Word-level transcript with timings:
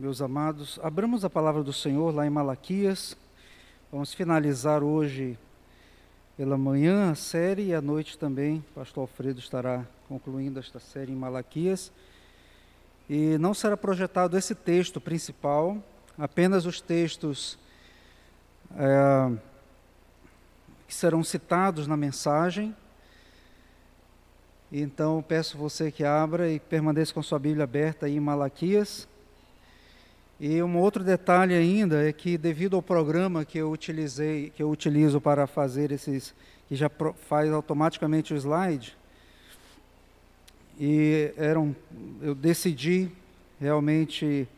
meus 0.00 0.22
amados, 0.22 0.80
abramos 0.82 1.26
a 1.26 1.30
palavra 1.30 1.62
do 1.62 1.74
Senhor 1.74 2.14
lá 2.14 2.26
em 2.26 2.30
Malaquias. 2.30 3.14
Vamos 3.92 4.14
finalizar 4.14 4.82
hoje 4.82 5.38
pela 6.38 6.56
manhã 6.56 7.10
a 7.10 7.14
série 7.14 7.64
e 7.64 7.74
à 7.74 7.82
noite 7.82 8.16
também. 8.16 8.64
O 8.70 8.76
pastor 8.76 9.02
Alfredo 9.02 9.40
estará 9.40 9.84
concluindo 10.08 10.58
esta 10.58 10.80
série 10.80 11.12
em 11.12 11.14
Malaquias. 11.14 11.92
E 13.10 13.36
não 13.36 13.52
será 13.52 13.76
projetado 13.76 14.38
esse 14.38 14.54
texto 14.54 15.02
principal, 15.02 15.76
apenas 16.16 16.64
os 16.64 16.80
textos 16.80 17.58
é, 18.74 19.38
que 20.88 20.94
serão 20.94 21.22
citados 21.22 21.86
na 21.86 21.96
mensagem. 21.98 22.74
Então 24.72 25.22
peço 25.22 25.58
você 25.58 25.92
que 25.92 26.04
abra 26.04 26.50
e 26.50 26.58
permaneça 26.58 27.12
com 27.12 27.22
sua 27.22 27.38
Bíblia 27.38 27.64
aberta 27.64 28.06
aí 28.06 28.16
em 28.16 28.20
Malaquias. 28.20 29.09
E 30.42 30.62
um 30.62 30.78
outro 30.78 31.04
detalhe 31.04 31.52
ainda 31.52 32.02
é 32.02 32.14
que 32.14 32.38
devido 32.38 32.74
ao 32.74 32.80
programa 32.80 33.44
que 33.44 33.58
eu 33.58 33.70
utilizei, 33.70 34.48
que 34.48 34.62
eu 34.62 34.70
utilizo 34.70 35.20
para 35.20 35.46
fazer 35.46 35.92
esses, 35.92 36.34
que 36.66 36.74
já 36.74 36.90
faz 37.28 37.52
automaticamente 37.52 38.32
o 38.32 38.36
slide, 38.38 38.96
e 40.78 41.30
eram, 41.36 41.76
eu 42.22 42.34
decidi 42.34 43.10
realmente 43.60 44.48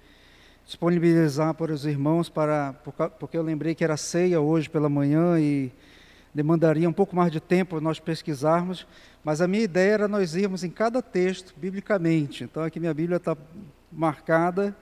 disponibilizar 0.64 1.52
para 1.52 1.72
os 1.72 1.84
irmãos 1.84 2.28
para, 2.28 2.74
porque 3.18 3.36
eu 3.36 3.42
lembrei 3.42 3.74
que 3.74 3.82
era 3.82 3.96
ceia 3.96 4.40
hoje 4.40 4.70
pela 4.70 4.88
manhã 4.88 5.40
e 5.40 5.72
demandaria 6.32 6.88
um 6.88 6.92
pouco 6.92 7.16
mais 7.16 7.32
de 7.32 7.40
tempo 7.40 7.80
nós 7.80 7.98
pesquisarmos, 7.98 8.86
mas 9.24 9.40
a 9.40 9.48
minha 9.48 9.64
ideia 9.64 9.94
era 9.94 10.06
nós 10.06 10.36
irmos 10.36 10.62
em 10.62 10.70
cada 10.70 11.02
texto 11.02 11.52
biblicamente. 11.56 12.44
Então 12.44 12.62
aqui 12.62 12.78
minha 12.78 12.94
Bíblia 12.94 13.16
está 13.16 13.36
marcada 13.90 14.76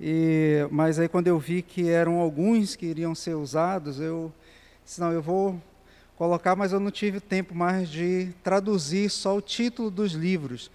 e, 0.00 0.66
mas 0.70 0.98
aí 0.98 1.08
quando 1.08 1.26
eu 1.26 1.38
vi 1.38 1.62
que 1.62 1.88
eram 1.88 2.18
alguns 2.18 2.76
que 2.76 2.86
iriam 2.86 3.14
ser 3.14 3.34
usados, 3.34 4.00
eu 4.00 4.32
disse, 4.84 5.00
não, 5.00 5.12
eu 5.12 5.22
vou 5.22 5.60
colocar, 6.16 6.54
mas 6.54 6.72
eu 6.72 6.80
não 6.80 6.90
tive 6.90 7.20
tempo 7.20 7.54
mais 7.54 7.88
de 7.88 8.32
traduzir 8.42 9.10
só 9.10 9.36
o 9.36 9.40
título 9.40 9.90
dos 9.90 10.12
livros, 10.12 10.70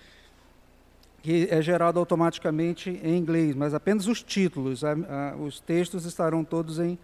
que 1.22 1.48
é 1.52 1.62
gerado 1.62 2.00
automaticamente 2.00 3.00
em 3.04 3.18
inglês, 3.18 3.56
mas 3.56 3.74
apenas 3.74 4.08
os 4.08 4.24
títulos, 4.24 4.84
a, 4.84 4.94
a, 4.94 5.36
os 5.36 5.60
textos 5.60 6.06
estarão 6.06 6.44
todos 6.44 6.80
em 6.80 6.98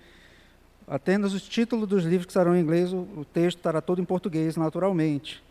apenas 0.87 1.33
os 1.33 1.41
títulos 1.41 1.87
dos 1.87 2.03
livros 2.03 2.25
que 2.25 2.31
estarão 2.31 2.55
em 2.55 2.61
inglês, 2.61 2.93
o, 2.93 2.99
o 3.17 3.25
texto 3.25 3.57
estará 3.57 3.81
todo 3.81 4.02
em 4.02 4.05
português, 4.05 4.55
naturalmente. 4.55 5.43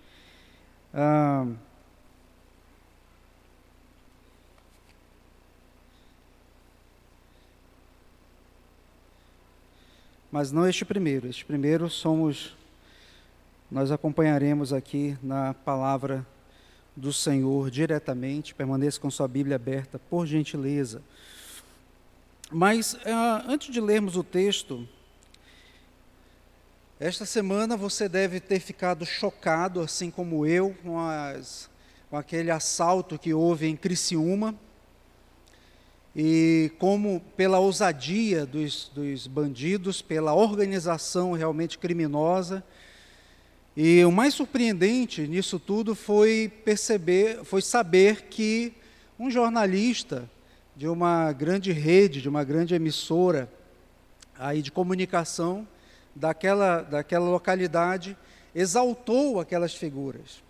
Ah, 0.95 1.47
mas 10.37 10.53
não 10.53 10.69
este 10.69 10.84
primeiro. 10.84 11.27
Este 11.27 11.47
primeiro 11.47 11.89
somos, 11.89 12.55
nós 13.70 13.91
acompanharemos 13.91 14.70
aqui 14.70 15.17
na 15.23 15.55
palavra 15.55 16.27
do 16.95 17.11
Senhor 17.11 17.70
diretamente. 17.70 18.55
Permaneça 18.55 19.01
com 19.01 19.11
sua 19.11 19.27
Bíblia 19.27 19.57
aberta, 19.57 19.98
por 19.98 20.27
gentileza. 20.27 21.01
Mas 22.51 22.92
uh, 22.92 23.48
antes 23.48 23.73
de 23.73 23.81
lermos 23.81 24.14
o 24.14 24.23
texto, 24.23 24.87
esta 27.01 27.25
semana 27.25 27.75
você 27.75 28.07
deve 28.07 28.39
ter 28.39 28.61
ficado 28.61 29.07
chocado, 29.07 29.81
assim 29.81 30.11
como 30.11 30.45
eu, 30.45 30.77
com, 30.83 31.01
as, 31.01 31.70
com 32.11 32.17
aquele 32.19 32.51
assalto 32.51 33.19
que 33.19 33.33
houve 33.33 33.69
em 33.69 33.75
Criciúma 33.75 34.55
e 36.19 36.72
como 36.78 37.20
pela 37.36 37.59
ousadia 37.59 38.47
dos, 38.47 38.91
dos 38.95 39.27
bandidos, 39.27 40.00
pela 40.00 40.34
organização 40.34 41.33
realmente 41.33 41.77
criminosa. 41.77 42.64
E 43.77 44.03
o 44.03 44.11
mais 44.11 44.33
surpreendente 44.33 45.29
nisso 45.29 45.58
tudo 45.58 45.95
foi 45.95 46.51
perceber, 46.64 47.45
foi 47.45 47.61
saber 47.61 48.23
que 48.30 48.73
um 49.18 49.30
jornalista 49.30 50.30
de 50.74 50.89
uma 50.89 51.30
grande 51.33 51.70
rede, 51.70 52.23
de 52.23 52.30
uma 52.30 52.45
grande 52.45 52.74
emissora 52.74 53.52
aí 54.39 54.62
de 54.62 54.73
comunicação 54.73 55.68
daquela, 56.14 56.80
daquela 56.80 57.29
localidade, 57.29 58.17
exaltou 58.55 59.39
aquelas 59.39 59.74
figuras 59.74 60.45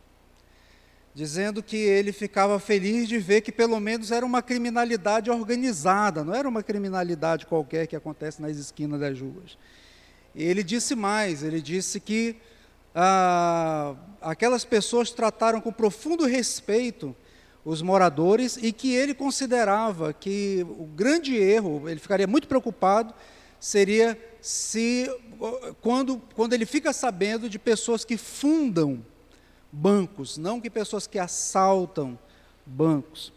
dizendo 1.16 1.62
que 1.62 1.78
ele 1.78 2.12
ficava 2.12 2.60
feliz 2.60 3.08
de 3.08 3.16
ver 3.16 3.40
que 3.40 3.50
pelo 3.50 3.80
menos 3.80 4.10
era 4.10 4.26
uma 4.26 4.42
criminalidade 4.42 5.30
organizada, 5.30 6.22
não 6.22 6.34
era 6.34 6.46
uma 6.46 6.62
criminalidade 6.62 7.46
qualquer 7.46 7.86
que 7.86 7.96
acontece 7.96 8.42
nas 8.42 8.58
esquinas 8.58 9.00
das 9.00 9.18
ruas. 9.18 9.56
E 10.34 10.44
ele 10.44 10.62
disse 10.62 10.94
mais, 10.94 11.42
ele 11.42 11.62
disse 11.62 12.00
que 12.00 12.36
ah, 12.94 13.94
aquelas 14.20 14.62
pessoas 14.62 15.10
trataram 15.10 15.58
com 15.58 15.72
profundo 15.72 16.26
respeito 16.26 17.16
os 17.64 17.80
moradores 17.80 18.58
e 18.60 18.70
que 18.70 18.94
ele 18.94 19.14
considerava 19.14 20.12
que 20.12 20.66
o 20.68 20.84
grande 20.84 21.34
erro, 21.34 21.88
ele 21.88 21.98
ficaria 21.98 22.26
muito 22.26 22.46
preocupado, 22.46 23.14
seria 23.58 24.22
se 24.42 25.10
quando, 25.80 26.20
quando 26.34 26.52
ele 26.52 26.66
fica 26.66 26.92
sabendo 26.92 27.48
de 27.48 27.58
pessoas 27.58 28.04
que 28.04 28.18
fundam 28.18 29.02
bancos, 29.76 30.38
não 30.38 30.58
que 30.58 30.70
pessoas 30.70 31.06
que 31.06 31.18
assaltam 31.18 32.18
bancos. 32.64 33.30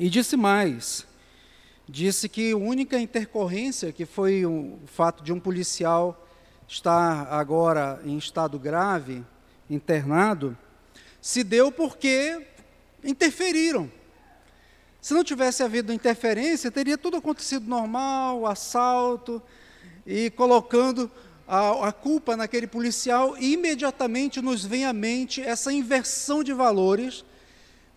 E 0.00 0.10
disse 0.10 0.36
mais, 0.36 1.06
disse 1.88 2.28
que 2.28 2.50
a 2.50 2.56
única 2.56 2.98
intercorrência, 2.98 3.92
que 3.92 4.04
foi 4.04 4.44
o 4.44 4.80
fato 4.86 5.22
de 5.22 5.32
um 5.32 5.38
policial 5.38 6.26
estar 6.66 7.32
agora 7.32 8.00
em 8.04 8.18
estado 8.18 8.58
grave, 8.58 9.24
internado, 9.68 10.58
se 11.20 11.44
deu 11.44 11.70
porque 11.70 12.44
interferiram. 13.04 13.90
Se 15.00 15.14
não 15.14 15.22
tivesse 15.22 15.62
havido 15.62 15.92
interferência, 15.92 16.70
teria 16.70 16.98
tudo 16.98 17.18
acontecido 17.18 17.66
normal, 17.66 18.44
assalto, 18.44 19.40
e 20.04 20.30
colocando 20.30 21.10
a, 21.50 21.88
a 21.88 21.92
culpa 21.92 22.36
naquele 22.36 22.68
policial, 22.68 23.36
e 23.36 23.54
imediatamente 23.54 24.40
nos 24.40 24.64
vem 24.64 24.84
à 24.84 24.92
mente 24.92 25.42
essa 25.42 25.72
inversão 25.72 26.44
de 26.44 26.52
valores, 26.52 27.24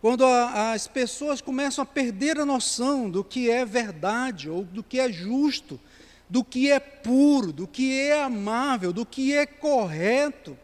quando 0.01 0.25
a, 0.25 0.71
as 0.71 0.87
pessoas 0.87 1.39
começam 1.39 1.83
a 1.83 1.85
perder 1.85 2.39
a 2.39 2.45
noção 2.45 3.07
do 3.07 3.23
que 3.23 3.51
é 3.51 3.63
verdade, 3.63 4.49
ou 4.49 4.63
do 4.63 4.81
que 4.81 4.99
é 4.99 5.11
justo, 5.11 5.79
do 6.27 6.43
que 6.43 6.71
é 6.71 6.79
puro, 6.79 7.53
do 7.53 7.67
que 7.67 7.93
é 8.01 8.23
amável, 8.23 8.91
do 8.91 9.05
que 9.05 9.35
é 9.35 9.45
correto. 9.45 10.57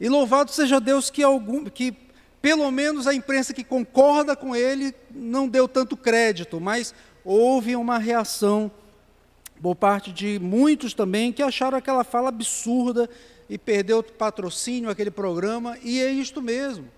E 0.00 0.08
louvado 0.08 0.52
seja 0.52 0.80
Deus 0.80 1.10
que, 1.10 1.24
algum, 1.24 1.64
que 1.64 1.92
pelo 2.40 2.70
menos 2.70 3.08
a 3.08 3.14
imprensa 3.14 3.52
que 3.52 3.64
concorda 3.64 4.36
com 4.36 4.54
ele 4.54 4.94
não 5.10 5.48
deu 5.48 5.66
tanto 5.66 5.96
crédito, 5.96 6.60
mas 6.60 6.94
houve 7.24 7.74
uma 7.74 7.98
reação 7.98 8.70
por 9.60 9.74
parte 9.74 10.12
de 10.12 10.38
muitos 10.38 10.94
também 10.94 11.32
que 11.32 11.42
acharam 11.42 11.78
aquela 11.78 12.04
fala 12.04 12.28
absurda 12.28 13.08
e 13.48 13.56
perdeu 13.56 13.98
o 13.98 14.02
patrocínio 14.02 14.90
aquele 14.90 15.10
programa, 15.10 15.78
e 15.82 16.00
é 16.00 16.10
isto 16.10 16.42
mesmo. 16.42 16.88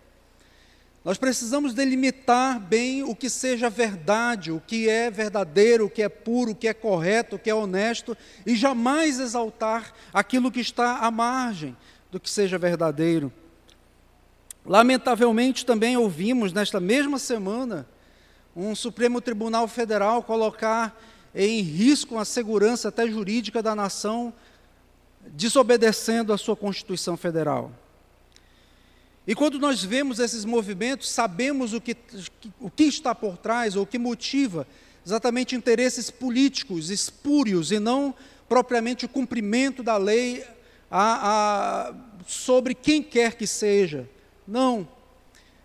Nós 1.04 1.16
precisamos 1.16 1.72
delimitar 1.72 2.58
bem 2.60 3.02
o 3.02 3.14
que 3.14 3.30
seja 3.30 3.70
verdade, 3.70 4.50
o 4.50 4.60
que 4.60 4.88
é 4.88 5.10
verdadeiro, 5.10 5.86
o 5.86 5.91
que 5.91 6.02
é 6.02 6.08
puro, 6.08 6.50
o 6.50 6.54
que 6.54 6.69
é 6.69 6.74
correto, 6.74 7.36
o 7.36 7.38
que 7.38 7.48
é 7.48 7.54
honesto, 7.54 8.16
e 8.44 8.56
jamais 8.56 9.20
exaltar 9.20 9.94
aquilo 10.12 10.50
que 10.50 10.60
está 10.60 10.98
à 10.98 11.10
margem 11.10 11.76
do 12.10 12.19
que 12.19 12.28
seja 12.28 12.58
verdadeiro. 12.58 13.32
Lamentavelmente 14.66 15.64
também 15.64 15.96
ouvimos 15.96 16.52
nesta 16.52 16.78
mesma 16.78 17.19
semana 17.19 17.86
um 18.54 18.75
Supremo 18.75 19.20
Tribunal 19.20 19.69
Federal 19.69 20.22
colocar 20.22 21.00
em 21.34 21.61
risco 21.62 22.19
a 22.19 22.25
segurança 22.25 22.88
até 22.88 23.06
jurídica 23.06 23.62
da 23.62 23.75
nação, 23.75 24.32
desobedecendo 25.29 26.32
a 26.32 26.38
sua 26.38 26.56
Constituição 26.56 27.17
Federal. 27.17 27.73
E 29.26 29.35
quando 29.35 29.58
nós 29.58 29.85
vemos 29.85 30.19
esses 30.19 30.44
movimentos, 30.44 31.11
sabemos 31.11 31.75
o 31.75 31.81
que, 31.81 31.94
o 32.58 32.70
que 32.70 32.85
está 32.85 33.14
por 33.14 33.37
trás, 33.37 33.76
ou 33.76 33.82
o 33.82 33.87
que 33.87 33.99
motiva 33.99 34.67
exatamente 35.05 35.55
interesses 35.55 36.11
políticos 36.11 36.91
espúrios 36.91 37.70
e 37.70 37.79
não 37.79 38.14
propriamente 38.49 39.05
o 39.05 39.08
cumprimento 39.08 39.82
da 39.82 39.97
lei 39.97 40.44
a, 40.91 41.91
a, 41.91 41.94
sobre 42.26 42.75
quem 42.75 43.02
quer 43.02 43.35
que 43.35 43.47
seja. 43.47 44.08
Não. 44.47 44.88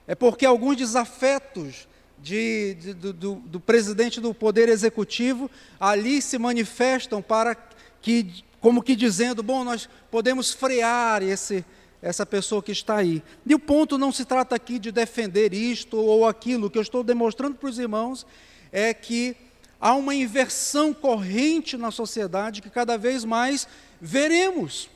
É 0.05 0.13
porque 0.13 0.45
alguns 0.45 0.75
desafetos 0.75 1.87
de, 2.23 2.75
de, 2.75 2.93
do, 2.93 3.33
do 3.35 3.59
presidente 3.59 4.21
do 4.21 4.33
Poder 4.33 4.69
Executivo 4.69 5.51
ali 5.77 6.21
se 6.21 6.37
manifestam 6.37 7.21
para 7.21 7.53
que, 8.01 8.45
como 8.61 8.81
que 8.81 8.95
dizendo, 8.95 9.43
bom, 9.43 9.65
nós 9.65 9.89
podemos 10.09 10.53
frear 10.53 11.21
esse, 11.21 11.65
essa 12.01 12.25
pessoa 12.25 12.63
que 12.63 12.71
está 12.71 12.95
aí. 12.95 13.21
E 13.45 13.53
o 13.53 13.59
ponto 13.59 13.97
não 13.97 14.09
se 14.09 14.23
trata 14.23 14.55
aqui 14.55 14.79
de 14.79 14.89
defender 14.89 15.53
isto 15.53 15.97
ou 15.97 16.25
aquilo, 16.25 16.67
o 16.67 16.69
que 16.69 16.77
eu 16.77 16.81
estou 16.81 17.03
demonstrando 17.03 17.55
para 17.55 17.69
os 17.69 17.77
irmãos 17.77 18.25
é 18.71 18.93
que 18.93 19.35
há 19.79 19.93
uma 19.93 20.15
inversão 20.15 20.93
corrente 20.93 21.75
na 21.75 21.91
sociedade 21.91 22.61
que 22.61 22.69
cada 22.69 22.97
vez 22.97 23.25
mais 23.25 23.67
veremos. 23.99 24.89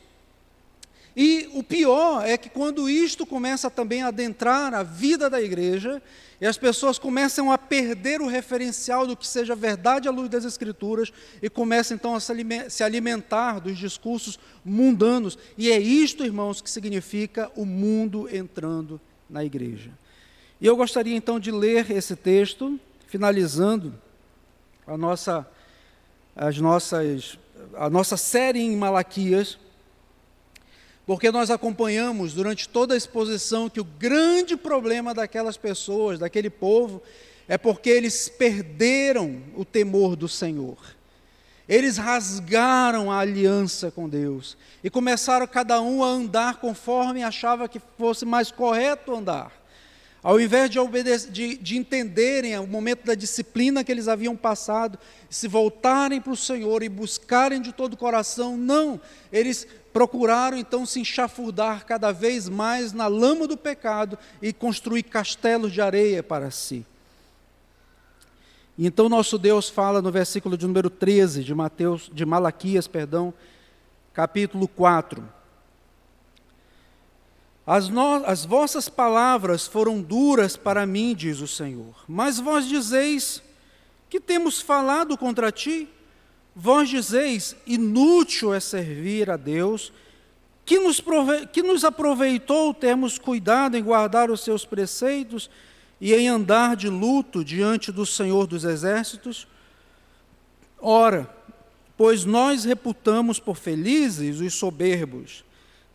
E 1.19 1.49
o 1.55 1.63
pior 1.63 2.23
é 2.23 2.37
que 2.37 2.47
quando 2.47 2.87
isto 2.87 3.25
começa 3.25 3.71
também 3.71 4.03
a 4.03 4.09
adentrar 4.09 4.71
a 4.75 4.83
vida 4.83 5.27
da 5.27 5.41
igreja, 5.41 5.99
e 6.39 6.45
as 6.45 6.59
pessoas 6.59 6.99
começam 6.99 7.51
a 7.51 7.57
perder 7.57 8.21
o 8.21 8.27
referencial 8.27 9.07
do 9.07 9.17
que 9.17 9.25
seja 9.25 9.55
verdade 9.55 10.07
à 10.07 10.11
luz 10.11 10.29
das 10.29 10.45
Escrituras 10.45 11.11
e 11.41 11.49
começam 11.49 11.95
então 11.95 12.13
a 12.13 12.19
se 12.19 12.83
alimentar 12.83 13.59
dos 13.59 13.79
discursos 13.79 14.37
mundanos. 14.63 15.39
E 15.57 15.71
é 15.71 15.79
isto, 15.79 16.23
irmãos, 16.23 16.61
que 16.61 16.69
significa 16.69 17.51
o 17.55 17.65
mundo 17.65 18.29
entrando 18.31 19.01
na 19.27 19.43
igreja. 19.43 19.89
E 20.61 20.67
eu 20.67 20.77
gostaria 20.77 21.15
então 21.15 21.39
de 21.39 21.49
ler 21.49 21.89
esse 21.89 22.15
texto, 22.15 22.79
finalizando 23.07 23.95
a 24.85 24.95
nossa, 24.95 25.49
as 26.35 26.59
nossas, 26.59 27.39
a 27.73 27.89
nossa 27.89 28.15
série 28.17 28.59
em 28.59 28.77
Malaquias 28.77 29.57
porque 31.07 31.31
nós 31.31 31.49
acompanhamos 31.49 32.33
durante 32.33 32.67
toda 32.67 32.93
a 32.93 32.97
exposição 32.97 33.69
que 33.69 33.79
o 33.79 33.85
grande 33.85 34.57
problema 34.57 35.13
daquelas 35.13 35.55
pessoas, 35.55 36.19
daquele 36.19 36.49
povo, 36.49 37.01
é 37.47 37.57
porque 37.57 37.89
eles 37.89 38.27
perderam 38.27 39.41
o 39.55 39.63
temor 39.63 40.17
do 40.17 40.27
Senhor. 40.27 40.77
Eles 41.67 41.95
rasgaram 41.95 43.09
a 43.09 43.19
aliança 43.19 43.89
com 43.89 44.09
Deus 44.09 44.57
e 44.83 44.89
começaram 44.89 45.47
cada 45.47 45.81
um 45.81 46.03
a 46.03 46.07
andar 46.07 46.57
conforme 46.57 47.23
achava 47.23 47.69
que 47.69 47.81
fosse 47.97 48.25
mais 48.25 48.51
correto 48.51 49.15
andar. 49.15 49.53
Ao 50.21 50.41
invés 50.41 50.69
de, 50.69 50.77
obedecer, 50.77 51.31
de, 51.31 51.55
de 51.55 51.77
entenderem 51.77 52.57
o 52.59 52.67
momento 52.67 53.05
da 53.05 53.15
disciplina 53.15 53.81
que 53.81 53.91
eles 53.91 54.09
haviam 54.09 54.35
passado, 54.35 54.99
se 55.29 55.47
voltarem 55.47 56.19
para 56.19 56.33
o 56.33 56.37
Senhor 56.37 56.83
e 56.83 56.89
buscarem 56.89 57.61
de 57.61 57.71
todo 57.71 57.93
o 57.93 57.97
coração, 57.97 58.57
não, 58.57 58.99
eles 59.31 59.65
procuraram 59.97 60.55
então 60.55 60.85
se 60.85 60.99
enxafurdar 60.99 61.83
cada 61.83 62.11
vez 62.11 62.47
mais 62.47 62.93
na 62.93 63.07
lama 63.07 63.47
do 63.47 63.57
pecado 63.57 64.15
e 64.39 64.53
construir 64.53 65.01
castelos 65.01 65.73
de 65.73 65.81
areia 65.81 66.21
para 66.21 66.51
si. 66.51 66.85
E 68.77 68.85
então 68.85 69.09
nosso 69.09 69.39
Deus 69.39 69.69
fala 69.69 69.99
no 69.99 70.11
versículo 70.11 70.55
de 70.55 70.67
número 70.67 70.87
13 70.87 71.43
de 71.43 71.55
Mateus, 71.55 72.11
de 72.13 72.23
Malaquias, 72.27 72.87
perdão, 72.87 73.33
capítulo 74.13 74.67
4. 74.67 75.27
As, 77.65 77.89
no, 77.89 78.23
as 78.23 78.45
vossas 78.45 78.87
palavras 78.87 79.65
foram 79.65 79.99
duras 79.99 80.55
para 80.55 80.85
mim, 80.85 81.15
diz 81.15 81.39
o 81.39 81.47
Senhor, 81.47 81.95
mas 82.07 82.37
vós 82.39 82.67
dizeis 82.67 83.41
que 84.11 84.19
temos 84.19 84.61
falado 84.61 85.17
contra 85.17 85.51
ti. 85.51 85.89
Vós 86.59 86.89
dizeis: 86.89 87.55
inútil 87.67 88.53
é 88.53 88.59
servir 88.59 89.29
a 89.29 89.37
Deus, 89.37 89.93
que 90.65 90.79
nos, 90.79 90.99
prove, 90.99 91.45
que 91.47 91.61
nos 91.61 91.85
aproveitou 91.85 92.73
termos 92.73 93.19
cuidado 93.19 93.77
em 93.77 93.83
guardar 93.83 94.31
os 94.31 94.41
seus 94.41 94.65
preceitos 94.65 95.49
e 96.01 96.13
em 96.13 96.27
andar 96.27 96.75
de 96.75 96.89
luto 96.89 97.45
diante 97.45 97.91
do 97.91 98.05
Senhor 98.05 98.47
dos 98.47 98.63
Exércitos? 98.63 99.47
Ora, 100.79 101.29
pois 101.95 102.25
nós 102.25 102.65
reputamos 102.65 103.39
por 103.39 103.55
felizes 103.55 104.39
os 104.39 104.53
soberbos 104.55 105.45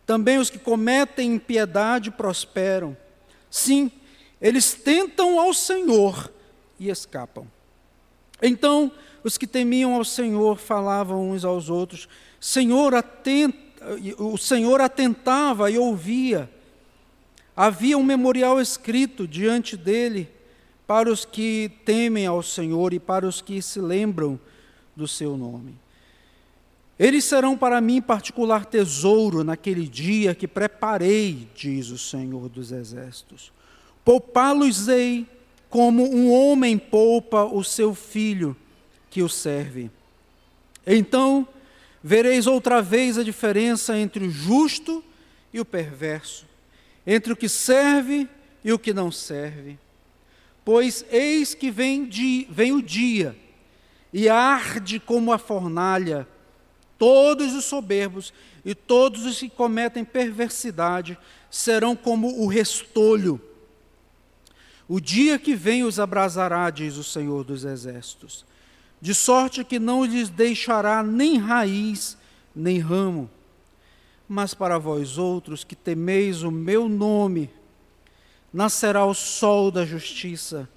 também 0.05 0.37
os 0.37 0.49
que 0.49 0.59
cometem 0.59 1.35
impiedade 1.35 2.11
prosperam. 2.11 2.95
Sim, 3.49 3.91
eles 4.41 4.73
tentam 4.73 5.39
ao 5.39 5.53
Senhor 5.53 6.31
e 6.79 6.89
escapam. 6.89 7.47
Então, 8.41 8.91
os 9.23 9.37
que 9.37 9.47
temiam 9.47 9.93
ao 9.93 10.03
Senhor 10.03 10.57
falavam 10.57 11.31
uns 11.31 11.45
aos 11.45 11.69
outros: 11.69 12.07
Senhor, 12.39 12.93
atenta, 12.93 13.57
o 14.17 14.37
Senhor 14.37 14.81
atentava 14.81 15.71
e 15.71 15.77
ouvia. 15.77 16.49
Havia 17.55 17.97
um 17.97 18.03
memorial 18.03 18.59
escrito 18.59 19.27
diante 19.27 19.77
dele 19.77 20.29
para 20.87 21.11
os 21.11 21.23
que 21.23 21.71
temem 21.85 22.25
ao 22.25 22.41
Senhor 22.41 22.93
e 22.93 22.99
para 22.99 23.27
os 23.27 23.41
que 23.41 23.61
se 23.61 23.79
lembram 23.79 24.39
do 24.95 25.07
seu 25.07 25.37
nome. 25.37 25.75
Eles 26.97 27.23
serão 27.23 27.57
para 27.57 27.81
mim 27.81 28.01
particular 28.01 28.65
tesouro 28.65 29.43
naquele 29.43 29.87
dia 29.87 30.35
que 30.35 30.47
preparei, 30.47 31.47
diz 31.55 31.89
o 31.89 31.97
Senhor 31.97 32.49
dos 32.49 32.71
Exércitos. 32.71 33.51
Poupá-los-ei 34.05 35.27
como 35.69 36.03
um 36.03 36.31
homem 36.31 36.77
poupa 36.77 37.43
o 37.45 37.63
seu 37.63 37.95
filho 37.95 38.55
que 39.13 39.21
o 39.21 39.29
serve. 39.29 39.91
Então 40.85 41.47
vereis 42.03 42.47
outra 42.47 42.81
vez 42.81 43.17
a 43.17 43.23
diferença 43.23 43.97
entre 43.97 44.25
o 44.25 44.31
justo 44.31 45.03
e 45.53 45.59
o 45.59 45.65
perverso, 45.65 46.45
entre 47.05 47.31
o 47.31 47.35
que 47.35 47.47
serve 47.47 48.27
e 48.63 48.73
o 48.73 48.79
que 48.79 48.93
não 48.93 49.11
serve. 49.11 49.77
Pois 50.65 51.05
eis 51.11 51.53
que 51.53 51.69
vem, 51.69 52.05
di, 52.05 52.47
vem 52.49 52.71
o 52.71 52.81
dia, 52.81 53.37
e 54.11 54.27
arde 54.27 54.99
como 54.99 55.31
a 55.31 55.37
fornalha, 55.37 56.27
Todos 56.97 57.53
os 57.53 57.65
soberbos 57.65 58.33
e 58.63 58.73
todos 58.73 59.25
os 59.25 59.37
que 59.37 59.49
cometem 59.49 60.05
perversidade 60.05 61.17
serão 61.51 61.97
como 61.97 62.41
o 62.41 62.47
restolho. 62.47 63.41
O 64.87 65.01
dia 65.01 65.37
que 65.37 65.53
vem 65.53 65.83
os 65.83 65.99
abrasará, 65.99 66.69
diz 66.69 66.95
o 66.95 67.03
Senhor 67.03 67.43
dos 67.43 67.65
Exércitos, 67.65 68.45
de 69.03 69.13
sorte 69.13 69.65
que 69.65 69.79
não 69.79 70.05
lhes 70.05 70.29
deixará 70.29 71.03
nem 71.03 71.37
raiz, 71.37 72.17
nem 72.55 72.79
ramo. 72.79 73.29
Mas 74.29 74.53
para 74.53 74.77
vós 74.77 75.17
outros 75.17 75.65
que 75.65 75.75
temeis 75.75 76.41
o 76.41 76.49
meu 76.49 76.87
nome, 76.87 77.49
nascerá 78.53 79.05
o 79.05 79.13
sol 79.13 79.69
da 79.69 79.85
justiça, 79.85 80.69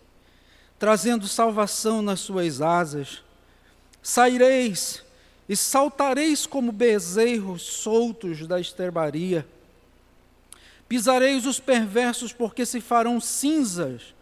trazendo 0.77 1.29
salvação 1.29 2.03
nas 2.03 2.19
suas 2.19 2.61
asas. 2.61 3.23
Saireis 4.03 5.05
e 5.49 5.55
saltareis 5.55 6.47
como 6.47 6.73
bezerros 6.73 7.63
soltos 7.63 8.45
da 8.45 8.59
esterbaria. 8.59 9.47
Pisareis 10.89 11.47
os 11.47 11.61
perversos, 11.61 12.33
porque 12.33 12.67
se 12.67 12.81
farão 12.81 13.21
cinzas 13.21 14.17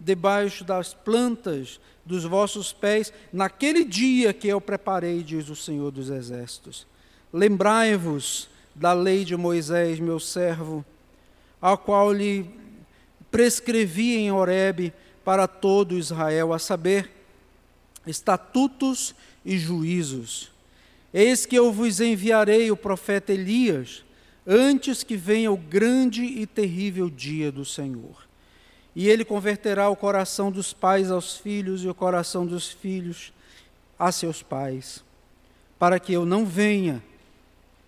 debaixo 0.00 0.64
das 0.64 0.94
plantas 0.94 1.78
dos 2.06 2.24
vossos 2.24 2.72
pés, 2.72 3.12
naquele 3.32 3.84
dia 3.84 4.32
que 4.32 4.46
eu 4.46 4.60
preparei, 4.60 5.24
diz 5.24 5.48
o 5.48 5.56
Senhor 5.56 5.90
dos 5.90 6.08
Exércitos. 6.08 6.86
Lembrai-vos 7.32 8.48
da 8.74 8.92
lei 8.92 9.24
de 9.24 9.36
Moisés, 9.36 9.98
meu 9.98 10.20
servo, 10.20 10.84
a 11.60 11.76
qual 11.76 12.12
lhe 12.12 12.48
prescrevi 13.30 14.16
em 14.16 14.30
Horebe 14.30 14.92
para 15.24 15.48
todo 15.48 15.98
Israel, 15.98 16.52
a 16.52 16.58
saber, 16.58 17.10
estatutos 18.06 19.14
e 19.44 19.58
juízos. 19.58 20.52
Eis 21.12 21.44
que 21.44 21.56
eu 21.56 21.72
vos 21.72 22.00
enviarei 22.00 22.70
o 22.70 22.76
profeta 22.76 23.32
Elias, 23.32 24.04
antes 24.46 25.02
que 25.02 25.16
venha 25.16 25.50
o 25.50 25.56
grande 25.56 26.22
e 26.22 26.46
terrível 26.46 27.10
dia 27.10 27.50
do 27.50 27.64
Senhor. 27.64 28.25
E 28.96 29.06
ele 29.10 29.26
converterá 29.26 29.90
o 29.90 29.94
coração 29.94 30.50
dos 30.50 30.72
pais 30.72 31.10
aos 31.10 31.36
filhos 31.36 31.84
e 31.84 31.88
o 31.88 31.94
coração 31.94 32.46
dos 32.46 32.68
filhos 32.68 33.30
a 33.98 34.10
seus 34.10 34.42
pais, 34.42 35.04
para 35.78 36.00
que 36.00 36.14
eu 36.14 36.24
não 36.24 36.46
venha 36.46 37.02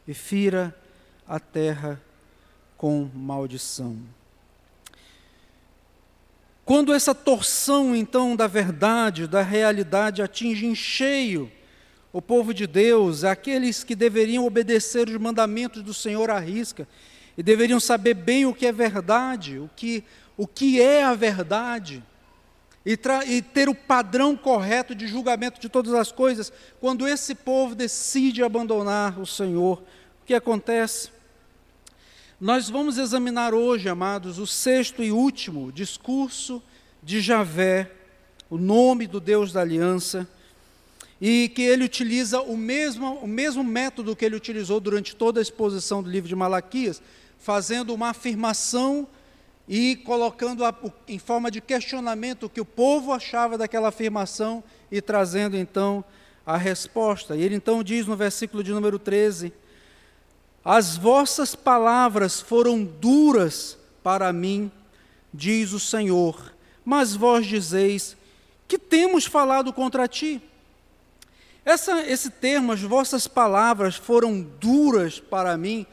e 0.07 0.13
fira 0.13 0.77
a 1.27 1.41
terra 1.41 1.99
com 2.77 3.09
maldição. 3.15 3.97
Quando 6.63 6.93
essa 6.93 7.15
torção, 7.15 7.97
então, 7.97 8.37
da 8.37 8.47
verdade, 8.47 9.27
da 9.27 9.41
realidade 9.41 10.21
atinge 10.21 10.67
em 10.67 10.75
cheio 10.75 11.51
o 12.13 12.21
povo 12.21 12.53
de 12.53 12.67
Deus, 12.67 13.25
aqueles 13.25 13.83
que 13.83 13.95
deveriam 13.95 14.45
obedecer 14.45 15.09
os 15.09 15.17
mandamentos 15.17 15.83
do 15.83 15.95
Senhor 15.95 16.29
à 16.29 16.39
risca 16.39 16.87
e 17.39 17.43
deveriam 17.43 17.81
saber 17.81 18.13
bem 18.13 18.45
o 18.45 18.53
que 18.53 18.67
é 18.67 18.73
verdade, 18.73 19.59
o 19.59 19.71
que, 19.75 20.05
o 20.39 20.47
que 20.47 20.81
é 20.81 21.03
a 21.03 21.15
verdade, 21.15 22.03
e, 22.87 22.97
e 23.27 23.43
ter 23.43 23.69
o 23.69 23.75
padrão 23.75 24.37
correto 24.37 24.95
de 24.95 25.09
julgamento 25.09 25.61
de 25.61 25.69
todas 25.69 25.93
as 25.93 26.13
coisas, 26.13 26.53
quando 26.81 27.09
esse 27.09 27.35
povo 27.35 27.75
decide 27.75 28.43
abandonar 28.45 29.19
o 29.19 29.27
Senhor, 29.27 29.83
o 30.23 30.25
que 30.25 30.33
acontece? 30.33 31.11
Nós 32.41 32.71
vamos 32.71 32.99
examinar 32.99 33.53
hoje, 33.53 33.89
amados, 33.89 34.39
o 34.39 34.47
sexto 34.47 35.03
e 35.03 35.11
último 35.11 35.73
discurso 35.73 36.63
de 37.03 37.21
Javé, 37.21 37.91
o 38.49 38.57
nome 38.57 39.09
do 39.09 39.19
Deus 39.19 39.53
da 39.53 39.61
aliança, 39.61 40.27
e 41.21 41.49
que 41.49 41.63
ele 41.63 41.85
utiliza 41.85 42.41
o 42.41 42.57
mesmo, 42.57 43.15
o 43.15 43.27
mesmo 43.27 43.65
método 43.65 44.15
que 44.15 44.25
ele 44.25 44.37
utilizou 44.37 44.79
durante 44.79 45.17
toda 45.17 45.41
a 45.41 45.43
exposição 45.43 46.01
do 46.01 46.09
livro 46.09 46.29
de 46.29 46.37
Malaquias, 46.37 47.03
fazendo 47.41 47.93
uma 47.93 48.11
afirmação 48.11 49.09
e 49.69 49.97
colocando 49.97 50.65
a, 50.65 50.75
em 51.07 51.19
forma 51.19 51.51
de 51.51 51.61
questionamento 51.61 52.45
o 52.45 52.49
que 52.49 52.61
o 52.61 52.65
povo 52.65 53.13
achava 53.13 53.59
daquela 53.59 53.89
afirmação 53.89 54.65
e 54.91 55.03
trazendo 55.03 55.57
então 55.57 56.03
a 56.47 56.57
resposta. 56.57 57.37
E 57.37 57.43
ele 57.43 57.55
então 57.55 57.83
diz 57.83 58.07
no 58.07 58.17
versículo 58.17 58.65
de 58.65 58.73
número 58.73 58.99
13: 58.99 59.53
As 60.65 60.97
vossas 60.97 61.55
palavras 61.55 62.41
foram 62.41 62.83
duras 62.83 63.77
para 64.03 64.33
mim, 64.33 64.73
diz 65.35 65.73
o 65.73 65.81
Senhor, 65.81 66.55
mas 66.83 67.15
vós 67.15 67.47
dizeis 67.47 68.17
que 68.67 68.79
temos 68.79 69.27
falado 69.27 69.73
contra 69.73 70.09
ti. 70.09 70.41
Essa, 71.63 72.01
esse 72.07 72.31
termo, 72.31 72.73
as 72.73 72.81
vossas 72.81 73.29
palavras 73.29 73.97
foram 73.97 74.41
duras 74.41 75.21
para 75.21 75.55
mim, 75.59 75.87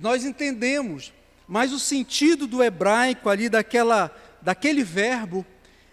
nós 0.00 0.24
entendemos, 0.24 1.12
mas 1.46 1.72
o 1.72 1.78
sentido 1.78 2.46
do 2.46 2.62
hebraico 2.62 3.28
ali, 3.28 3.48
daquela, 3.48 4.14
daquele 4.42 4.82
verbo, 4.82 5.46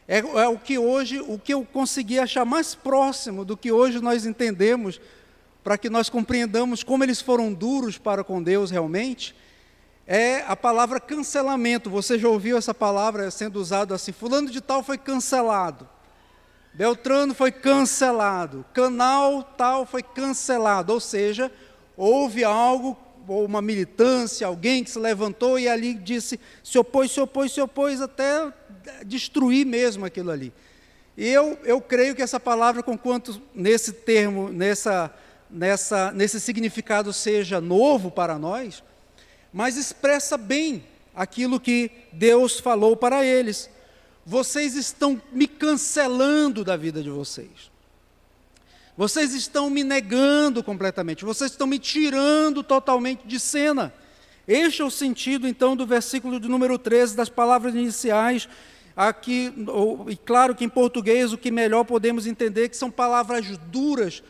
é, 0.08 0.20
é, 0.20 0.48
o 0.48 0.58
que 0.58 0.78
hoje, 0.78 1.20
o 1.22 1.38
que 1.38 1.54
eu 1.54 1.64
consegui 1.64 2.20
achar 2.20 2.44
mais 2.44 2.76
próximo 2.76 3.46
do 3.46 3.56
que 3.56 3.72
hoje 3.72 4.00
nós 4.00 4.26
entendemos, 4.26 5.00
para 5.64 5.78
que 5.78 5.90
nós 5.90 6.10
compreendamos 6.10 6.84
como 6.84 7.04
eles 7.04 7.22
foram 7.22 7.54
duros 7.54 7.98
para 7.98 8.24
com 8.24 8.44
Deus 8.44 8.70
realmente, 8.70 9.34
é 10.06 10.44
a 10.48 10.56
palavra 10.56 11.00
cancelamento. 11.00 11.90
Você 11.90 12.20
já 12.20 12.28
ouviu 12.28 12.58
essa 12.58 12.74
palavra 12.74 13.32
sendo 13.32 13.60
usada 13.60 13.96
assim? 13.96 14.12
Fulano 14.12 14.50
de 14.50 14.60
tal 14.60 14.84
foi 14.84 14.98
cancelado. 14.98 15.88
Beltrano 16.74 17.34
foi 17.34 17.52
cancelado. 17.52 18.66
Canal 18.74 19.44
tal 19.44 19.86
foi 19.86 20.04
cancelado. 20.04 20.92
Ou 20.92 21.00
seja, 21.00 21.52
houve 21.96 22.44
algo 22.44 22.98
ou 23.28 23.46
uma 23.46 23.62
militância, 23.62 24.48
alguém 24.48 24.84
que 24.84 24.92
se 24.92 25.00
levantou 25.00 25.58
e 25.58 25.68
ali 25.68 25.94
disse, 25.94 26.40
se 26.64 26.78
opôs, 26.78 27.12
se 27.12 27.22
opôs, 27.22 27.52
se 27.52 27.62
opôs, 27.62 28.02
até 28.02 28.52
destruir 29.06 29.66
mesmo 29.66 30.06
aquilo 30.06 30.32
ali. 30.32 30.52
Eu, 31.18 31.58
eu 31.64 31.80
creio 31.80 32.16
que 32.16 32.22
essa 32.22 32.40
palavra, 32.40 32.82
conquanto 32.82 33.42
nesse 33.54 33.94
termo, 33.94 34.50
nessa, 34.50 35.14
nessa, 35.50 36.12
nesse 36.12 36.40
significado 36.40 37.14
seja 37.14 37.62
novo 37.62 38.10
para 38.10 38.40
nós, 38.40 38.84
mas 39.52 39.78
expressa 39.78 40.38
bem 40.38 40.84
aquilo 41.16 41.60
que 41.60 41.92
Deus 42.12 42.60
falou 42.60 42.98
para 42.98 43.24
eles. 43.24 43.70
Vocês 44.26 44.76
estão 44.76 45.22
me 45.32 45.48
cancelando 45.48 46.64
da 46.64 46.76
vida 46.76 47.04
de 47.04 47.10
vocês. 47.10 47.73
Vocês 48.96 49.34
estão 49.34 49.70
me 49.70 49.84
negando 49.84 50.64
completamente, 50.64 51.26
vocês 51.26 51.52
estão 51.52 51.66
me 51.66 51.80
tirando 51.80 52.62
totalmente 52.62 53.26
de 53.26 53.40
cena. 53.40 53.92
Este 54.48 54.82
é 54.82 54.86
o 54.86 54.92
sentido, 54.92 55.48
então, 55.48 55.76
do 55.76 55.86
versículo 55.86 56.40
de 56.40 56.48
número 56.48 56.78
13, 56.78 57.16
das 57.16 57.30
palavras 57.30 57.74
iniciais, 57.74 58.48
aqui, 58.96 59.52
e 60.08 60.16
claro 60.16 60.54
que 60.54 60.64
em 60.64 60.70
português 60.70 61.34
o 61.34 61.38
que 61.38 61.50
melhor 61.50 61.86
podemos 61.86 62.28
entender 62.28 62.70
que 62.70 62.78
são 62.78 62.92
palavras 62.92 63.58
duras 63.72 64.22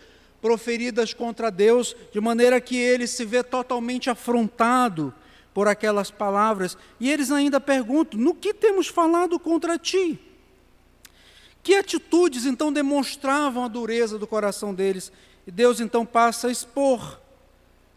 proferidas 0.41 1.13
contra 1.13 1.51
Deus, 1.51 1.95
de 2.11 2.21
maneira 2.21 2.61
que 2.61 2.77
ele 2.77 3.07
se 3.07 3.25
vê 3.25 3.43
totalmente 3.43 4.09
afrontado 4.09 5.13
por 5.53 5.67
aquelas 5.67 6.09
palavras, 6.09 6.77
e 6.99 7.11
eles 7.11 7.31
ainda 7.31 7.59
perguntam: 7.59 8.19
no 8.19 8.33
que 8.33 8.53
temos 8.53 8.87
falado 8.87 9.37
contra 9.39 9.77
ti? 9.77 10.19
Que 11.63 11.75
atitudes 11.75 12.45
então 12.45 12.73
demonstravam 12.73 13.63
a 13.63 13.69
dureza 13.69 14.19
do 14.19 14.27
coração 14.27 14.73
deles? 14.73 15.11
E 15.47 15.51
Deus 15.51 15.79
então 15.79 16.05
passa 16.05 16.49
a 16.49 16.51
expor 16.51 17.21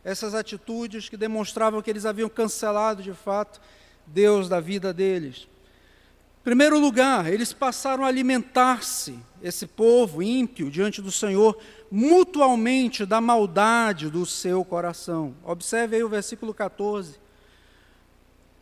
essas 0.04 0.36
atitudes 0.36 1.08
que 1.08 1.16
demonstravam 1.16 1.82
que 1.82 1.90
eles 1.90 2.06
haviam 2.06 2.28
cancelado 2.28 3.02
de 3.02 3.12
fato 3.12 3.60
Deus 4.06 4.48
da 4.48 4.60
vida 4.60 4.92
deles. 4.92 5.48
Em 6.40 6.44
primeiro 6.44 6.78
lugar, 6.78 7.26
eles 7.32 7.52
passaram 7.52 8.04
a 8.04 8.06
alimentar-se, 8.06 9.18
esse 9.42 9.66
povo 9.66 10.22
ímpio, 10.22 10.70
diante 10.70 11.02
do 11.02 11.10
Senhor, 11.10 11.58
mutualmente 11.90 13.04
da 13.04 13.20
maldade 13.20 14.08
do 14.08 14.24
seu 14.24 14.64
coração. 14.64 15.34
Observe 15.42 15.96
aí 15.96 16.04
o 16.04 16.08
versículo 16.08 16.54
14. 16.54 17.18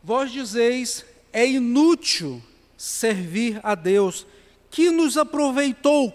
Vós 0.03 0.33
dizeis: 0.33 1.05
é 1.31 1.47
inútil 1.47 2.43
servir 2.75 3.61
a 3.63 3.75
Deus 3.75 4.27
que 4.75 4.91
nos 4.91 5.17
aproveitou. 5.17 6.13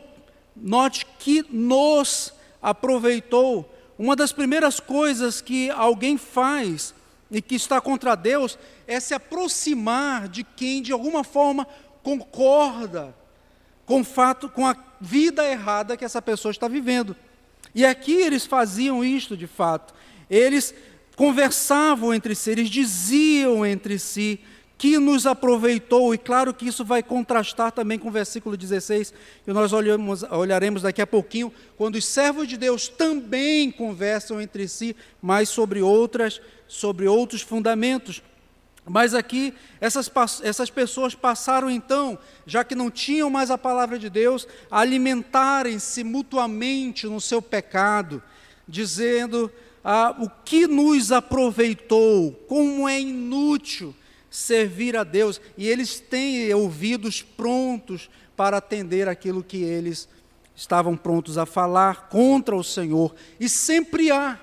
Note 0.54 1.06
que 1.18 1.46
nos 1.50 2.34
aproveitou. 2.62 3.74
Uma 3.98 4.18
das 4.18 4.34
primeiras 4.34 4.82
coisas 4.82 5.40
que 5.40 5.70
alguém 5.70 6.18
faz 6.18 6.94
e 7.32 7.42
que 7.42 7.56
está 7.56 7.80
contra 7.80 8.16
Deus 8.16 8.60
é 8.86 9.00
se 9.00 9.14
aproximar 9.14 10.28
de 10.28 10.44
quem 10.44 10.82
de 10.82 10.92
alguma 10.92 11.24
forma 11.24 11.66
concorda 12.04 13.16
com 13.86 14.04
fato, 14.04 14.50
com 14.50 14.68
a 14.68 14.76
vida 15.00 15.50
errada 15.50 15.96
que 15.96 16.04
essa 16.04 16.22
pessoa 16.22 16.52
está 16.52 16.68
vivendo. 16.68 17.16
E 17.74 17.86
aqui 17.86 18.12
eles 18.12 18.46
faziam 18.46 19.06
isto 19.06 19.38
de 19.38 19.48
fato. 19.48 19.94
Eles 20.30 20.76
conversavam 21.16 22.14
entre 22.14 22.36
si, 22.36 22.52
eles 22.52 22.70
diziam 22.70 23.66
entre 23.66 23.98
si 23.98 24.42
que 24.80 24.98
nos 24.98 25.28
aproveitou, 25.28 26.14
e 26.14 26.18
claro 26.18 26.54
que 26.54 26.66
isso 26.66 26.86
vai 26.86 27.04
contrastar 27.04 27.70
também 27.70 28.00
com 28.00 28.08
o 28.08 28.12
versículo 28.12 28.56
16, 28.56 29.14
que 29.44 29.52
nós 29.52 29.74
olhamos, 29.74 30.24
olharemos 30.24 30.84
daqui 30.84 31.02
a 31.02 31.06
pouquinho, 31.06 31.52
quando 31.78 31.96
os 31.96 32.06
servos 32.06 32.48
de 32.48 32.56
Deus 32.56 32.88
também 32.88 33.70
conversam 33.72 34.40
entre 34.40 34.70
si, 34.70 34.96
mas 35.22 35.50
sobre 35.50 35.82
outras, 35.82 36.42
sobre 36.66 37.10
outros 37.10 37.42
fundamentos. 37.42 38.24
Mas 38.86 39.14
aqui, 39.14 39.54
essas, 39.82 40.10
essas 40.42 40.70
pessoas 40.70 41.14
passaram 41.14 41.70
então, 41.70 42.18
já 42.46 42.64
que 42.64 42.74
não 42.74 42.90
tinham 42.90 43.30
mais 43.30 43.52
a 43.52 43.58
palavra 43.58 44.00
de 44.00 44.10
Deus, 44.10 44.48
a 44.72 44.80
alimentarem-se 44.80 46.06
mutuamente 46.06 47.06
no 47.06 47.20
seu 47.20 47.42
pecado, 47.42 48.24
dizendo 48.66 49.52
ah, 49.84 50.16
o 50.18 50.30
que 50.30 50.68
nos 50.68 51.12
aproveitou, 51.12 52.32
como 52.48 52.88
é 52.88 53.02
inútil 53.02 53.94
servir 54.30 54.96
a 54.96 55.04
Deus, 55.04 55.42
e 55.58 55.68
eles 55.68 56.00
têm 56.00 56.54
ouvidos 56.54 57.22
prontos 57.22 58.10
para 58.36 58.58
atender 58.58 59.08
aquilo 59.08 59.44
que 59.44 59.58
eles 59.58 60.08
estavam 60.56 60.96
prontos 60.96 61.38
a 61.38 61.46
falar 61.46 62.10
contra 62.10 62.56
o 62.56 62.64
Senhor, 62.64 63.16
e 63.40 63.48
sempre 63.48 64.12
há. 64.12 64.40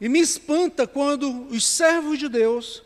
E 0.00 0.08
me 0.08 0.20
espanta 0.20 0.86
quando 0.86 1.46
os 1.48 1.66
servos 1.66 2.18
de 2.18 2.28
Deus, 2.28 2.82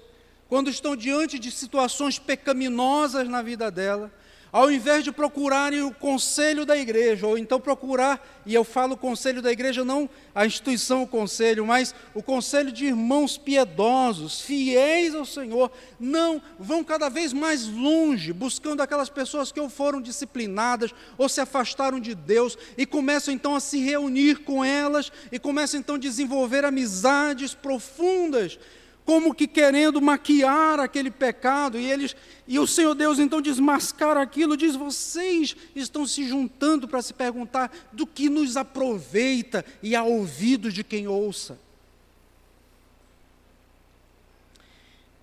quando 0.49 0.71
estão 0.71 0.95
diante 0.95 1.39
de 1.39 1.51
situações 1.51 2.19
pecaminosas 2.19 3.29
na 3.29 3.43
vida 3.43 3.71
dela, 3.71 4.13
ao 4.53 4.71
invés 4.71 5.05
de 5.05 5.13
procurarem 5.13 5.83
o 5.83 5.93
conselho 5.93 6.65
da 6.65 6.77
igreja, 6.77 7.27
ou 7.27 7.37
então 7.37 7.61
procurar, 7.61 8.25
e 8.47 8.55
eu 8.55 8.65
falo 8.65 8.97
conselho 8.97 9.43
da 9.43 9.51
igreja, 9.53 9.85
não 9.85 10.09
a 10.35 10.47
instituição, 10.47 11.03
o 11.03 11.07
conselho, 11.07 11.67
mas 11.67 11.95
o 12.15 12.23
conselho 12.23 12.73
de 12.73 12.87
irmãos 12.87 13.37
piedosos, 13.37 14.41
fiéis 14.41 15.15
ao 15.15 15.25
Senhor, 15.25 15.71
não, 15.99 16.41
vão 16.59 16.85
cada 16.85 17.09
vez 17.09 17.33
mais 17.33 17.67
longe, 17.67 18.33
buscando 18.33 18.83
aquelas 18.83 19.09
pessoas 19.09 19.51
que 19.51 19.61
ou 19.61 19.69
foram 19.69 20.01
disciplinadas, 20.01 20.95
ou 21.19 21.29
se 21.29 21.41
afastaram 21.41 22.01
de 22.01 22.15
Deus, 22.15 22.57
e 22.79 22.87
começam 22.87 23.35
então 23.35 23.55
a 23.55 23.61
se 23.61 23.79
reunir 23.79 24.39
com 24.39 24.65
elas, 24.65 25.11
e 25.31 25.39
começam 25.39 25.81
então 25.81 25.97
a 25.97 25.99
desenvolver 25.99 26.65
amizades 26.65 27.55
profundas, 27.55 28.59
como 29.07 29.33
que 29.33 29.47
querendo 29.47 30.03
maquiar 30.03 30.81
aquele 30.81 31.13
pecado, 31.13 31.79
e 31.79 31.89
eles 31.89 32.17
e 32.49 32.59
o 32.59 32.67
Senhor 32.67 32.95
Deus 32.95 33.21
então 33.21 33.41
desmascara 33.41 34.21
aquilo, 34.21 34.57
diz: 34.57 34.75
"Vocês 34.75 35.57
estão 35.77 36.05
se 36.05 36.29
juntando 36.29 36.89
para 36.89 37.01
se 37.01 37.15
perguntar 37.15 37.71
do 37.93 38.05
que 38.05 38.29
nos 38.29 38.57
aproveita 38.57 39.65
e 39.81 39.95
a 39.95 40.03
ouvidos 40.03 40.75
de 40.75 40.83
quem 40.83 41.07
ouça". 41.07 41.57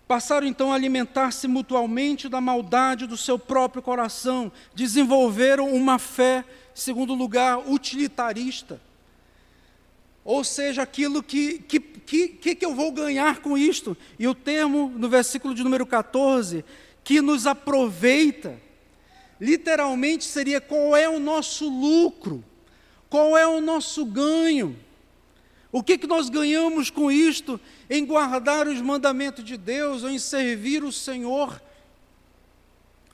Passaram 0.08 0.48
então 0.48 0.72
a 0.72 0.76
alimentar-se 0.76 1.48
mutualmente 1.48 2.30
da 2.30 2.40
maldade 2.40 3.06
do 3.06 3.18
seu 3.18 3.38
próprio 3.38 3.82
coração, 3.82 4.52
desenvolveram 4.74 5.74
uma 5.74 6.00
fé, 6.00 6.46
segundo 6.74 7.14
lugar, 7.14 7.58
utilitarista. 7.70 8.80
Ou 10.24 10.44
seja, 10.44 10.82
aquilo 10.82 11.22
que, 11.22 11.60
que 11.60 11.94
que, 12.06 12.28
que, 12.56 12.66
eu 12.66 12.76
vou 12.76 12.92
ganhar 12.92 13.40
com 13.40 13.58
isto? 13.58 13.98
E 14.20 14.28
o 14.28 14.36
termo 14.36 14.92
no 14.96 15.10
versículo 15.10 15.56
de 15.56 15.64
número 15.64 15.86
14, 15.86 16.64
que 17.04 17.22
nos 17.22 17.48
aproveita, 17.48 18.60
literalmente 19.40 20.24
seria 20.24 20.62
qual 20.62 20.96
é 20.96 21.10
o 21.10 21.20
nosso 21.20 21.68
lucro, 21.68 22.44
qual 23.10 23.38
é 23.38 23.48
o 23.48 23.62
nosso 23.62 24.06
ganho. 24.06 24.78
O 25.72 25.82
que, 25.82 25.98
que 25.98 26.06
nós 26.06 26.30
ganhamos 26.30 26.90
com 26.90 27.12
isto 27.12 27.60
em 27.90 28.06
guardar 28.06 28.68
os 28.68 28.80
mandamentos 28.80 29.44
de 29.44 29.58
Deus 29.58 30.04
ou 30.04 30.10
em 30.10 30.20
servir 30.20 30.84
o 30.84 30.92
Senhor? 30.92 31.60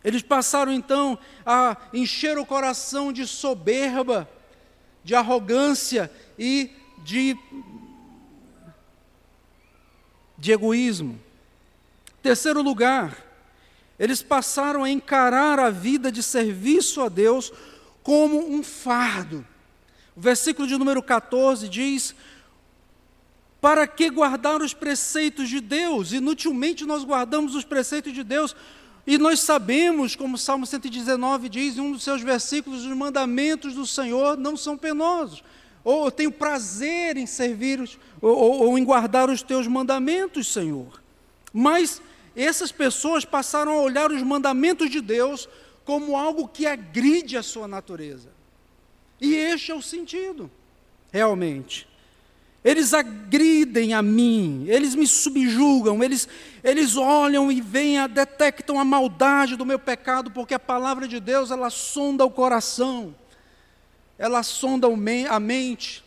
Eles 0.04 0.22
passaram 0.22 0.72
então 0.72 1.18
a 1.46 1.78
encher 1.94 2.38
o 2.38 2.46
coração 2.46 3.14
de 3.14 3.26
soberba, 3.26 4.30
de 5.04 5.16
arrogância 5.16 6.12
e 6.38 6.72
de 7.04 7.38
de 10.40 10.54
egoísmo. 10.54 11.20
Terceiro 12.24 12.62
lugar, 12.62 13.26
eles 14.00 14.24
passaram 14.24 14.84
a 14.84 14.90
encarar 14.90 15.60
a 15.60 15.70
vida 15.70 16.12
de 16.12 16.24
serviço 16.24 17.02
a 17.02 17.10
Deus 17.10 17.52
como 18.02 18.50
um 18.50 18.64
fardo. 18.64 19.46
O 20.16 20.22
versículo 20.22 20.68
de 20.68 20.78
número 20.78 21.04
14 21.04 21.68
diz: 21.68 22.16
Para 23.60 23.86
que 23.86 24.10
guardar 24.10 24.62
os 24.62 24.74
preceitos 24.74 25.50
de 25.50 25.60
Deus? 25.60 26.14
Inutilmente 26.14 26.86
nós 26.86 27.04
guardamos 27.04 27.56
os 27.56 27.66
preceitos 27.66 28.14
de 28.14 28.24
Deus. 28.24 28.56
E 29.06 29.18
nós 29.18 29.40
sabemos, 29.40 30.16
como 30.16 30.36
o 30.36 30.38
Salmo 30.38 30.66
119 30.66 31.50
diz, 31.50 31.78
em 31.78 31.82
um 31.82 31.94
dos 31.94 32.04
seus 32.04 32.22
versículos, 32.22 32.86
os 32.86 32.96
mandamentos 32.96 33.74
do 33.74 33.86
Senhor 33.88 34.38
não 34.38 34.56
são 34.56 34.78
penosos. 34.78 35.44
Ou 35.84 36.06
eu 36.06 36.12
tenho 36.12 36.32
prazer 36.32 37.18
em 37.18 37.26
servir, 37.26 37.80
ou, 38.22 38.36
ou, 38.36 38.60
ou 38.68 38.78
em 38.78 38.84
guardar 38.84 39.30
os 39.30 39.42
teus 39.42 39.68
mandamentos, 39.68 40.52
Senhor. 40.52 41.02
Mas 41.54 42.02
essas 42.36 42.72
pessoas 42.72 43.26
passaram 43.26 43.72
a 43.72 43.82
olhar 43.82 44.12
os 44.12 44.22
mandamentos 44.22 44.90
de 44.90 45.02
Deus 45.02 45.48
como 45.84 46.16
algo 46.16 46.48
que 46.48 46.68
agride 46.68 47.38
a 47.38 47.44
sua 47.44 47.68
natureza. 47.68 48.30
E 49.20 49.36
este 49.36 49.72
é 49.72 49.76
o 49.76 49.82
sentido, 49.82 50.50
realmente. 51.12 51.88
Eles 52.64 52.94
agridem 52.94 53.94
a 53.94 54.02
mim, 54.02 54.66
eles 54.68 54.94
me 54.94 55.08
subjugam, 55.08 56.04
eles, 56.04 56.28
eles 56.64 56.98
olham 56.98 57.52
e 57.52 57.62
veem, 57.62 58.08
detectam 58.10 58.78
a 58.80 58.84
maldade 58.84 59.56
do 59.56 59.66
meu 59.66 59.80
pecado, 59.80 60.30
porque 60.30 60.54
a 60.54 60.60
palavra 60.60 61.08
de 61.08 61.20
Deus, 61.20 61.52
ela 61.52 61.70
sonda 61.70 62.26
o 62.26 62.30
coração, 62.30 63.16
ela 64.20 64.44
sonda 64.44 64.88
a 65.30 65.40
mente, 65.40 66.04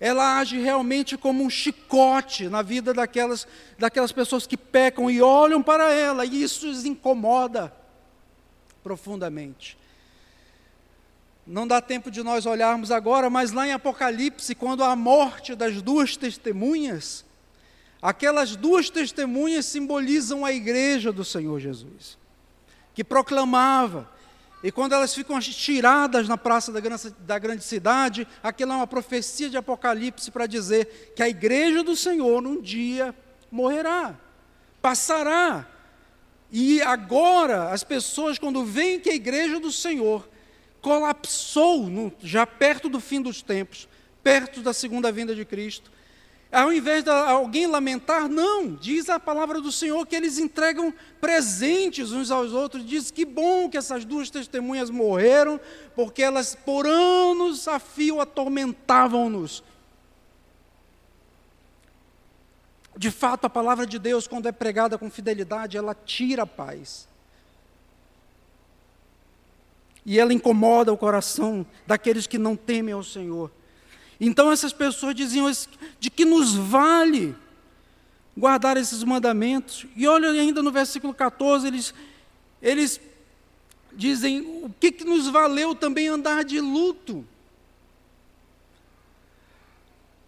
ela 0.00 0.38
age 0.38 0.58
realmente 0.58 1.16
como 1.16 1.44
um 1.44 1.50
chicote 1.50 2.48
na 2.48 2.62
vida 2.62 2.94
daquelas, 2.94 3.46
daquelas 3.78 4.10
pessoas 4.10 4.46
que 4.46 4.56
pecam 4.56 5.10
e 5.10 5.20
olham 5.20 5.62
para 5.62 5.92
ela, 5.92 6.24
e 6.24 6.42
isso 6.42 6.68
os 6.68 6.86
incomoda 6.86 7.72
profundamente. 8.82 9.76
Não 11.46 11.66
dá 11.66 11.82
tempo 11.82 12.10
de 12.10 12.22
nós 12.22 12.46
olharmos 12.46 12.90
agora, 12.90 13.28
mas 13.28 13.52
lá 13.52 13.68
em 13.68 13.72
Apocalipse, 13.72 14.54
quando 14.54 14.82
a 14.82 14.96
morte 14.96 15.54
das 15.54 15.82
duas 15.82 16.16
testemunhas, 16.16 17.24
aquelas 18.00 18.56
duas 18.56 18.88
testemunhas 18.88 19.66
simbolizam 19.66 20.46
a 20.46 20.52
igreja 20.52 21.12
do 21.12 21.24
Senhor 21.24 21.60
Jesus, 21.60 22.16
que 22.94 23.04
proclamava, 23.04 24.13
e 24.64 24.72
quando 24.72 24.94
elas 24.94 25.14
ficam 25.14 25.38
tiradas 25.38 26.26
na 26.26 26.38
praça 26.38 26.72
da 26.72 26.80
grande, 26.80 27.10
da 27.18 27.38
grande 27.38 27.62
cidade, 27.62 28.26
aquilo 28.42 28.72
é 28.72 28.76
uma 28.76 28.86
profecia 28.86 29.50
de 29.50 29.58
Apocalipse 29.58 30.30
para 30.30 30.46
dizer 30.46 31.12
que 31.14 31.22
a 31.22 31.28
igreja 31.28 31.84
do 31.84 31.94
Senhor 31.94 32.42
um 32.46 32.62
dia 32.62 33.14
morrerá, 33.50 34.18
passará. 34.80 35.68
E 36.50 36.80
agora, 36.80 37.72
as 37.72 37.84
pessoas, 37.84 38.38
quando 38.38 38.64
veem 38.64 38.98
que 38.98 39.10
a 39.10 39.14
igreja 39.14 39.60
do 39.60 39.70
Senhor 39.70 40.26
colapsou 40.80 41.86
no, 41.90 42.10
já 42.22 42.46
perto 42.46 42.88
do 42.88 43.00
fim 43.00 43.20
dos 43.20 43.42
tempos, 43.42 43.86
perto 44.22 44.62
da 44.62 44.72
segunda 44.72 45.12
vinda 45.12 45.34
de 45.34 45.44
Cristo. 45.44 45.92
Ao 46.54 46.72
invés 46.72 47.02
de 47.02 47.10
alguém 47.10 47.66
lamentar, 47.66 48.28
não, 48.28 48.76
diz 48.76 49.10
a 49.10 49.18
palavra 49.18 49.60
do 49.60 49.72
Senhor 49.72 50.06
que 50.06 50.14
eles 50.14 50.38
entregam 50.38 50.94
presentes 51.20 52.12
uns 52.12 52.30
aos 52.30 52.52
outros. 52.52 52.86
Diz 52.86 53.10
que 53.10 53.24
bom 53.24 53.68
que 53.68 53.76
essas 53.76 54.04
duas 54.04 54.30
testemunhas 54.30 54.88
morreram, 54.88 55.60
porque 55.96 56.22
elas 56.22 56.54
por 56.54 56.86
anos 56.86 57.66
a 57.66 57.80
fio 57.80 58.20
atormentavam-nos. 58.20 59.64
De 62.96 63.10
fato, 63.10 63.46
a 63.46 63.50
palavra 63.50 63.84
de 63.84 63.98
Deus, 63.98 64.28
quando 64.28 64.46
é 64.46 64.52
pregada 64.52 64.96
com 64.96 65.10
fidelidade, 65.10 65.76
ela 65.76 65.92
tira 65.92 66.44
a 66.44 66.46
paz 66.46 67.08
e 70.06 70.20
ela 70.20 70.32
incomoda 70.32 70.92
o 70.92 70.96
coração 70.96 71.66
daqueles 71.84 72.28
que 72.28 72.38
não 72.38 72.54
temem 72.54 72.94
ao 72.94 73.02
Senhor. 73.02 73.50
Então 74.20 74.50
essas 74.50 74.72
pessoas 74.72 75.14
diziam 75.14 75.50
de 75.98 76.10
que 76.10 76.24
nos 76.24 76.54
vale 76.54 77.34
guardar 78.36 78.76
esses 78.76 79.02
mandamentos. 79.02 79.86
E 79.96 80.06
olha 80.06 80.30
ainda 80.30 80.62
no 80.62 80.72
versículo 80.72 81.14
14, 81.14 81.66
eles, 81.66 81.94
eles 82.60 83.00
dizem 83.92 84.40
o 84.62 84.70
que, 84.78 84.90
que 84.90 85.04
nos 85.04 85.28
valeu 85.28 85.74
também 85.74 86.08
andar 86.08 86.44
de 86.44 86.60
luto. 86.60 87.24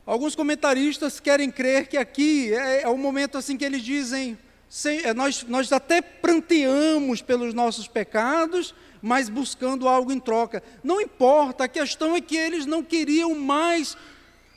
Alguns 0.05 0.37
comentaristas 0.37 1.18
querem 1.18 1.51
crer 1.51 1.88
que 1.88 1.96
aqui 1.96 2.55
é, 2.55 2.83
é 2.83 2.88
o 2.88 2.96
momento 2.96 3.37
assim 3.37 3.57
que 3.57 3.64
eles 3.64 3.83
dizem, 3.83 4.38
sem, 4.68 5.01
é, 5.01 5.12
nós, 5.12 5.42
nós 5.42 5.72
até 5.72 6.01
pranteamos 6.01 7.20
pelos 7.20 7.53
nossos 7.53 7.88
pecados, 7.88 8.72
mas 9.07 9.29
buscando 9.29 9.87
algo 9.87 10.11
em 10.11 10.19
troca. 10.19 10.61
Não 10.83 11.01
importa, 11.01 11.62
a 11.62 11.69
questão 11.69 12.16
é 12.16 12.21
que 12.21 12.37
eles 12.37 12.66
não 12.66 12.83
queriam 12.83 13.37
mais 13.37 13.97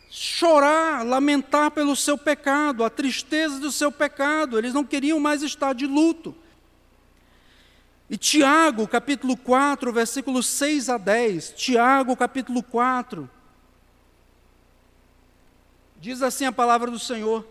chorar, 0.09 1.05
lamentar 1.05 1.69
pelo 1.69 1.95
seu 1.95 2.17
pecado, 2.17 2.83
a 2.83 2.89
tristeza 2.89 3.59
do 3.59 3.71
seu 3.71 3.91
pecado, 3.91 4.57
eles 4.57 4.73
não 4.73 4.83
queriam 4.83 5.19
mais 5.19 5.43
estar 5.43 5.73
de 5.73 5.85
luto. 5.85 6.35
E 8.09 8.17
Tiago, 8.17 8.87
capítulo 8.87 9.37
4, 9.37 9.93
versículos 9.93 10.47
6 10.47 10.89
a 10.89 10.97
10, 10.97 11.53
Tiago, 11.55 12.17
capítulo 12.17 12.63
4, 12.63 13.29
diz 16.01 16.23
assim 16.23 16.45
a 16.45 16.51
palavra 16.51 16.89
do 16.89 16.97
Senhor: 16.97 17.45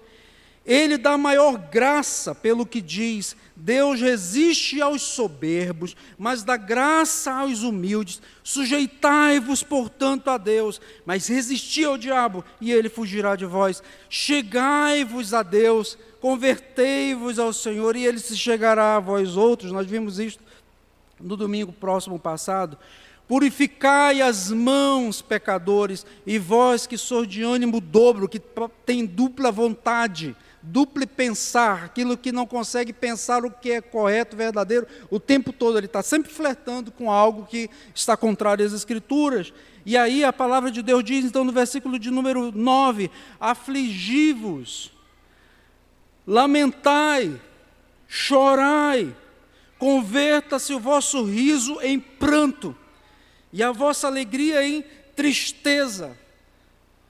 ele 0.69 0.99
dá 0.99 1.17
maior 1.17 1.57
graça 1.57 2.35
pelo 2.35 2.67
que 2.67 2.83
diz: 2.83 3.35
Deus 3.57 4.03
resiste 4.03 4.83
aos 4.83 5.01
soberbos, 5.01 5.97
mas 6.19 6.45
dá 6.45 6.59
graça 6.59 7.33
aos 7.33 7.63
humildes. 7.63 8.21
Sujeitai-vos, 8.45 9.63
portanto, 9.63 10.29
a 10.29 10.37
Deus, 10.37 10.79
mas 11.07 11.27
resisti 11.27 11.87
ao 11.87 11.97
diabo, 11.97 12.45
e 12.61 12.71
ele 12.71 12.91
fugirá 12.91 13.35
de 13.35 13.47
vós. 13.47 13.83
Chegai-vos 14.11 15.33
a 15.33 15.43
Deus, 15.43 15.97
convertei-vos 16.21 17.39
ao 17.39 17.55
Senhor, 17.55 17.97
e 17.97 18.05
ele 18.05 18.19
se 18.19 18.37
chegará 18.37 18.97
a 18.97 19.01
vós 19.01 19.39
outros. 19.39 19.73
Nós 19.73 19.87
vimos 19.87 20.19
isso 20.19 20.39
no 21.19 21.35
domingo 21.35 21.73
próximo 21.73 22.19
passado. 22.19 22.77
Purificai 23.27 24.21
as 24.21 24.51
mãos, 24.51 25.23
pecadores, 25.23 26.05
e 26.27 26.39
vós 26.39 26.87
que 26.87 26.99
sois 26.99 27.27
de 27.27 27.43
ânimo 27.43 27.81
dobro, 27.81 28.29
que 28.29 28.41
tem 28.85 29.07
dupla 29.07 29.51
vontade 29.51 30.37
duplo 30.62 31.07
pensar, 31.07 31.85
aquilo 31.85 32.16
que 32.16 32.33
não 32.33 32.47
consegue 32.47 32.92
pensar 32.92 33.44
o 33.44 33.51
que 33.51 33.73
é 33.73 33.81
correto, 33.81 34.37
verdadeiro, 34.37 34.87
o 35.11 35.21
tempo 35.21 35.53
todo 35.53 35.79
ele 35.79 35.87
está 35.87 36.03
sempre 36.03 36.33
flertando 36.33 36.90
com 36.90 37.11
algo 37.11 37.47
que 37.47 37.71
está 37.94 38.16
contrário 38.16 38.64
às 38.64 38.73
Escrituras. 38.73 39.53
E 39.87 39.97
aí 39.97 40.25
a 40.25 40.33
palavra 40.33 40.71
de 40.71 40.83
Deus 40.83 41.05
diz, 41.05 41.25
então, 41.25 41.44
no 41.44 41.53
versículo 41.53 41.99
de 41.99 42.11
número 42.11 42.53
9: 42.53 43.11
afligi-vos, 43.40 44.92
lamentai, 46.27 47.40
chorai, 48.07 49.14
converta-se 49.79 50.75
o 50.75 50.81
vosso 50.81 51.25
riso 51.25 51.81
em 51.81 51.99
pranto, 51.99 52.77
e 53.53 53.62
a 53.62 53.73
vossa 53.73 54.07
alegria 54.07 54.66
em 54.66 54.85
tristeza 55.14 56.16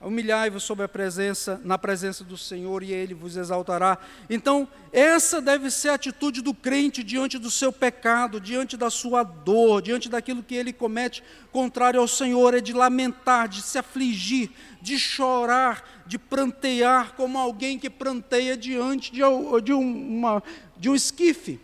Humilhai-vos 0.01 0.63
sob 0.63 0.81
a 0.81 0.87
presença, 0.87 1.59
na 1.61 1.77
presença 1.77 2.23
do 2.23 2.37
Senhor 2.37 2.83
e 2.83 2.93
Ele 2.93 3.13
vos 3.13 3.35
exaltará. 3.35 3.97
Então, 4.29 4.65
essa 4.93 5.41
deve 5.41 5.69
ser 5.69 5.89
a 5.89 5.95
atitude 5.95 6.41
do 6.41 6.53
crente 6.53 7.03
diante 7.03 7.37
do 7.37 7.51
seu 7.51 7.69
pecado, 7.69 8.39
diante 8.39 8.77
da 8.77 8.89
sua 8.89 9.23
dor, 9.23 9.81
diante 9.81 10.07
daquilo 10.07 10.41
que 10.41 10.55
ele 10.55 10.71
comete 10.71 11.21
contrário 11.51 11.99
ao 11.99 12.07
Senhor, 12.07 12.53
é 12.53 12.61
de 12.61 12.71
lamentar, 12.71 13.49
de 13.49 13.61
se 13.61 13.77
afligir, 13.77 14.51
de 14.81 14.97
chorar, 14.97 15.83
de 16.05 16.17
prantear, 16.17 17.13
como 17.15 17.37
alguém 17.37 17.77
que 17.77 17.89
pranteia 17.89 18.55
diante 18.55 19.11
de, 19.11 19.19
de, 19.63 19.73
uma, 19.73 20.41
de 20.77 20.89
um 20.89 20.95
esquife, 20.95 21.59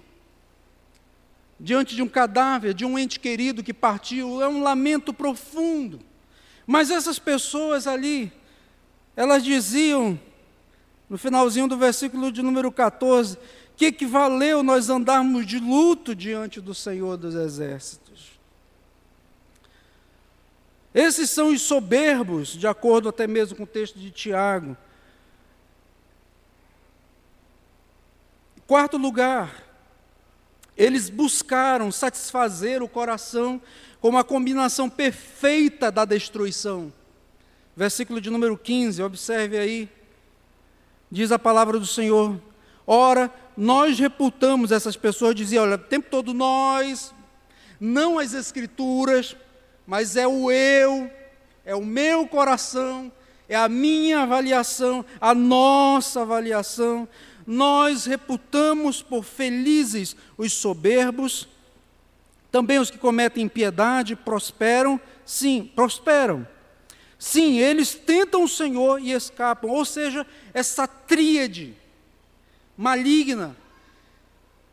diante 1.58 1.96
de 1.96 2.02
um 2.02 2.08
cadáver, 2.10 2.74
de 2.74 2.84
um 2.84 3.00
ente 3.00 3.18
querido 3.18 3.64
que 3.64 3.74
partiu. 3.74 4.42
É 4.42 4.48
um 4.48 4.62
lamento 4.62 5.14
profundo. 5.14 6.02
Mas 6.66 6.90
essas 6.90 7.20
pessoas 7.20 7.86
ali, 7.86 8.32
elas 9.16 9.44
diziam, 9.44 10.20
no 11.10 11.18
finalzinho 11.18 11.68
do 11.68 11.78
versículo 11.78 12.32
de 12.32 12.42
número 12.42 12.72
14, 12.72 13.38
que 13.78 13.92
que 13.92 14.06
valeu 14.06 14.64
nós 14.64 14.90
andarmos 14.90 15.46
de 15.46 15.60
luto 15.60 16.16
diante 16.16 16.60
do 16.60 16.74
Senhor 16.74 17.18
dos 17.18 17.36
Exércitos? 17.36 18.36
Esses 20.94 21.30
são 21.30 21.50
os 21.50 21.62
soberbos, 21.62 22.50
de 22.50 22.66
acordo 22.66 23.10
até 23.10 23.28
mesmo 23.28 23.58
com 23.58 23.64
o 23.64 23.68
texto 23.68 24.00
de 24.00 24.10
Tiago. 24.12 24.78
Quarto 28.66 28.98
lugar, 28.98 29.62
eles 30.78 31.10
buscaram 31.10 31.92
satisfazer 31.92 32.82
o 32.82 32.88
coração 32.88 33.62
como 34.06 34.20
a 34.20 34.24
combinação 34.24 34.88
perfeita 34.88 35.92
da 35.92 36.06
destruição. 36.06 36.94
Versículo 37.76 38.22
de 38.22 38.30
número 38.30 38.56
15, 38.56 39.02
observe 39.02 39.58
aí. 39.58 39.90
Diz 41.10 41.32
a 41.32 41.40
palavra 41.40 41.80
do 41.80 41.88
Senhor: 41.88 42.40
Ora, 42.86 43.34
nós 43.58 43.98
reputamos 43.98 44.72
essas 44.72 44.96
pessoas, 44.96 45.34
dizia, 45.34 45.64
olha, 45.64 45.74
o 45.74 45.80
tempo 45.80 46.08
todo 46.08 46.36
nós, 46.36 47.16
não 47.80 48.20
as 48.20 48.34
escrituras, 48.34 49.36
mas 49.88 50.16
é 50.16 50.28
o 50.28 50.52
eu, 50.52 51.10
é 51.66 51.74
o 51.74 51.84
meu 51.84 52.28
coração, 52.28 53.12
é 53.50 53.56
a 53.56 53.68
minha 53.68 54.20
avaliação, 54.20 55.04
a 55.20 55.34
nossa 55.34 56.22
avaliação. 56.22 57.08
Nós 57.44 58.06
reputamos 58.06 59.02
por 59.02 59.24
felizes 59.24 60.16
os 60.38 60.54
soberbos, 60.54 61.48
também 62.56 62.80
os 62.80 62.90
que 62.90 62.98
cometem 62.98 63.44
impiedade 63.44 64.16
prosperam, 64.16 64.98
sim, 65.26 65.70
prosperam. 65.76 66.48
Sim, 67.20 67.58
eles 67.58 67.96
tentam 67.96 68.46
o 68.46 68.48
Senhor 68.48 69.02
e 69.02 69.12
escapam, 69.12 69.70
ou 69.70 69.84
seja, 69.84 70.26
essa 70.54 70.88
tríade 70.88 71.76
maligna, 72.78 73.58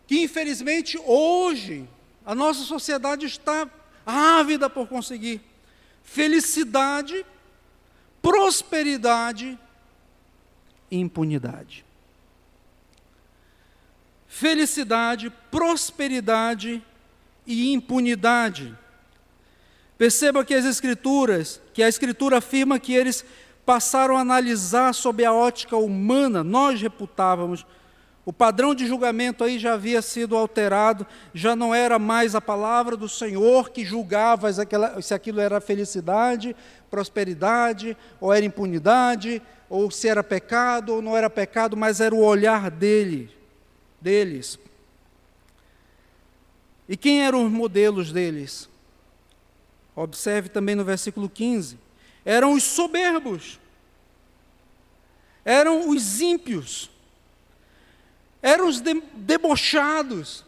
que 0.07 0.23
infelizmente 0.23 0.97
hoje 1.05 1.88
a 2.25 2.37
nossa 2.37 2.62
sociedade 2.62 3.27
está 3.27 3.68
ávida 4.07 4.71
por 4.71 4.87
conseguir 4.87 5.40
felicidade, 6.05 7.27
prosperidade 8.23 9.59
e 10.88 11.01
impunidade. 11.01 11.85
Felicidade, 14.29 15.31
prosperidade 15.51 16.81
e 17.46 17.72
impunidade. 17.72 18.76
Perceba 19.98 20.44
que 20.44 20.55
as 20.55 20.64
escrituras, 20.64 21.61
que 21.72 21.83
a 21.83 21.88
escritura 21.88 22.38
afirma 22.38 22.78
que 22.78 22.92
eles 22.92 23.24
passaram 23.64 24.16
a 24.16 24.20
analisar 24.20 24.92
sob 24.92 25.24
a 25.24 25.33
ótica 25.33 25.76
humana, 25.76 26.42
nós 26.42 26.81
reputávamos 26.81 27.64
o 28.24 28.33
padrão 28.33 28.72
de 28.72 28.87
julgamento 28.87 29.42
aí 29.42 29.59
já 29.59 29.74
havia 29.74 30.00
sido 30.00 30.37
alterado, 30.37 31.05
já 31.35 31.57
não 31.57 31.74
era 31.74 31.98
mais 31.98 32.37
a 32.37 32.40
palavra 32.40 32.96
do 32.96 33.09
Senhor 33.09 33.70
que 33.70 33.85
julgava 33.85 34.48
se 35.02 35.12
aquilo 35.12 35.40
era 35.40 35.61
felicidade, 35.61 36.55
prosperidade, 36.88 37.96
ou 38.20 38.33
era 38.33 38.44
impunidade, 38.44 39.42
ou 39.68 39.90
se 39.90 40.07
era 40.07 40.22
pecado 40.22 40.94
ou 40.94 41.02
não 41.02 41.16
era 41.16 41.28
pecado, 41.28 41.76
mas 41.76 42.00
era 42.00 42.14
o 42.14 42.22
olhar 42.22 42.70
dele, 42.70 43.28
deles. 44.00 44.57
E 46.88 46.97
quem 46.97 47.25
eram 47.25 47.47
os 47.47 47.53
modelos 47.53 48.12
deles? 48.12 48.68
Observe 49.95 50.49
também 50.49 50.75
no 50.75 50.85
versículo 50.85 51.29
15. 51.29 51.79
Eram 52.25 52.53
os 52.53 52.62
soberbos, 52.62 53.59
eram 55.45 55.88
os 55.88 56.21
ímpios, 56.21 56.90
eram 58.40 58.68
os 58.68 58.81
debochados, 58.81 60.45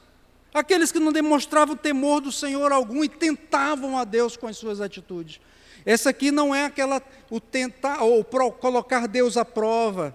aqueles 0.52 0.92
que 0.92 1.00
não 1.00 1.12
demonstravam 1.12 1.76
temor 1.76 2.20
do 2.20 2.30
Senhor 2.30 2.70
algum 2.72 3.02
e 3.02 3.08
tentavam 3.08 3.98
a 3.98 4.04
Deus 4.04 4.36
com 4.36 4.46
as 4.46 4.56
suas 4.56 4.80
atitudes. 4.80 5.40
Essa 5.84 6.10
aqui 6.10 6.30
não 6.30 6.54
é 6.54 6.64
aquela 6.64 7.02
o 7.28 7.40
tentar 7.40 8.02
ou 8.02 8.24
colocar 8.24 9.06
Deus 9.06 9.36
à 9.36 9.44
prova 9.44 10.14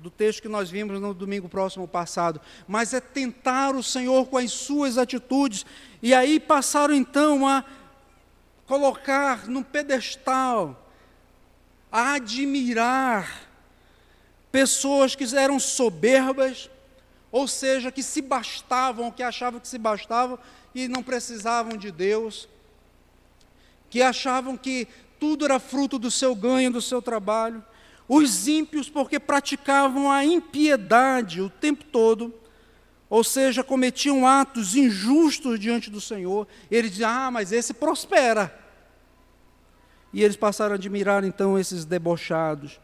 do 0.00 0.10
texto 0.10 0.40
que 0.40 0.48
nós 0.48 0.70
vimos 0.70 0.98
no 0.98 1.12
domingo 1.12 1.48
próximo 1.48 1.86
passado, 1.86 2.40
mas 2.66 2.94
é 2.94 3.00
tentar 3.00 3.74
o 3.74 3.82
Senhor 3.82 4.26
com 4.26 4.38
as 4.38 4.50
suas 4.50 4.96
atitudes 4.96 5.66
e 6.02 6.14
aí 6.14 6.40
passaram 6.40 6.94
então 6.94 7.46
a 7.46 7.62
colocar 8.66 9.46
num 9.46 9.62
pedestal, 9.62 10.88
a 11.92 12.14
admirar 12.14 13.48
pessoas 14.50 15.14
que 15.14 15.36
eram 15.36 15.60
soberbas, 15.60 16.70
ou 17.30 17.46
seja, 17.46 17.92
que 17.92 18.02
se 18.02 18.22
bastavam, 18.22 19.10
que 19.10 19.22
achavam 19.22 19.60
que 19.60 19.68
se 19.68 19.78
bastavam 19.78 20.38
e 20.74 20.88
não 20.88 21.02
precisavam 21.02 21.76
de 21.76 21.90
Deus, 21.90 22.48
que 23.90 24.00
achavam 24.00 24.56
que 24.56 24.88
tudo 25.18 25.44
era 25.44 25.60
fruto 25.60 25.98
do 25.98 26.10
seu 26.10 26.34
ganho, 26.34 26.72
do 26.72 26.80
seu 26.80 27.02
trabalho. 27.02 27.62
Os 28.12 28.48
ímpios, 28.48 28.88
porque 28.88 29.20
praticavam 29.20 30.10
a 30.10 30.24
impiedade 30.24 31.40
o 31.40 31.48
tempo 31.48 31.84
todo, 31.84 32.34
ou 33.08 33.22
seja, 33.22 33.62
cometiam 33.62 34.26
atos 34.26 34.74
injustos 34.74 35.60
diante 35.60 35.88
do 35.88 36.00
Senhor. 36.00 36.48
Eles 36.68 36.90
diziam: 36.90 37.10
Ah, 37.10 37.30
mas 37.30 37.52
esse 37.52 37.72
prospera. 37.72 38.52
E 40.12 40.24
eles 40.24 40.36
passaram 40.36 40.72
a 40.72 40.74
admirar 40.74 41.22
então 41.22 41.56
esses 41.56 41.84
debochados 41.84 42.80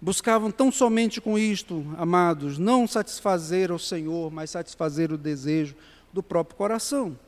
Buscavam 0.00 0.50
tão 0.50 0.70
somente 0.70 1.20
com 1.20 1.38
isto, 1.38 1.84
amados, 1.96 2.58
não 2.58 2.86
satisfazer 2.86 3.72
o 3.72 3.78
Senhor, 3.78 4.30
mas 4.30 4.50
satisfazer 4.50 5.10
o 5.10 5.16
desejo 5.16 5.74
do 6.12 6.22
próprio 6.22 6.56
coração. 6.56 7.18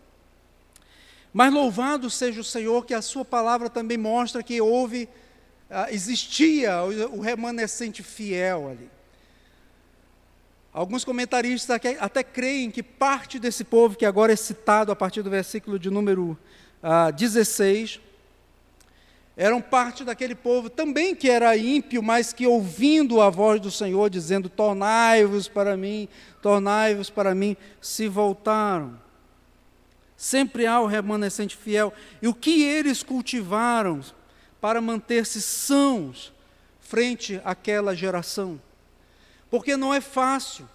Mas 1.33 1.53
louvado 1.53 2.11
seja 2.11 2.41
o 2.41 2.45
Senhor 2.45 2.85
que 2.85 2.93
a 2.93 3.01
sua 3.01 3.25
palavra 3.25 3.71
também 3.71 3.97
mostra 3.97 4.43
que 4.43 4.61
houve, 4.61 5.09
ah, 5.71 5.93
existia 5.93 6.83
o 6.83 7.21
remanescente 7.21 8.03
fiel 8.03 8.69
ali. 8.69 8.91
Alguns 10.73 11.05
comentaristas 11.05 11.79
até, 11.99 12.23
creem 12.23 12.71
que 12.71 12.83
parte 12.83 13.39
desse 13.39 13.65
povo, 13.65 13.97
que 13.97 14.07
agora 14.07 14.33
é 14.33 14.37
citado 14.37 14.93
a 14.93 14.97
partir 14.97 15.23
do 15.23 15.31
versículo 15.31 15.79
de 15.79 15.91
número 15.91 16.39
ah, 16.83 17.11
16, 17.11 18.01
eram 19.37 19.61
parte 19.61 20.05
daquele 20.05 20.35
povo 20.35 20.69
também 20.69 21.15
que 21.15 21.31
era 21.31 21.57
ímpio, 21.57 22.03
mas 22.03 22.33
que 22.33 22.47
ouvindo 22.47 23.21
a 23.21 23.31
voz 23.31 23.61
do 23.61 23.71
Senhor 23.71 24.11
dizendo: 24.11 24.49
Tornai-vos 24.49 25.47
para 25.49 25.77
mim, 25.77 26.09
tornai-vos 26.43 27.09
para 27.09 27.35
mim, 27.35 27.57
se 27.81 28.09
voltaram. 28.09 28.99
Sempre 30.17 30.67
há 30.67 30.81
o 30.81 30.87
remanescente 30.87 31.57
fiel. 31.57 31.93
E 32.21 32.27
o 32.27 32.35
que 32.35 32.65
eles 32.65 33.05
cultivaram 33.05 34.01
para 34.61 34.81
manter-se 34.81 35.41
sãos 35.41 36.33
frente 36.81 37.41
àquela 37.45 37.95
geração? 37.95 38.61
Porque 39.51 39.77
não 39.77 39.93
é 39.93 40.01
fácil 40.01 40.69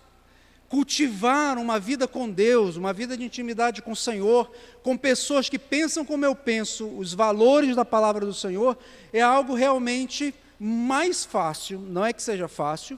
cultivar 0.73 1.59
uma 1.59 1.79
vida 1.79 2.07
com 2.07 2.27
Deus, 2.27 2.77
uma 2.77 2.91
vida 2.91 3.15
de 3.15 3.23
intimidade 3.23 3.79
com 3.79 3.91
o 3.91 3.95
Senhor, 3.95 4.51
com 4.81 4.97
pessoas 4.97 5.47
que 5.47 5.59
pensam 5.59 6.03
como 6.03 6.25
eu 6.25 6.35
penso, 6.35 6.87
os 6.97 7.13
valores 7.13 7.75
da 7.75 7.85
palavra 7.85 8.25
do 8.25 8.33
Senhor, 8.33 8.75
é 9.13 9.21
algo 9.21 9.53
realmente 9.53 10.33
mais 10.59 11.23
fácil, 11.23 11.79
não 11.79 12.03
é 12.03 12.11
que 12.11 12.23
seja 12.23 12.47
fácil, 12.47 12.97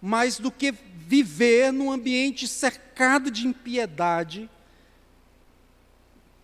mas 0.00 0.38
do 0.38 0.52
que 0.52 0.72
viver 0.94 1.72
num 1.72 1.90
ambiente 1.90 2.46
cercado 2.46 3.28
de 3.28 3.44
impiedade 3.44 4.48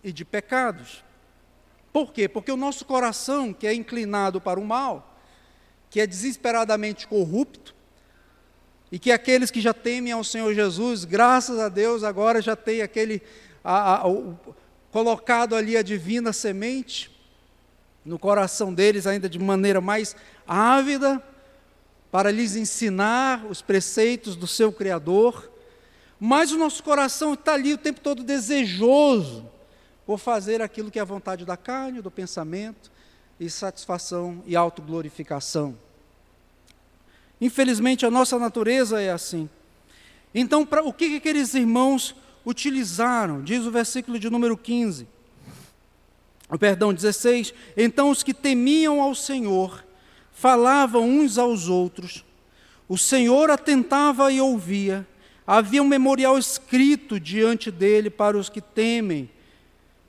e 0.03 0.11
de 0.11 0.25
pecados. 0.25 1.01
Por 1.93 2.11
quê? 2.11 2.27
Porque 2.27 2.51
o 2.51 2.57
nosso 2.57 2.83
coração, 2.85 3.53
que 3.53 3.67
é 3.67 3.73
inclinado 3.73 4.41
para 4.41 4.59
o 4.59 4.65
mal, 4.65 5.15
que 5.91 6.01
é 6.01 6.07
desesperadamente 6.07 7.07
corrupto, 7.07 7.75
e 8.91 8.97
que 8.97 9.11
aqueles 9.11 9.51
que 9.51 9.61
já 9.61 9.75
temem 9.75 10.11
ao 10.11 10.23
Senhor 10.23 10.51
Jesus, 10.55 11.05
graças 11.05 11.59
a 11.59 11.69
Deus, 11.69 12.03
agora 12.03 12.41
já 12.41 12.55
tem 12.55 12.81
aquele 12.81 13.21
a, 13.63 13.97
a, 13.97 14.07
o, 14.07 14.35
colocado 14.91 15.55
ali 15.55 15.77
a 15.77 15.83
divina 15.83 16.33
semente 16.33 17.11
no 18.03 18.17
coração 18.17 18.73
deles, 18.73 19.05
ainda 19.05 19.29
de 19.29 19.37
maneira 19.37 19.79
mais 19.79 20.15
ávida, 20.47 21.23
para 22.11 22.31
lhes 22.31 22.55
ensinar 22.55 23.45
os 23.45 23.61
preceitos 23.61 24.35
do 24.35 24.47
seu 24.47 24.71
Criador. 24.71 25.51
Mas 26.19 26.51
o 26.51 26.57
nosso 26.57 26.83
coração 26.83 27.35
está 27.35 27.53
ali 27.53 27.73
o 27.73 27.77
tempo 27.77 28.01
todo 28.01 28.23
desejoso 28.23 29.52
por 30.05 30.19
fazer 30.19 30.61
aquilo 30.61 30.91
que 30.91 30.99
é 30.99 31.01
a 31.01 31.05
vontade 31.05 31.45
da 31.45 31.57
carne, 31.57 32.01
do 32.01 32.11
pensamento, 32.11 32.91
e 33.39 33.49
satisfação 33.49 34.43
e 34.45 34.55
autoglorificação. 34.55 35.77
Infelizmente, 37.41 38.05
a 38.05 38.11
nossa 38.11 38.37
natureza 38.39 39.01
é 39.01 39.11
assim. 39.11 39.49
Então, 40.33 40.65
pra, 40.65 40.83
o 40.83 40.93
que, 40.93 41.09
que 41.09 41.15
aqueles 41.17 41.53
irmãos 41.53 42.15
utilizaram? 42.45 43.43
Diz 43.43 43.65
o 43.65 43.71
versículo 43.71 44.17
de 44.19 44.29
número 44.29 44.57
15. 44.57 45.07
Perdão, 46.59 46.93
16. 46.93 47.53
Então 47.75 48.09
os 48.09 48.21
que 48.21 48.33
temiam 48.33 49.01
ao 49.01 49.15
Senhor 49.15 49.83
falavam 50.31 51.07
uns 51.07 51.37
aos 51.37 51.67
outros, 51.67 52.23
o 52.87 52.97
Senhor 52.97 53.49
atentava 53.49 54.31
e 54.31 54.41
ouvia, 54.41 55.07
havia 55.47 55.81
um 55.81 55.87
memorial 55.87 56.37
escrito 56.37 57.19
diante 57.19 57.71
dele 57.71 58.09
para 58.09 58.37
os 58.37 58.49
que 58.49 58.61
temem, 58.61 59.29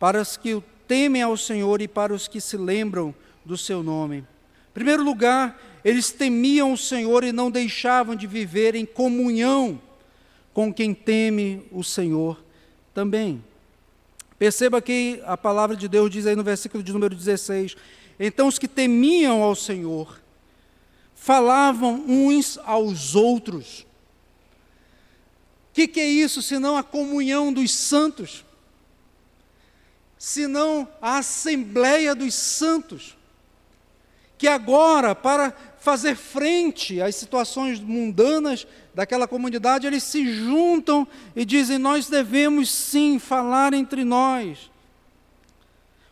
para 0.05 0.21
os 0.21 0.37
que 0.37 0.63
temem 0.87 1.23
ao 1.23 1.35
Senhor 1.35 1.81
e 1.81 1.89
para 1.89 2.13
os 2.13 2.29
que 2.29 2.39
se 2.39 2.59
lembram 2.59 3.15
do 3.43 3.57
seu 3.57 3.83
nome. 3.83 4.19
Em 4.19 4.75
primeiro 4.75 5.03
lugar, 5.03 5.59
eles 5.83 6.11
temiam 6.11 6.75
o 6.75 6.77
Senhor 6.77 7.25
e 7.25 7.33
não 7.33 7.51
deixavam 7.51 8.15
de 8.15 8.27
viver 8.27 8.75
em 8.75 8.85
comunhão 8.85 9.81
com 10.53 10.71
quem 10.71 10.93
teme 10.93 11.67
o 11.73 11.83
Senhor 11.83 12.39
também. 12.93 13.43
Perceba 14.39 14.83
que 14.83 15.23
a 15.25 15.39
palavra 15.39 15.75
de 15.75 15.89
Deus 15.89 16.11
diz 16.11 16.27
aí 16.27 16.37
no 16.37 16.45
versículo 16.45 16.85
de 16.85 16.93
número 16.93 17.17
16: 17.17 17.75
Então 18.21 18.47
os 18.47 18.59
que 18.59 18.69
temiam 18.69 19.43
ao 19.43 19.55
Senhor 19.55 20.21
falavam 21.15 22.05
uns 22.07 22.59
aos 22.59 23.15
outros. 23.15 23.87
O 25.71 25.73
que, 25.73 25.89
que 25.89 26.01
é 26.01 26.07
isso 26.07 26.43
senão 26.43 26.77
a 26.77 26.83
comunhão 26.83 27.51
dos 27.51 27.73
santos? 27.73 28.45
Senão 30.25 30.89
a 31.03 31.19
Assembleia 31.19 32.15
dos 32.15 32.33
Santos, 32.33 33.15
que 34.39 34.49
agora, 34.49 35.15
para 35.15 35.55
fazer 35.79 36.17
frente 36.17 36.99
às 36.99 37.15
situações 37.15 37.79
mundanas 37.79 38.67
daquela 38.95 39.29
comunidade, 39.29 39.87
eles 39.87 40.03
se 40.03 40.27
juntam 40.33 41.07
e 41.37 41.45
dizem: 41.45 41.77
Nós 41.77 42.09
devemos 42.09 42.71
sim 42.71 43.19
falar 43.19 43.75
entre 43.75 44.03
nós. 44.03 44.71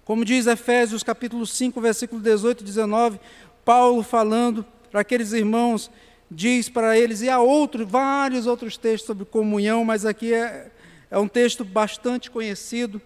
Como 0.05 0.27
diz 0.27 0.47
Efésios 0.47 1.03
capítulo 1.03 1.47
5, 1.47 1.81
versículo 1.81 2.21
18 2.21 2.61
e 2.61 2.65
19, 2.65 3.19
Paulo 3.65 4.03
falando 4.03 4.63
para 4.91 5.01
aqueles 5.01 5.33
irmãos, 5.33 5.91
diz 6.31 6.69
para 6.69 6.99
eles, 6.99 7.23
e 7.23 7.31
há 7.31 7.41
outros, 7.41 7.89
vários 7.89 8.47
outros 8.47 8.77
textos 8.77 9.07
sobre 9.07 9.25
comunhão, 9.25 9.87
mas 9.87 10.05
aqui 10.05 10.35
é, 10.35 10.71
é 11.11 11.17
um 11.19 11.29
texto 11.29 11.65
bastante 11.65 12.31
conhecido. 12.31 13.01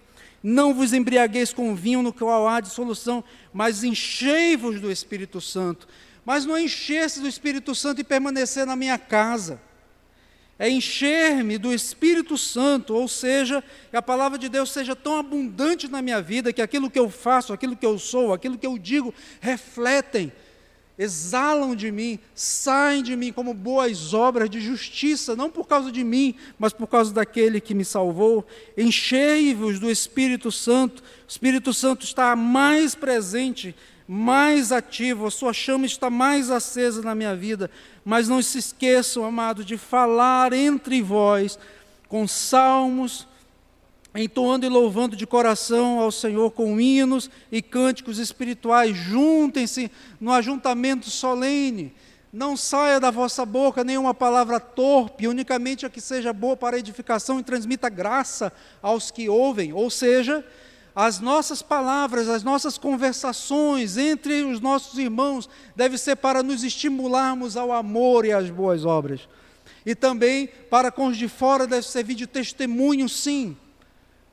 Não 0.49 0.73
vos 0.73 0.93
embriagueis 0.93 1.53
com 1.53 1.75
vinho 1.75 2.05
no 2.05 2.13
qual 2.13 2.47
há 2.47 2.61
dissolução, 2.61 3.25
mas 3.53 3.83
enchei-vos 3.83 4.81
do 4.81 4.93
Espírito 4.93 5.41
Santo. 5.41 5.89
Mas 6.25 6.47
não 6.47 6.57
encher-se 6.57 7.21
do 7.21 7.27
Espírito 7.27 7.75
Santo 7.75 8.01
e 8.01 8.05
permanecer 8.05 8.65
na 8.65 8.77
minha 8.77 8.97
casa. 8.97 9.61
É 10.57 10.71
encher-me 10.71 11.59
do 11.59 11.75
Espírito 11.75 12.39
Santo, 12.39 12.95
ou 12.95 13.09
seja, 13.09 13.61
que 13.91 13.97
a 13.97 14.01
palavra 14.01 14.39
de 14.39 14.49
Deus 14.49 14.71
seja 14.71 14.95
tão 14.95 15.19
abundante 15.19 15.89
na 15.89 16.01
minha 16.01 16.23
vida 16.23 16.53
que 16.53 16.63
aquilo 16.63 16.89
que 16.89 16.99
eu 17.01 17.11
faço, 17.11 17.53
aquilo 17.53 17.75
que 17.75 17.85
eu 17.85 17.99
sou, 17.99 18.33
aquilo 18.33 18.57
que 18.57 18.69
eu 18.69 18.79
digo, 18.79 19.13
refletem, 19.41 20.33
exalam 20.99 21.77
de 21.77 21.93
mim, 21.93 22.19
saem 22.35 23.03
de 23.03 23.15
mim 23.17 23.33
como 23.33 23.53
boas 23.53 24.15
obras 24.15 24.49
de 24.49 24.61
justiça, 24.61 25.37
não 25.37 25.51
por 25.51 25.67
causa 25.67 25.93
de 25.93 26.03
mim, 26.03 26.35
mas 26.59 26.73
por 26.73 26.87
causa 26.87 27.13
daquele 27.13 27.61
que 27.61 27.75
me 27.75 27.85
salvou. 27.85 28.47
Enchei-vos 28.77 29.79
do 29.79 29.91
Espírito 29.91 30.51
Santo. 30.51 31.03
O 31.03 31.29
Espírito 31.29 31.75
Santo 31.75 32.05
está 32.05 32.35
mais 32.35 32.95
presente 32.95 33.75
mais 34.09 34.71
ativo, 34.71 35.27
a 35.27 35.31
sua 35.31 35.53
chama 35.53 35.85
está 35.85 36.09
mais 36.09 36.51
acesa 36.51 37.03
na 37.03 37.15
minha 37.15 37.35
vida. 37.35 37.71
Mas 38.05 38.29
não 38.29 38.41
se 38.41 38.59
esqueçam, 38.59 39.25
amado, 39.25 39.65
de 39.65 39.77
falar 39.77 40.53
entre 40.53 41.03
vós 41.03 41.59
com 42.09 42.27
salmos, 42.29 43.27
entoando 44.17 44.65
e 44.65 44.69
louvando 44.69 45.15
de 45.15 45.27
coração 45.27 46.01
ao 46.01 46.11
Senhor 46.11 46.51
com 46.51 46.81
hinos 46.81 47.31
e 47.51 47.61
cânticos 47.61 48.19
espirituais. 48.19 48.97
Juntem-se 48.97 49.91
no 50.21 50.33
ajuntamento 50.33 51.11
solene. 51.11 51.93
Não 52.33 52.57
saia 52.57 53.01
da 53.01 53.11
vossa 53.11 53.47
boca 53.47 53.85
nenhuma 53.85 54.13
palavra 54.13 54.61
torpe, 54.61 55.29
unicamente 55.29 55.87
a 55.87 55.91
que 55.91 56.01
seja 56.01 56.33
boa 56.33 56.57
para 56.57 56.79
edificação 56.79 57.39
e 57.39 57.43
transmita 57.43 57.89
graça 57.89 58.53
aos 58.83 59.11
que 59.11 59.29
ouvem. 59.29 59.73
Ou 59.73 59.89
seja, 59.91 60.45
as 60.95 61.21
nossas 61.21 61.63
palavras, 61.63 62.29
as 62.29 62.43
nossas 62.43 62.79
conversações 62.79 63.97
entre 63.97 64.43
os 64.45 64.61
nossos 64.61 64.99
irmãos 64.99 65.49
deve 65.75 65.99
ser 65.99 66.17
para 66.17 66.43
nos 66.43 66.65
estimularmos 66.65 67.57
ao 67.57 67.71
amor 67.71 68.25
e 68.25 68.33
às 68.33 68.51
boas 68.51 68.85
obras. 68.85 69.29
E 69.85 69.95
também 69.95 70.49
para 70.71 70.91
com 70.91 71.07
os 71.09 71.17
de 71.17 71.29
fora 71.29 71.67
deve 71.67 71.87
servir 71.87 72.15
de 72.15 72.27
testemunho, 72.27 73.09
sim, 73.09 73.57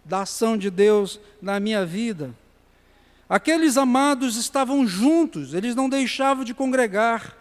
da 0.03 0.21
ação 0.21 0.57
de 0.57 0.69
Deus 0.69 1.19
na 1.41 1.59
minha 1.59 1.85
vida. 1.85 2.33
Aqueles 3.27 3.77
amados 3.77 4.35
estavam 4.35 4.85
juntos, 4.85 5.53
eles 5.53 5.75
não 5.75 5.89
deixavam 5.89 6.43
de 6.43 6.53
congregar. 6.53 7.37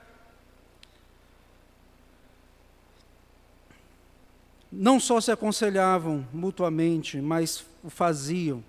Não 4.71 4.99
só 4.99 5.21
se 5.21 5.31
aconselhavam 5.31 6.27
mutuamente, 6.33 7.21
mas 7.21 7.65
o 7.83 7.91
faziam 7.91 8.65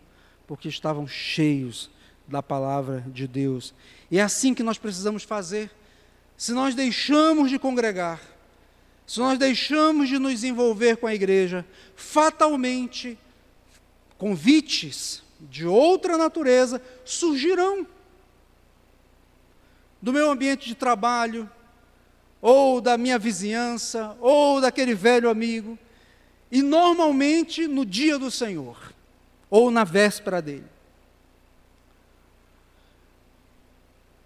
porque 0.45 0.67
estavam 0.67 1.08
cheios 1.08 1.89
da 2.27 2.43
palavra 2.43 3.03
de 3.08 3.27
Deus. 3.27 3.73
E 4.12 4.19
é 4.19 4.21
assim 4.21 4.53
que 4.53 4.63
nós 4.63 4.77
precisamos 4.77 5.23
fazer. 5.23 5.71
Se 6.36 6.51
nós 6.51 6.75
deixamos 6.75 7.49
de 7.49 7.58
congregar, 7.58 8.19
se 9.08 9.19
nós 9.19 9.38
deixamos 9.38 10.10
de 10.10 10.19
nos 10.19 10.43
envolver 10.43 10.97
com 10.97 11.08
a 11.08 11.15
igreja, 11.15 11.65
fatalmente 11.95 13.17
convites 14.24 15.22
de 15.38 15.68
outra 15.68 16.18
natureza 16.18 16.82
surgirão 17.04 17.86
do 20.02 20.14
meu 20.14 20.32
ambiente 20.32 20.66
de 20.66 20.76
trabalho, 20.76 21.50
ou 22.42 22.80
da 22.80 22.98
minha 22.98 23.20
vizinhança, 23.20 24.16
ou 24.22 24.62
daquele 24.62 24.96
velho 24.96 25.30
amigo, 25.30 25.78
e 26.50 26.62
normalmente 26.62 27.68
no 27.68 27.86
dia 27.86 28.18
do 28.18 28.32
Senhor 28.32 28.94
ou 29.50 29.70
na 29.70 29.84
véspera 29.84 30.42
dele. 30.42 30.68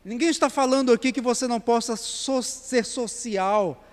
Ninguém 0.05 0.29
está 0.29 0.47
falando 0.47 0.93
aqui 0.93 1.11
que 1.11 1.21
você 1.21 1.47
não 1.47 1.59
possa 1.59 1.95
so 1.95 2.43
ser 2.43 2.85
social 2.85 3.83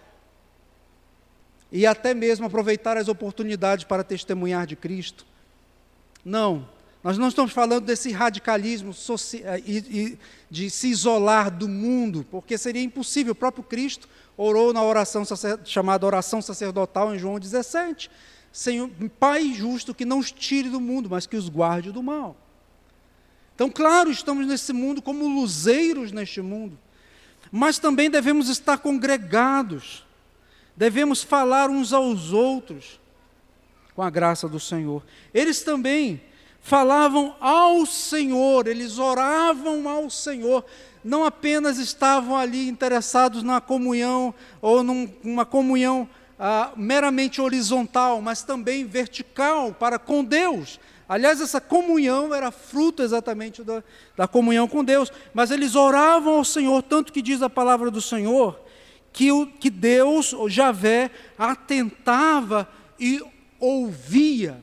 e 1.73 1.87
até 1.87 2.12
mesmo 2.12 2.45
aproveitar 2.45 2.99
as 2.99 3.09
oportunidades 3.09 3.87
para 3.87 4.05
testemunhar 4.05 4.67
de 4.67 4.77
Cristo. 4.77 5.33
Não, 6.24 6.66
nós 7.04 7.18
não 7.18 7.28
estamos 7.28 7.52
falando 7.52 7.84
desse 7.84 8.10
radicalismo 8.12 8.92
eh, 9.42 10.16
de 10.50 10.70
se 10.70 10.88
isolar 10.88 11.50
do 11.50 11.68
mundo, 11.68 12.26
porque 12.30 12.56
seria 12.56 12.82
impossível. 12.82 13.32
O 13.32 13.37
próprio 13.37 13.62
Cristo 13.62 14.08
orou 14.38 14.72
na 14.72 14.82
oração 14.82 15.22
chamada 15.66 16.06
oração 16.06 16.40
sacerdotal 16.40 17.14
em 17.14 17.18
João 17.18 17.38
17. 17.38 18.10
Senhor, 18.50 18.88
Pai 19.20 19.52
justo 19.52 19.94
que 19.94 20.06
não 20.06 20.18
os 20.18 20.32
tire 20.32 20.70
do 20.70 20.80
mundo, 20.80 21.10
mas 21.10 21.26
que 21.26 21.37
os 21.37 21.50
guarde 21.50 21.92
do 21.92 22.02
mal. 22.02 22.37
Então, 23.54 23.68
claro, 23.70 24.10
estamos 24.10 24.46
nesse 24.46 24.72
mundo 24.72 25.02
como 25.02 25.28
luzeiros 25.28 26.10
neste 26.10 26.40
mundo, 26.40 26.78
mas 27.52 27.78
também 27.78 28.08
devemos 28.08 28.48
estar 28.48 28.78
congregados, 28.78 30.04
devemos 30.74 31.22
falar 31.22 31.68
uns 31.68 31.92
aos 31.92 32.32
outros, 32.32 32.98
com 33.94 34.02
a 34.02 34.11
graça 34.11 34.48
do 34.48 34.59
Senhor. 34.59 35.02
Eles 35.33 35.62
também 35.62 36.20
falavam 36.61 37.37
ao 37.40 37.85
Senhor, 37.85 38.66
eles 38.66 38.98
oravam 38.98 39.88
ao 39.88 40.09
Senhor, 40.09 40.64
não 41.04 41.24
apenas 41.24 41.78
estavam 41.78 42.37
ali 42.37 42.68
interessados 42.68 43.42
na 43.42 43.61
comunhão 43.61 44.35
ou 44.62 44.83
numa 44.83 45.44
comunhão 45.44 46.09
ah, 46.38 46.72
meramente 46.76 47.40
horizontal, 47.40 48.20
mas 48.20 48.42
também 48.42 48.85
vertical 48.85 49.72
para 49.72 49.98
com 49.98 50.24
Deus. 50.24 50.80
Aliás, 51.07 51.40
essa 51.40 51.61
comunhão 51.61 52.35
era 52.35 52.50
fruto 52.50 53.02
exatamente 53.02 53.62
da, 53.62 53.85
da 54.16 54.26
comunhão 54.26 54.66
com 54.66 54.83
Deus. 54.83 55.12
Mas 55.35 55.50
eles 55.50 55.74
oravam 55.74 56.37
ao 56.37 56.44
Senhor, 56.44 56.83
tanto 56.83 57.12
que 57.12 57.20
diz 57.20 57.42
a 57.42 57.50
palavra 57.50 57.90
do 57.90 58.00
Senhor, 58.00 58.59
que, 59.12 59.30
o, 59.30 59.46
que 59.46 59.68
Deus, 59.68 60.33
o 60.33 60.48
Javé, 60.48 61.11
atentava 61.38 62.66
e 62.98 63.22
ouvia. 63.64 64.62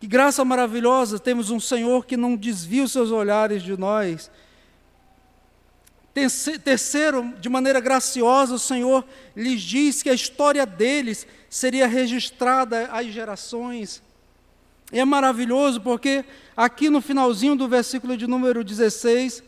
Que 0.00 0.06
graça 0.06 0.44
maravilhosa, 0.44 1.18
temos 1.18 1.50
um 1.50 1.60
Senhor 1.60 2.04
que 2.04 2.16
não 2.16 2.36
desvia 2.36 2.84
os 2.84 2.92
seus 2.92 3.10
olhares 3.10 3.62
de 3.62 3.76
nós, 3.76 4.30
Terceiro, 6.62 7.32
de 7.40 7.48
maneira 7.48 7.80
graciosa, 7.80 8.54
o 8.54 8.58
Senhor 8.58 9.02
lhes 9.34 9.62
diz 9.62 10.02
que 10.02 10.10
a 10.10 10.14
história 10.14 10.66
deles 10.66 11.26
seria 11.48 11.86
registrada 11.86 12.86
às 12.92 13.06
gerações. 13.06 14.02
E 14.92 15.00
é 15.00 15.04
maravilhoso 15.06 15.80
porque 15.80 16.22
aqui 16.54 16.90
no 16.90 17.00
finalzinho 17.00 17.56
do 17.56 17.66
versículo 17.66 18.14
de 18.14 18.26
número 18.26 18.62
16, 18.62 19.42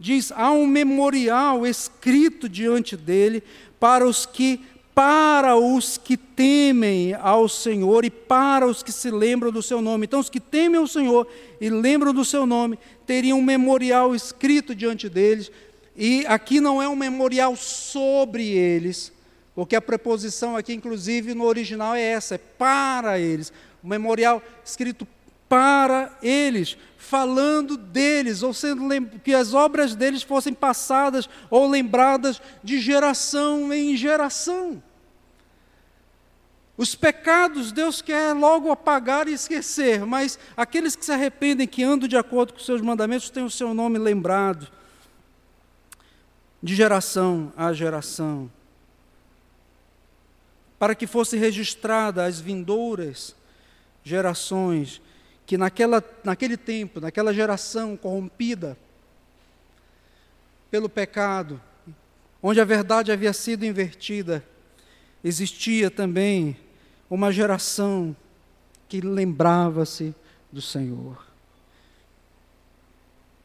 diz: 0.00 0.32
há 0.32 0.50
um 0.50 0.66
memorial 0.66 1.66
escrito 1.66 2.48
diante 2.48 2.96
dele 2.96 3.42
para 3.78 4.06
os 4.06 4.24
que 4.24 4.64
para 4.96 5.58
os 5.58 5.98
que 5.98 6.16
temem 6.16 7.12
ao 7.12 7.50
Senhor 7.50 8.02
e 8.06 8.08
para 8.08 8.66
os 8.66 8.82
que 8.82 8.90
se 8.90 9.10
lembram 9.10 9.52
do 9.52 9.60
seu 9.60 9.82
nome. 9.82 10.06
Então, 10.06 10.18
os 10.18 10.30
que 10.30 10.40
temem 10.40 10.80
ao 10.80 10.86
Senhor 10.86 11.28
e 11.60 11.68
lembram 11.68 12.14
do 12.14 12.24
seu 12.24 12.46
nome 12.46 12.78
teriam 13.04 13.38
um 13.38 13.42
memorial 13.42 14.14
escrito 14.14 14.74
diante 14.74 15.06
deles, 15.06 15.52
e 15.94 16.24
aqui 16.26 16.62
não 16.62 16.80
é 16.80 16.88
um 16.88 16.96
memorial 16.96 17.54
sobre 17.56 18.48
eles, 18.48 19.12
porque 19.54 19.76
a 19.76 19.82
preposição 19.82 20.56
aqui, 20.56 20.72
inclusive, 20.72 21.34
no 21.34 21.44
original 21.44 21.94
é 21.94 22.00
essa, 22.00 22.36
é 22.36 22.38
para 22.38 23.18
eles. 23.18 23.52
Um 23.84 23.88
memorial 23.88 24.42
escrito 24.64 25.06
para 25.48 26.16
eles, 26.22 26.76
falando 26.96 27.76
deles, 27.76 28.42
ou 28.42 28.52
sendo 28.52 28.82
que 29.20 29.32
as 29.32 29.54
obras 29.54 29.94
deles 29.94 30.22
fossem 30.22 30.52
passadas 30.52 31.28
ou 31.48 31.68
lembradas 31.68 32.40
de 32.62 32.80
geração 32.80 33.72
em 33.72 33.96
geração. 33.96 34.82
Os 36.76 36.94
pecados 36.94 37.72
Deus 37.72 38.02
quer 38.02 38.34
logo 38.34 38.70
apagar 38.70 39.28
e 39.28 39.32
esquecer, 39.32 40.04
mas 40.04 40.38
aqueles 40.56 40.94
que 40.94 41.04
se 41.04 41.12
arrependem, 41.12 41.66
que 41.66 41.82
andam 41.82 42.06
de 42.06 42.16
acordo 42.16 42.52
com 42.52 42.58
os 42.58 42.66
seus 42.66 42.82
mandamentos, 42.82 43.30
têm 43.30 43.44
o 43.44 43.50
seu 43.50 43.72
nome 43.72 43.98
lembrado 43.98 44.68
de 46.62 46.74
geração 46.74 47.52
a 47.56 47.72
geração, 47.72 48.50
para 50.78 50.94
que 50.94 51.06
fosse 51.06 51.36
registrada 51.38 52.24
as 52.24 52.40
vindouras 52.40 53.34
gerações 54.04 55.00
que 55.46 55.56
naquela, 55.56 56.02
naquele 56.24 56.56
tempo, 56.56 57.00
naquela 57.00 57.32
geração 57.32 57.96
corrompida 57.96 58.76
pelo 60.70 60.88
pecado, 60.88 61.60
onde 62.42 62.60
a 62.60 62.64
verdade 62.64 63.12
havia 63.12 63.32
sido 63.32 63.64
invertida, 63.64 64.44
existia 65.22 65.90
também 65.90 66.56
uma 67.08 67.32
geração 67.32 68.14
que 68.88 69.00
lembrava-se 69.00 70.14
do 70.50 70.60
Senhor. 70.60 71.24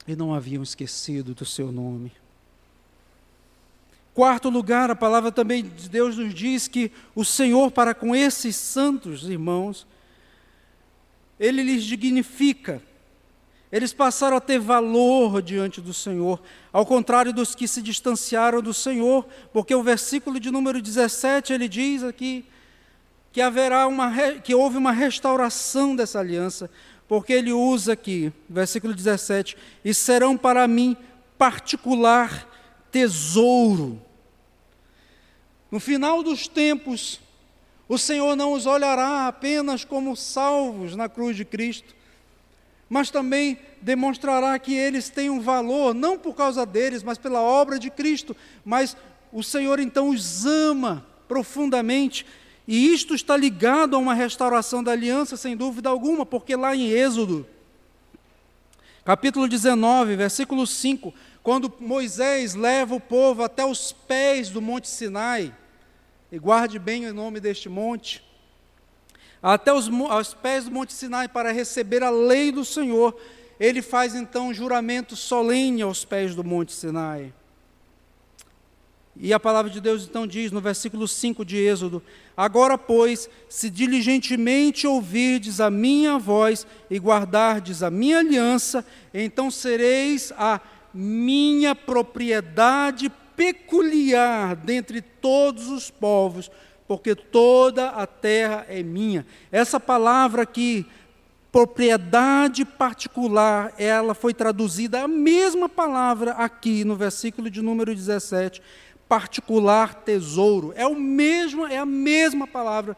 E 0.08 0.16
não 0.16 0.34
haviam 0.34 0.64
esquecido 0.64 1.36
do 1.36 1.46
seu 1.46 1.72
nome. 1.72 2.12
Quarto 4.14 4.50
lugar, 4.50 4.90
a 4.90 4.96
palavra 4.96 5.32
também 5.32 5.64
de 5.64 5.88
Deus 5.88 6.18
nos 6.18 6.34
diz 6.34 6.68
que 6.68 6.92
o 7.16 7.24
Senhor, 7.24 7.72
para 7.72 7.94
com 7.94 8.16
esses 8.16 8.56
santos 8.56 9.24
irmãos, 9.30 9.86
ele 11.42 11.64
lhes 11.64 11.84
dignifica. 11.84 12.80
Eles 13.72 13.92
passaram 13.92 14.38
a 14.38 14.42
ter 14.42 14.60
valor 14.60 15.42
diante 15.42 15.82
do 15.82 15.94
Senhor, 15.94 16.40
ao 16.72 16.86
contrário 16.86 17.34
dos 17.34 17.56
que 17.56 17.68
se 17.68 17.82
distanciaram 17.82 18.62
do 18.62 18.74
Senhor, 18.74 19.26
porque 19.52 19.74
o 19.74 19.82
versículo 19.82 20.40
de 20.40 20.52
número 20.52 20.80
17 20.80 21.52
ele 21.52 21.68
diz 21.68 22.04
aqui 22.04 22.46
que 23.32 23.42
haverá 23.42 23.88
uma 23.88 24.12
que 24.44 24.54
houve 24.54 24.78
uma 24.78 24.92
restauração 24.92 25.96
dessa 25.96 26.20
aliança, 26.20 26.70
porque 27.08 27.34
ele 27.34 27.52
usa 27.52 27.94
aqui, 27.94 28.32
versículo 28.48 28.94
17, 28.94 29.58
e 29.84 29.94
serão 29.94 30.38
para 30.38 30.68
mim 30.68 30.96
particular 31.38 32.48
tesouro. 32.92 34.00
No 35.72 35.80
final 35.80 36.22
dos 36.22 36.48
tempos, 36.48 37.22
o 37.92 37.98
Senhor 37.98 38.38
não 38.38 38.54
os 38.54 38.66
olhará 38.66 39.28
apenas 39.28 39.84
como 39.84 40.16
salvos 40.16 40.96
na 40.96 41.10
cruz 41.10 41.36
de 41.36 41.44
Cristo, 41.44 41.94
mas 42.90 43.10
também 43.10 43.60
demonstrará 43.82 44.58
que 44.58 44.74
eles 44.74 45.10
têm 45.10 45.30
um 45.30 45.42
valor, 45.42 45.94
não 45.94 46.18
por 46.18 46.34
causa 46.34 46.66
deles, 46.66 47.04
mas 47.04 47.18
pela 47.18 47.42
obra 47.42 47.78
de 47.78 47.90
Cristo. 47.90 48.34
Mas 48.64 48.96
o 49.30 49.44
Senhor 49.44 49.78
então 49.78 50.08
os 50.08 50.46
ama 50.46 51.06
profundamente, 51.28 52.26
e 52.66 52.94
isto 52.94 53.14
está 53.14 53.36
ligado 53.36 53.98
a 53.98 54.00
uma 54.00 54.14
restauração 54.14 54.82
da 54.82 54.94
aliança, 54.94 55.36
sem 55.36 55.58
dúvida 55.58 55.90
alguma, 55.90 56.26
porque 56.26 56.56
lá 56.56 56.74
em 56.74 56.88
Êxodo, 56.88 57.46
capítulo 59.04 59.50
19, 59.50 60.16
versículo 60.16 60.66
5, 60.66 61.14
quando 61.44 61.74
Moisés 61.78 62.56
leva 62.56 62.96
o 62.96 63.02
povo 63.02 63.44
até 63.44 63.66
os 63.66 63.92
pés 63.92 64.48
do 64.50 64.62
Monte 64.62 64.88
Sinai, 64.88 65.54
e 66.32 66.40
guarde 66.40 66.80
bem 66.80 67.06
o 67.08 67.14
nome 67.14 67.40
deste 67.40 67.68
monte, 67.68 68.24
até 69.44 69.74
os, 69.74 69.90
aos 70.10 70.34
pés 70.34 70.66
do 70.66 70.72
Monte 70.72 70.94
Sinai 70.94 71.28
para 71.28 71.52
receber 71.52 72.04
a 72.04 72.10
lei 72.10 72.52
do 72.52 72.64
Senhor, 72.64 73.20
ele 73.60 73.82
faz 73.82 74.16
então 74.16 74.50
um 74.50 74.54
juramento 74.54 75.16
solene 75.16 75.82
aos 75.82 76.06
pés 76.06 76.36
do 76.36 76.44
Monte 76.44 76.72
Sinai. 76.74 77.34
E 79.16 79.34
a 79.34 79.40
palavra 79.40 79.70
de 79.70 79.82
Deus 79.82 80.06
então 80.06 80.26
diz 80.26 80.52
no 80.52 80.62
versículo 80.62 81.08
5 81.08 81.44
de 81.44 81.58
Êxodo: 81.58 82.02
Agora, 82.38 82.78
pois, 82.78 83.30
se 83.50 83.70
diligentemente 83.70 84.88
ouvirdes 84.88 85.60
a 85.60 85.70
minha 85.70 86.18
voz 86.18 86.66
e 86.90 86.98
guardardes 86.98 87.84
a 87.84 87.92
minha 87.92 88.20
aliança, 88.20 88.86
então 89.14 89.52
sereis 89.52 90.32
a 90.38 90.62
minha 90.94 91.76
propriedade 91.76 93.12
peculiar 93.36 94.56
dentre 94.56 95.02
todos 95.02 95.68
os 95.70 95.90
povos, 95.90 96.52
porque 96.88 97.16
toda 97.16 97.90
a 97.90 98.06
terra 98.06 98.66
é 98.68 98.84
minha. 98.84 99.26
Essa 99.52 99.80
palavra 99.80 100.42
aqui, 100.42 100.86
propriedade 101.52 102.66
particular, 102.66 103.74
ela 103.78 104.14
foi 104.14 104.34
traduzida 104.34 105.02
a 105.02 105.08
mesma 105.08 105.70
palavra 105.70 106.32
aqui 106.32 106.84
no 106.84 106.96
versículo 106.96 107.50
de 107.50 107.62
número 107.62 107.96
17, 107.96 108.62
particular 109.08 109.96
tesouro. 109.96 110.74
É 110.76 110.86
o 110.86 110.96
mesmo, 110.96 111.66
é 111.66 111.78
a 111.78 111.86
mesma 111.86 112.48
palavra. 112.48 112.96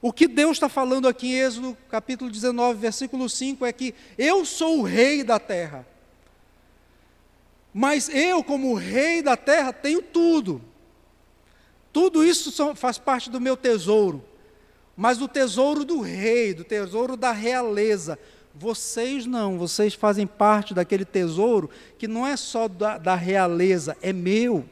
O 0.00 0.12
que 0.12 0.28
Deus 0.28 0.52
está 0.52 0.68
falando 0.68 1.08
aqui 1.08 1.28
em 1.28 1.40
Êxodo 1.40 1.76
capítulo 1.90 2.30
19, 2.30 2.78
versículo 2.78 3.28
5 3.28 3.64
é 3.64 3.72
que 3.72 3.94
eu 4.16 4.44
sou 4.44 4.80
o 4.80 4.82
rei 4.82 5.24
da 5.24 5.38
terra. 5.38 5.86
Mas 7.78 8.08
eu, 8.08 8.42
como 8.42 8.72
rei 8.72 9.20
da 9.20 9.36
terra, 9.36 9.70
tenho 9.70 10.00
tudo. 10.00 10.62
Tudo 11.92 12.24
isso 12.24 12.74
faz 12.74 12.96
parte 12.96 13.28
do 13.28 13.38
meu 13.38 13.54
tesouro. 13.54 14.24
Mas 14.96 15.20
o 15.20 15.28
tesouro 15.28 15.84
do 15.84 16.00
rei, 16.00 16.54
do 16.54 16.64
tesouro 16.64 17.18
da 17.18 17.32
realeza. 17.32 18.18
Vocês 18.54 19.26
não, 19.26 19.58
vocês 19.58 19.92
fazem 19.92 20.26
parte 20.26 20.72
daquele 20.72 21.04
tesouro 21.04 21.68
que 21.98 22.08
não 22.08 22.26
é 22.26 22.34
só 22.34 22.66
da, 22.66 22.96
da 22.96 23.14
realeza, 23.14 23.94
é 24.00 24.10
meu, 24.10 24.64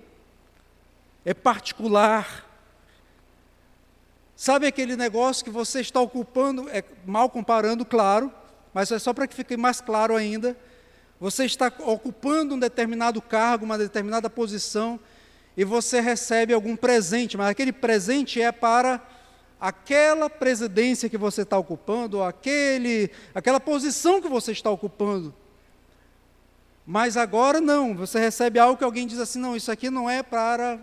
é 1.27 1.35
particular. 1.35 2.51
Sabe 4.35 4.67
aquele 4.67 4.97
negócio 4.97 5.45
que 5.45 5.51
você 5.51 5.83
está 5.83 6.01
ocupando, 6.01 6.71
é 6.71 6.83
mal 7.05 7.29
comparando, 7.29 7.85
claro, 7.85 8.33
mas 8.73 8.91
é 8.91 8.99
só 8.99 9.13
para 9.13 9.27
que 9.27 9.35
fique 9.35 9.59
mais 9.59 9.83
claro 9.83 10.17
ainda 10.17 10.57
você 11.21 11.45
está 11.45 11.73
ocupando 11.81 12.55
um 12.55 12.59
determinado 12.59 13.23
cargo, 13.23 13.65
uma 13.65 13.79
determinada 13.79 14.29
posição, 14.29 14.99
e 15.57 15.65
você 15.65 16.01
recebe 16.01 16.53
algum 16.53 16.77
presente, 16.77 17.37
mas 17.37 17.49
aquele 17.49 17.73
presente 17.73 18.41
é 18.41 18.51
para 18.51 19.01
aquela 19.61 20.29
presidência 20.29 21.09
que 21.09 21.17
você 21.17 21.43
está 21.43 21.57
ocupando, 21.57 22.19
ou 22.19 22.25
aquele, 22.25 23.11
aquela 23.35 23.61
posição 23.61 24.21
que 24.21 24.29
você 24.29 24.53
está 24.53 24.71
ocupando. 24.71 25.33
Mas 26.87 27.17
agora 27.17 27.61
não, 27.61 27.95
você 27.95 28.19
recebe 28.19 28.59
algo 28.59 28.77
que 28.77 28.85
alguém 28.85 29.07
diz 29.07 29.19
assim: 29.19 29.39
não, 29.39 29.57
isso 29.57 29.73
aqui 29.73 29.89
não 29.89 30.11
é 30.11 30.23
para 30.23 30.79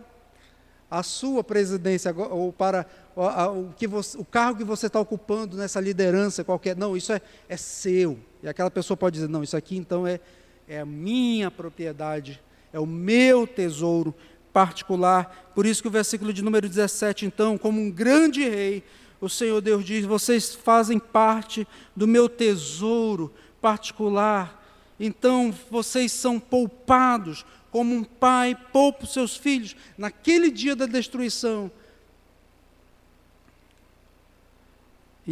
a 0.90 1.04
sua 1.04 1.44
presidência, 1.44 2.14
ou 2.14 2.52
para 2.52 2.88
o, 3.16 3.72
que 3.76 3.88
você, 3.88 4.18
o 4.18 4.26
cargo 4.26 4.58
que 4.58 4.64
você 4.64 4.88
está 4.88 5.00
ocupando 5.00 5.56
nessa 5.58 5.80
liderança 5.80 6.44
qualquer. 6.44 6.76
Não, 6.76 6.98
isso 6.98 7.14
é, 7.14 7.22
é 7.48 7.58
seu. 7.58 8.18
E 8.44 8.48
aquela 8.48 8.72
pessoa 8.72 8.98
pode 8.98 9.16
dizer: 9.16 9.30
não, 9.30 9.44
isso 9.44 9.56
aqui 9.58 9.78
então 9.78 10.06
é, 10.06 10.20
é 10.68 10.80
a 10.80 10.86
minha 10.86 11.52
propriedade, 11.52 12.42
é 12.74 12.80
o 12.80 12.86
meu 12.86 13.46
tesouro 13.46 14.14
particular. 14.52 15.52
Por 15.56 15.66
isso 15.66 15.82
que 15.82 15.88
o 15.88 15.92
versículo 15.92 16.34
de 16.34 16.42
número 16.42 16.68
17, 16.68 17.26
então, 17.26 17.58
como 17.58 17.80
um 17.80 17.92
grande 17.92 18.48
rei, 18.48 18.84
o 19.20 19.30
Senhor 19.30 19.62
Deus 19.62 19.86
diz: 19.86 20.06
vocês 20.06 20.56
fazem 20.56 21.00
parte 21.00 21.68
do 21.96 22.08
meu 22.08 22.28
tesouro 22.28 23.34
particular. 23.62 24.60
Então 25.00 25.54
vocês 25.70 26.12
são 26.12 26.40
poupados, 26.40 27.46
como 27.72 27.94
um 27.96 28.04
pai 28.04 28.56
poupa 28.72 29.04
os 29.04 29.14
seus 29.14 29.36
filhos 29.36 29.76
naquele 29.98 30.52
dia 30.52 30.76
da 30.76 30.86
destruição 30.86 31.72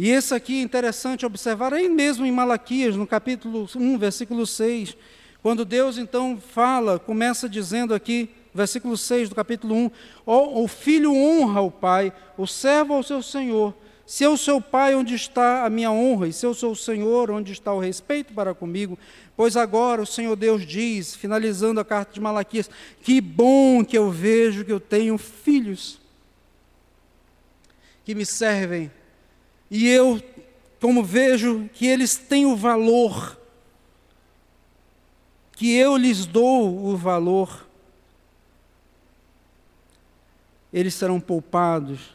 E 0.00 0.08
esse 0.08 0.34
aqui 0.34 0.58
é 0.58 0.62
interessante 0.62 1.26
observar, 1.26 1.74
aí 1.74 1.86
mesmo 1.86 2.24
em 2.24 2.32
Malaquias, 2.32 2.96
no 2.96 3.06
capítulo 3.06 3.68
1, 3.76 3.98
versículo 3.98 4.46
6, 4.46 4.96
quando 5.42 5.62
Deus 5.62 5.98
então 5.98 6.38
fala, 6.40 6.98
começa 6.98 7.46
dizendo 7.46 7.92
aqui, 7.92 8.30
versículo 8.54 8.96
6 8.96 9.28
do 9.28 9.34
capítulo 9.34 9.74
1, 9.74 9.90
o, 10.24 10.64
o 10.64 10.68
filho 10.68 11.14
honra 11.14 11.60
o 11.60 11.70
pai, 11.70 12.14
o 12.38 12.46
servo 12.46 12.94
ao 12.94 13.02
seu 13.02 13.22
senhor. 13.22 13.74
Se 14.06 14.24
eu 14.24 14.38
sou 14.38 14.58
pai, 14.58 14.94
onde 14.94 15.14
está 15.14 15.66
a 15.66 15.68
minha 15.68 15.92
honra? 15.92 16.28
E 16.28 16.32
se 16.32 16.46
eu 16.46 16.54
sou 16.54 16.72
o 16.72 16.76
Senhor, 16.76 17.30
onde 17.30 17.52
está 17.52 17.70
o 17.70 17.78
respeito 17.78 18.32
para 18.32 18.54
comigo? 18.54 18.98
Pois 19.36 19.54
agora 19.54 20.00
o 20.00 20.06
Senhor 20.06 20.34
Deus 20.34 20.66
diz, 20.66 21.14
finalizando 21.14 21.78
a 21.78 21.84
carta 21.84 22.14
de 22.14 22.22
Malaquias, 22.22 22.70
que 23.02 23.20
bom 23.20 23.84
que 23.84 23.98
eu 23.98 24.10
vejo 24.10 24.64
que 24.64 24.72
eu 24.72 24.80
tenho 24.80 25.18
filhos 25.18 26.00
que 28.02 28.14
me 28.14 28.24
servem 28.24 28.90
e 29.70 29.88
eu, 29.88 30.20
como 30.80 31.04
vejo 31.04 31.68
que 31.72 31.86
eles 31.86 32.16
têm 32.16 32.44
o 32.44 32.56
valor, 32.56 33.38
que 35.52 35.74
eu 35.74 35.96
lhes 35.96 36.26
dou 36.26 36.86
o 36.86 36.96
valor, 36.96 37.68
eles 40.72 40.94
serão 40.94 41.20
poupados 41.20 42.14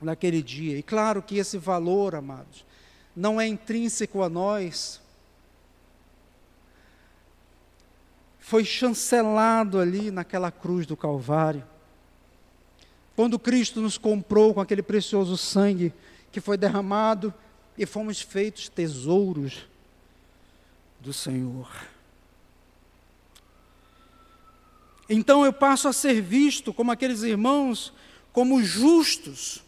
naquele 0.00 0.42
dia. 0.42 0.78
E 0.78 0.82
claro 0.82 1.22
que 1.22 1.38
esse 1.38 1.56
valor, 1.56 2.14
amados, 2.14 2.64
não 3.14 3.40
é 3.40 3.46
intrínseco 3.46 4.22
a 4.22 4.28
nós. 4.28 5.00
Foi 8.40 8.64
chancelado 8.64 9.78
ali 9.78 10.10
naquela 10.10 10.50
cruz 10.50 10.86
do 10.86 10.96
Calvário. 10.96 11.64
Quando 13.16 13.38
Cristo 13.38 13.80
nos 13.80 13.96
comprou 13.96 14.52
com 14.52 14.60
aquele 14.60 14.82
precioso 14.82 15.36
sangue, 15.36 15.92
que 16.34 16.40
foi 16.40 16.56
derramado 16.56 17.32
e 17.78 17.86
fomos 17.86 18.20
feitos 18.20 18.68
tesouros 18.68 19.68
do 20.98 21.12
Senhor. 21.12 21.70
Então 25.08 25.44
eu 25.44 25.52
passo 25.52 25.86
a 25.86 25.92
ser 25.92 26.20
visto 26.20 26.74
como 26.74 26.90
aqueles 26.90 27.22
irmãos, 27.22 27.92
como 28.32 28.60
justos. 28.64 29.62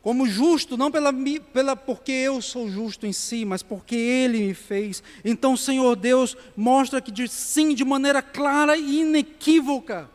como 0.00 0.26
justo, 0.26 0.78
não 0.78 0.90
pela, 0.90 1.12
pela 1.52 1.76
porque 1.76 2.10
eu 2.10 2.40
sou 2.40 2.70
justo 2.70 3.06
em 3.06 3.12
si, 3.12 3.44
mas 3.44 3.62
porque 3.62 3.94
Ele 3.94 4.46
me 4.46 4.54
fez. 4.54 5.02
Então, 5.22 5.56
Senhor 5.58 5.94
Deus 5.94 6.36
mostra 6.56 7.02
que 7.02 7.28
sim, 7.28 7.74
de 7.74 7.84
maneira 7.84 8.22
clara 8.22 8.78
e 8.78 9.00
inequívoca, 9.00 10.10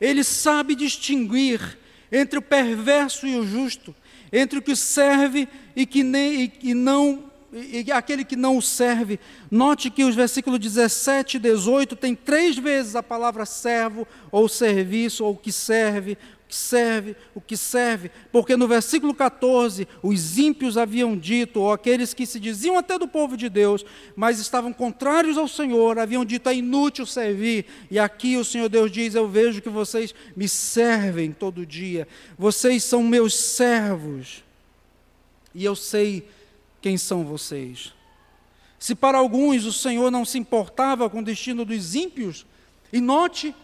Ele 0.00 0.24
sabe 0.24 0.74
distinguir 0.74 1.78
entre 2.10 2.38
o 2.38 2.42
perverso 2.42 3.26
e 3.26 3.36
o 3.36 3.46
justo, 3.46 3.94
entre 4.32 4.58
o 4.58 4.62
que 4.62 4.74
serve 4.76 5.48
e 5.74 5.86
que 5.86 6.02
nem, 6.02 6.44
e, 6.44 6.52
e 6.62 6.74
não 6.74 7.32
e 7.56 7.92
aquele 7.92 8.24
que 8.24 8.34
não 8.34 8.56
o 8.56 8.62
serve. 8.62 9.20
Note 9.48 9.88
que 9.88 10.02
os 10.02 10.14
versículos 10.14 10.58
17 10.58 11.36
e 11.36 11.40
18 11.40 11.94
tem 11.94 12.14
três 12.14 12.58
vezes 12.58 12.96
a 12.96 13.02
palavra 13.02 13.46
servo, 13.46 14.08
ou 14.32 14.48
serviço, 14.48 15.24
ou 15.24 15.36
que 15.36 15.52
serve, 15.52 16.18
que 16.48 16.54
serve, 16.54 17.16
o 17.34 17.40
que 17.40 17.56
serve, 17.56 18.10
porque 18.30 18.56
no 18.56 18.68
versículo 18.68 19.14
14, 19.14 19.88
os 20.02 20.38
ímpios 20.38 20.76
haviam 20.76 21.16
dito, 21.16 21.60
ou 21.60 21.72
aqueles 21.72 22.12
que 22.12 22.26
se 22.26 22.38
diziam 22.38 22.76
até 22.76 22.98
do 22.98 23.08
povo 23.08 23.36
de 23.36 23.48
Deus, 23.48 23.84
mas 24.14 24.38
estavam 24.38 24.72
contrários 24.72 25.38
ao 25.38 25.48
Senhor, 25.48 25.98
haviam 25.98 26.24
dito 26.24 26.48
é 26.48 26.54
inútil 26.54 27.06
servir, 27.06 27.66
e 27.90 27.98
aqui 27.98 28.36
o 28.36 28.44
Senhor 28.44 28.68
Deus 28.68 28.90
diz: 28.90 29.14
Eu 29.14 29.28
vejo 29.28 29.62
que 29.62 29.68
vocês 29.68 30.14
me 30.36 30.48
servem 30.48 31.32
todo 31.32 31.66
dia, 31.66 32.06
vocês 32.38 32.84
são 32.84 33.02
meus 33.02 33.34
servos, 33.34 34.44
e 35.54 35.64
eu 35.64 35.74
sei 35.74 36.28
quem 36.80 36.98
são 36.98 37.24
vocês. 37.24 37.92
Se 38.78 38.94
para 38.94 39.16
alguns 39.16 39.64
o 39.64 39.72
Senhor 39.72 40.10
não 40.10 40.26
se 40.26 40.38
importava 40.38 41.08
com 41.08 41.20
o 41.20 41.24
destino 41.24 41.64
dos 41.64 41.94
ímpios, 41.94 42.44
e 42.92 43.00
note 43.00 43.54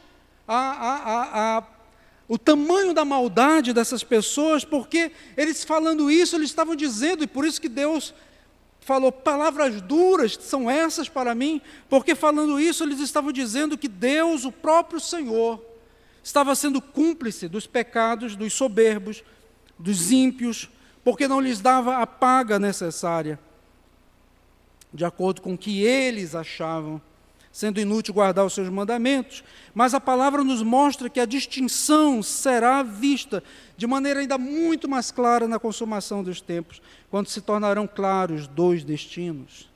a, 0.48 0.56
a, 0.56 0.96
a, 0.96 1.58
a 1.58 1.62
o 2.30 2.38
tamanho 2.38 2.94
da 2.94 3.04
maldade 3.04 3.72
dessas 3.72 4.04
pessoas, 4.04 4.64
porque 4.64 5.10
eles 5.36 5.64
falando 5.64 6.08
isso, 6.08 6.36
eles 6.36 6.50
estavam 6.50 6.76
dizendo, 6.76 7.24
e 7.24 7.26
por 7.26 7.44
isso 7.44 7.60
que 7.60 7.68
Deus 7.68 8.14
falou 8.78 9.10
palavras 9.10 9.80
duras 9.82 10.38
são 10.40 10.70
essas 10.70 11.08
para 11.08 11.34
mim, 11.34 11.60
porque 11.88 12.14
falando 12.14 12.60
isso, 12.60 12.84
eles 12.84 13.00
estavam 13.00 13.32
dizendo 13.32 13.76
que 13.76 13.88
Deus, 13.88 14.44
o 14.44 14.52
próprio 14.52 15.00
Senhor, 15.00 15.60
estava 16.22 16.54
sendo 16.54 16.80
cúmplice 16.80 17.48
dos 17.48 17.66
pecados 17.66 18.36
dos 18.36 18.52
soberbos, 18.52 19.24
dos 19.76 20.12
ímpios, 20.12 20.70
porque 21.02 21.26
não 21.26 21.40
lhes 21.40 21.60
dava 21.60 21.96
a 21.96 22.06
paga 22.06 22.60
necessária, 22.60 23.40
de 24.94 25.04
acordo 25.04 25.42
com 25.42 25.54
o 25.54 25.58
que 25.58 25.82
eles 25.82 26.36
achavam 26.36 27.02
sendo 27.52 27.80
inútil 27.80 28.14
guardar 28.14 28.44
os 28.44 28.52
seus 28.52 28.68
mandamentos, 28.68 29.42
mas 29.74 29.92
a 29.92 30.00
palavra 30.00 30.44
nos 30.44 30.62
mostra 30.62 31.10
que 31.10 31.18
a 31.18 31.26
distinção 31.26 32.22
será 32.22 32.82
vista 32.82 33.42
de 33.76 33.86
maneira 33.86 34.20
ainda 34.20 34.38
muito 34.38 34.88
mais 34.88 35.10
clara 35.10 35.48
na 35.48 35.58
consumação 35.58 36.22
dos 36.22 36.40
tempos, 36.40 36.80
quando 37.10 37.28
se 37.28 37.40
tornarão 37.40 37.88
claros 37.88 38.46
dois 38.46 38.84
destinos. 38.84 39.68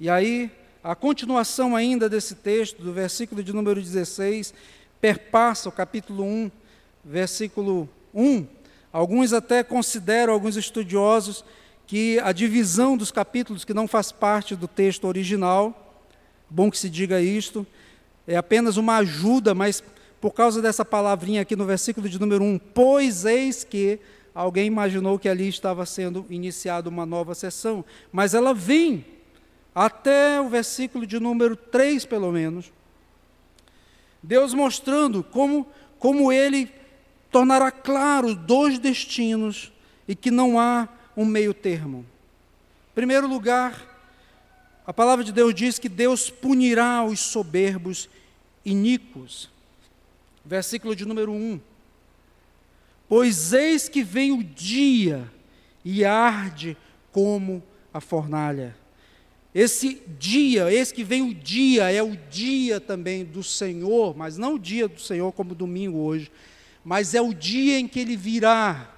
E 0.00 0.10
aí, 0.10 0.50
a 0.82 0.94
continuação 0.94 1.76
ainda 1.76 2.08
desse 2.08 2.34
texto, 2.34 2.82
do 2.82 2.92
versículo 2.92 3.42
de 3.42 3.52
número 3.52 3.80
16, 3.80 4.52
perpassa 5.00 5.68
o 5.68 5.72
capítulo 5.72 6.24
1, 6.24 6.50
versículo 7.04 7.88
1. 8.12 8.46
Alguns 8.92 9.32
até 9.32 9.62
consideram, 9.62 10.32
alguns 10.32 10.56
estudiosos, 10.56 11.44
que 11.86 12.18
a 12.20 12.32
divisão 12.32 12.96
dos 12.96 13.10
capítulos, 13.10 13.64
que 13.64 13.74
não 13.74 13.86
faz 13.86 14.10
parte 14.10 14.56
do 14.56 14.66
texto 14.66 15.06
original, 15.06 15.83
bom 16.48 16.70
que 16.70 16.78
se 16.78 16.88
diga 16.88 17.20
isto, 17.20 17.66
é 18.26 18.36
apenas 18.36 18.76
uma 18.76 18.96
ajuda, 18.98 19.54
mas 19.54 19.82
por 20.20 20.32
causa 20.32 20.62
dessa 20.62 20.84
palavrinha 20.84 21.42
aqui 21.42 21.54
no 21.54 21.66
versículo 21.66 22.08
de 22.08 22.18
número 22.18 22.42
1, 22.42 22.58
pois 22.72 23.24
eis 23.24 23.64
que 23.64 23.98
alguém 24.34 24.66
imaginou 24.66 25.18
que 25.18 25.28
ali 25.28 25.48
estava 25.48 25.84
sendo 25.84 26.24
iniciada 26.30 26.88
uma 26.88 27.04
nova 27.04 27.34
sessão, 27.34 27.84
mas 28.10 28.34
ela 28.34 28.54
vem 28.54 29.04
até 29.74 30.40
o 30.40 30.48
versículo 30.48 31.06
de 31.06 31.20
número 31.20 31.56
3, 31.56 32.06
pelo 32.06 32.32
menos. 32.32 32.72
Deus 34.22 34.54
mostrando 34.54 35.22
como, 35.22 35.66
como 35.98 36.32
ele 36.32 36.70
tornará 37.30 37.70
claro 37.70 38.34
dois 38.34 38.78
destinos 38.78 39.72
e 40.08 40.14
que 40.14 40.30
não 40.30 40.58
há 40.58 40.88
um 41.16 41.24
meio 41.24 41.52
termo. 41.52 42.06
Em 42.92 42.94
primeiro 42.94 43.26
lugar, 43.26 43.93
a 44.86 44.92
palavra 44.92 45.24
de 45.24 45.32
Deus 45.32 45.54
diz 45.54 45.78
que 45.78 45.88
Deus 45.88 46.28
punirá 46.28 47.04
os 47.04 47.20
soberbos 47.20 48.08
iníquos. 48.64 49.50
Versículo 50.44 50.94
de 50.94 51.06
número 51.06 51.32
1. 51.32 51.60
Pois 53.08 53.52
eis 53.52 53.88
que 53.88 54.02
vem 54.02 54.32
o 54.32 54.42
dia 54.42 55.30
e 55.84 56.04
arde 56.04 56.76
como 57.12 57.62
a 57.92 58.00
fornalha. 58.00 58.76
Esse 59.54 60.02
dia, 60.18 60.72
esse 60.72 60.92
que 60.92 61.04
vem 61.04 61.22
o 61.22 61.32
dia, 61.32 61.90
é 61.90 62.02
o 62.02 62.16
dia 62.16 62.80
também 62.80 63.24
do 63.24 63.42
Senhor, 63.42 64.16
mas 64.16 64.36
não 64.36 64.54
o 64.54 64.58
dia 64.58 64.88
do 64.88 65.00
Senhor 65.00 65.32
como 65.32 65.54
domingo 65.54 65.98
hoje, 65.98 66.30
mas 66.84 67.14
é 67.14 67.22
o 67.22 67.32
dia 67.32 67.78
em 67.78 67.86
que 67.86 68.00
ele 68.00 68.16
virá 68.16 68.90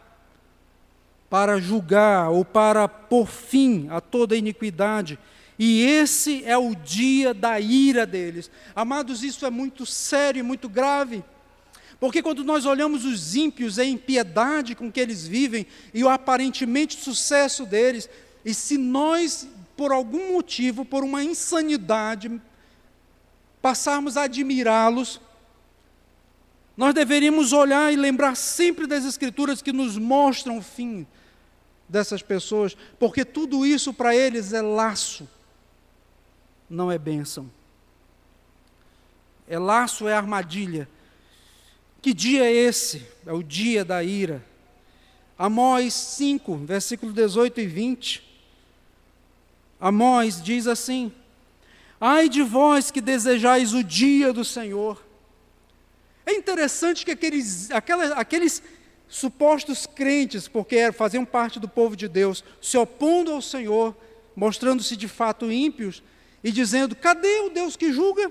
para 1.28 1.60
julgar 1.60 2.30
ou 2.30 2.44
para 2.44 2.88
pôr 2.88 3.26
fim 3.26 3.86
a 3.90 4.00
toda 4.00 4.36
iniquidade 4.36 5.18
e 5.58 5.82
esse 5.82 6.44
é 6.44 6.56
o 6.56 6.74
dia 6.74 7.32
da 7.32 7.58
ira 7.58 8.06
deles. 8.06 8.50
Amados, 8.74 9.22
isso 9.22 9.46
é 9.46 9.50
muito 9.50 9.86
sério 9.86 10.40
e 10.40 10.42
muito 10.42 10.68
grave. 10.68 11.24
Porque 11.98 12.22
quando 12.22 12.44
nós 12.44 12.66
olhamos 12.66 13.06
os 13.06 13.34
ímpios, 13.34 13.78
a 13.78 13.84
impiedade 13.84 14.74
com 14.74 14.92
que 14.92 15.00
eles 15.00 15.26
vivem 15.26 15.66
e 15.94 16.04
o 16.04 16.10
aparentemente 16.10 17.02
sucesso 17.02 17.64
deles, 17.64 18.08
e 18.44 18.52
se 18.52 18.76
nós, 18.76 19.48
por 19.76 19.92
algum 19.92 20.34
motivo, 20.34 20.84
por 20.84 21.02
uma 21.02 21.24
insanidade, 21.24 22.30
passarmos 23.62 24.18
a 24.18 24.24
admirá-los, 24.24 25.22
nós 26.76 26.92
deveríamos 26.92 27.54
olhar 27.54 27.90
e 27.90 27.96
lembrar 27.96 28.34
sempre 28.34 28.86
das 28.86 29.06
Escrituras 29.06 29.62
que 29.62 29.72
nos 29.72 29.96
mostram 29.96 30.58
o 30.58 30.62
fim 30.62 31.06
dessas 31.88 32.20
pessoas, 32.20 32.76
porque 32.98 33.24
tudo 33.24 33.64
isso 33.64 33.94
para 33.94 34.14
eles 34.14 34.52
é 34.52 34.60
laço 34.60 35.26
não 36.68 36.90
é 36.90 36.98
bênção. 36.98 37.50
É 39.48 39.58
laço, 39.58 40.08
é 40.08 40.14
armadilha. 40.14 40.88
Que 42.02 42.12
dia 42.12 42.44
é 42.44 42.52
esse? 42.52 43.06
É 43.24 43.32
o 43.32 43.42
dia 43.42 43.84
da 43.84 44.02
ira. 44.02 44.44
Amós 45.38 45.92
5, 45.92 46.56
versículo 46.58 47.12
18 47.12 47.60
e 47.60 47.66
20. 47.66 48.26
Amós 49.80 50.42
diz 50.42 50.66
assim: 50.66 51.12
Ai 52.00 52.28
de 52.28 52.42
vós 52.42 52.90
que 52.90 53.00
desejais 53.00 53.74
o 53.74 53.84
dia 53.84 54.32
do 54.32 54.44
Senhor. 54.44 55.04
É 56.24 56.32
interessante 56.32 57.04
que 57.04 57.12
aqueles, 57.12 57.70
aquelas, 57.70 58.10
aqueles 58.12 58.62
supostos 59.08 59.86
crentes, 59.86 60.48
porque 60.48 60.90
faziam 60.90 61.24
parte 61.24 61.60
do 61.60 61.68
povo 61.68 61.96
de 61.96 62.08
Deus, 62.08 62.42
se 62.60 62.76
opondo 62.76 63.32
ao 63.32 63.40
Senhor, 63.40 63.96
mostrando-se 64.34 64.96
de 64.96 65.06
fato 65.06 65.50
ímpios, 65.50 66.02
e 66.46 66.52
dizendo: 66.52 66.94
cadê 66.94 67.40
o 67.40 67.50
Deus 67.50 67.74
que 67.74 67.92
julga? 67.92 68.30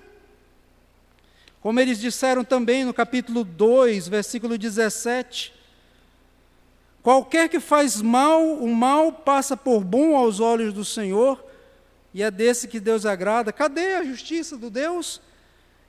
Como 1.60 1.82
eles 1.82 2.00
disseram 2.00 2.46
também 2.46 2.86
no 2.86 2.94
capítulo 2.94 3.44
2, 3.44 4.08
versículo 4.08 4.58
17: 4.58 5.54
Qualquer 7.04 7.50
que 7.50 7.60
faz 7.60 8.02
mal, 8.02 8.42
o 8.42 8.74
mal 8.74 9.12
passa 9.12 9.58
por 9.58 9.84
bom 9.84 10.16
aos 10.16 10.40
olhos 10.40 10.74
do 10.74 10.86
Senhor, 10.86 11.44
e 12.14 12.24
é 12.24 12.32
desse 12.32 12.70
que 12.70 12.80
Deus 12.80 13.06
agrada. 13.06 13.52
Cadê 13.52 13.96
a 13.96 14.06
justiça 14.06 14.56
do 14.56 14.70
Deus? 14.70 15.20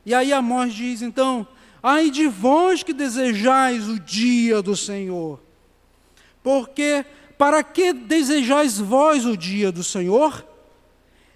E 0.04 0.12
aí 0.12 0.32
Amós 0.32 0.74
diz 0.74 1.02
então: 1.02 1.46
Ai 1.80 2.10
de 2.10 2.26
vós 2.26 2.82
que 2.82 2.92
desejais 2.92 3.86
o 3.86 4.00
dia 4.00 4.60
do 4.60 4.74
Senhor, 4.74 5.40
porque 6.42 7.06
para 7.38 7.62
que 7.62 7.92
desejais 7.92 8.80
vós 8.80 9.24
o 9.24 9.36
dia 9.36 9.70
do 9.70 9.84
Senhor? 9.84 10.55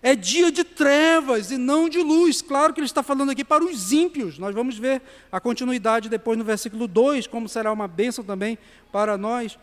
É 0.03 0.17
dia 0.17 0.51
de 0.51 0.65
trevas 0.65 1.51
e 1.51 1.59
não 1.59 1.89
de 1.89 1.99
luz. 1.99 2.41
Claro 2.41 2.73
que 2.73 2.81
ele 2.81 2.87
está 2.87 3.03
falando 3.03 3.31
aqui 3.31 3.45
para 3.45 3.63
os 3.63 3.93
ímpios. 3.93 4.39
Nós 4.39 4.55
vamos 4.55 4.79
ver 4.79 5.03
a 5.31 5.39
continuidade 5.39 6.09
depois 6.09 6.39
no 6.39 6.45
versículo 6.45 6.89
2, 6.89 7.27
como 7.27 7.49
será 7.49 7.71
uma 7.71 7.87
bênção 7.87 8.25
também 8.25 8.59
para 8.91 9.19
nós. 9.19 9.59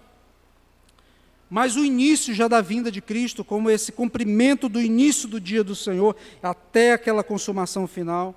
Mas 1.50 1.76
o 1.76 1.84
início 1.84 2.34
já 2.34 2.48
da 2.48 2.62
vinda 2.62 2.92
de 2.92 3.02
Cristo, 3.02 3.44
como 3.44 3.70
esse 3.70 3.92
cumprimento 3.92 4.70
do 4.70 4.82
início 4.82 5.28
do 5.28 5.40
dia 5.40 5.64
do 5.64 5.76
Senhor, 5.76 6.16
até 6.44 6.94
aquela 6.94 7.24
consumação 7.24 7.88
final. 7.88 8.36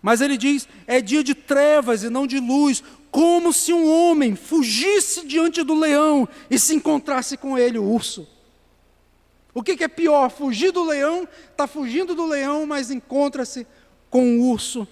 Mas 0.00 0.20
ele 0.20 0.36
diz: 0.36 0.66
é 0.86 1.00
dia 1.00 1.22
de 1.22 1.34
trevas 1.34 2.02
e 2.02 2.08
não 2.08 2.26
de 2.26 2.38
luz, 2.38 2.82
como 3.10 3.52
se 3.52 3.72
um 3.72 3.90
homem 3.90 4.36
fugisse 4.36 5.26
diante 5.26 5.62
do 5.62 5.74
leão 5.74 6.26
e 6.48 6.58
se 6.58 6.74
encontrasse 6.74 7.36
com 7.36 7.58
ele, 7.58 7.78
o 7.78 7.84
urso. 7.84 8.26
O 9.54 9.62
que, 9.62 9.76
que 9.76 9.84
é 9.84 9.88
pior? 9.88 10.30
Fugir 10.30 10.72
do 10.72 10.84
leão, 10.84 11.26
está 11.50 11.66
fugindo 11.66 12.14
do 12.14 12.26
leão, 12.26 12.66
mas 12.66 12.90
encontra-se 12.90 13.66
com 14.10 14.38
o 14.38 14.50
urso. 14.50 14.86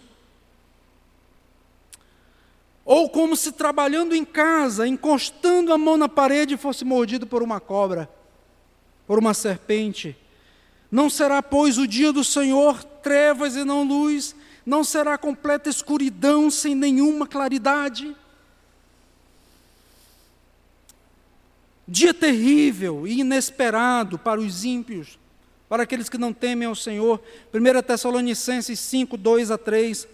ou 2.86 3.10
como 3.10 3.34
se 3.34 3.50
trabalhando 3.50 4.14
em 4.14 4.24
casa, 4.24 4.86
encostando 4.86 5.72
a 5.72 5.76
mão 5.76 5.96
na 5.96 6.08
parede, 6.08 6.56
fosse 6.56 6.84
mordido 6.84 7.26
por 7.26 7.42
uma 7.42 7.58
cobra, 7.58 8.08
por 9.08 9.18
uma 9.18 9.34
serpente. 9.34 10.16
Não 10.88 11.10
será, 11.10 11.42
pois, 11.42 11.78
o 11.78 11.86
dia 11.86 12.12
do 12.12 12.22
Senhor 12.22 12.84
trevas 12.84 13.56
e 13.56 13.64
não 13.64 13.82
luz, 13.82 14.36
não 14.64 14.84
será 14.84 15.18
completa 15.18 15.68
escuridão 15.68 16.48
sem 16.48 16.76
nenhuma 16.76 17.26
claridade. 17.26 18.16
Dia 21.88 22.12
terrível 22.12 23.06
e 23.06 23.20
inesperado 23.20 24.18
para 24.18 24.40
os 24.40 24.64
ímpios, 24.64 25.18
para 25.68 25.84
aqueles 25.84 26.08
que 26.08 26.18
não 26.18 26.32
temem 26.32 26.66
ao 26.66 26.74
Senhor. 26.74 27.20
1 27.52 27.82
Tessalonicenses 27.82 28.78
5, 28.80 29.16
2 29.16 29.50
a 29.50 29.58
3 29.58 30.08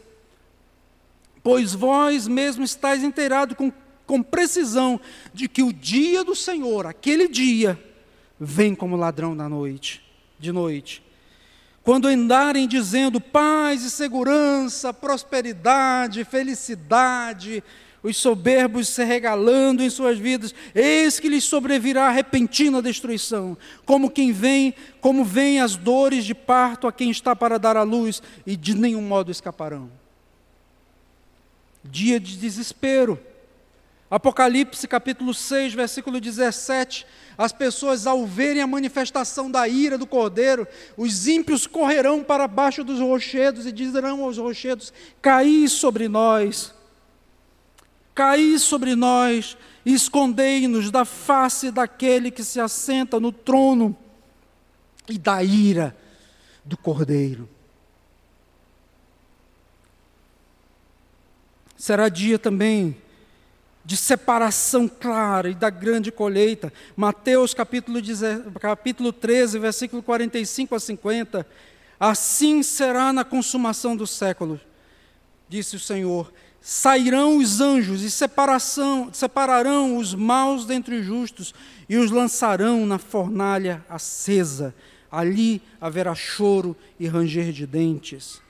pois 1.42 1.74
vós 1.74 2.28
mesmos 2.28 2.70
estáis 2.70 3.02
inteirados 3.02 3.56
com, 3.56 3.72
com 4.06 4.22
precisão 4.22 5.00
de 5.34 5.48
que 5.48 5.62
o 5.62 5.72
dia 5.72 6.22
do 6.22 6.34
Senhor, 6.34 6.86
aquele 6.86 7.28
dia, 7.28 7.78
vem 8.38 8.74
como 8.74 8.96
ladrão 8.96 9.36
da 9.36 9.48
noite, 9.48 10.02
de 10.38 10.52
noite. 10.52 11.02
Quando 11.82 12.06
andarem 12.06 12.68
dizendo 12.68 13.20
paz 13.20 13.82
e 13.82 13.90
segurança, 13.90 14.94
prosperidade, 14.94 16.24
felicidade, 16.24 17.62
os 18.02 18.16
soberbos 18.16 18.88
se 18.88 19.04
regalando 19.04 19.82
em 19.82 19.90
suas 19.90 20.18
vidas, 20.18 20.54
eis 20.74 21.20
que 21.20 21.28
lhes 21.28 21.44
sobrevirá 21.44 22.10
repentina 22.10 22.82
destruição, 22.82 23.56
como 23.84 24.10
quem 24.10 24.32
vem, 24.32 24.74
como 25.00 25.24
vêm 25.24 25.60
as 25.60 25.76
dores 25.76 26.24
de 26.24 26.34
parto 26.34 26.86
a 26.86 26.92
quem 26.92 27.10
está 27.10 27.36
para 27.36 27.58
dar 27.58 27.76
à 27.76 27.82
luz, 27.82 28.22
e 28.46 28.56
de 28.56 28.74
nenhum 28.74 29.02
modo 29.02 29.30
escaparão 29.30 29.90
dia 31.84 32.20
de 32.20 32.36
desespero. 32.36 33.18
Apocalipse 34.10 34.86
capítulo 34.86 35.32
6, 35.32 35.72
versículo 35.72 36.20
17. 36.20 37.06
As 37.36 37.50
pessoas, 37.50 38.06
ao 38.06 38.26
verem 38.26 38.60
a 38.60 38.66
manifestação 38.66 39.50
da 39.50 39.66
ira 39.66 39.96
do 39.96 40.06
cordeiro, 40.06 40.68
os 40.96 41.26
ímpios 41.26 41.66
correrão 41.66 42.22
para 42.22 42.46
baixo 42.46 42.84
dos 42.84 43.00
rochedos 43.00 43.66
e 43.66 43.72
dirão 43.72 44.22
aos 44.22 44.36
rochedos: 44.36 44.92
Caí 45.22 45.66
sobre 45.66 46.08
nós, 46.08 46.74
caí 48.14 48.58
sobre 48.58 48.94
nós, 48.94 49.56
e 49.84 49.92
escondei-nos 49.92 50.90
da 50.90 51.04
face 51.04 51.70
daquele 51.70 52.30
que 52.30 52.44
se 52.44 52.60
assenta 52.60 53.18
no 53.18 53.32
trono 53.32 53.96
e 55.08 55.18
da 55.18 55.42
ira 55.42 55.96
do 56.64 56.76
cordeiro. 56.76 57.48
Será 61.76 62.08
dia 62.08 62.38
também 62.38 62.96
de 63.84 63.96
separação 63.96 64.86
clara 64.86 65.50
e 65.50 65.54
da 65.54 65.68
grande 65.68 66.12
colheita. 66.12 66.72
Mateus 66.96 67.52
capítulo, 67.52 68.00
10, 68.00 68.20
capítulo 68.60 69.12
13, 69.12 69.58
versículo 69.58 70.00
45 70.00 70.76
a 70.76 70.78
50. 70.78 71.46
Assim 71.98 72.62
será 72.62 73.12
na 73.12 73.24
consumação 73.24 73.96
do 73.96 74.06
século, 74.06 74.60
disse 75.48 75.74
o 75.74 75.80
Senhor. 75.80 76.32
Sairão 76.62 77.38
os 77.38 77.60
anjos 77.60 78.02
e 78.02 78.10
separarão 78.10 79.96
os 79.96 80.14
maus 80.14 80.64
dentre 80.64 80.94
os 80.94 81.04
justos 81.04 81.52
e 81.88 81.96
os 81.96 82.10
lançarão 82.10 82.86
na 82.86 82.98
fornalha 82.98 83.84
acesa. 83.88 84.74
Ali 85.10 85.60
haverá 85.80 86.14
choro 86.14 86.74
e 86.98 87.06
ranger 87.06 87.52
de 87.52 87.66
dentes 87.66 88.40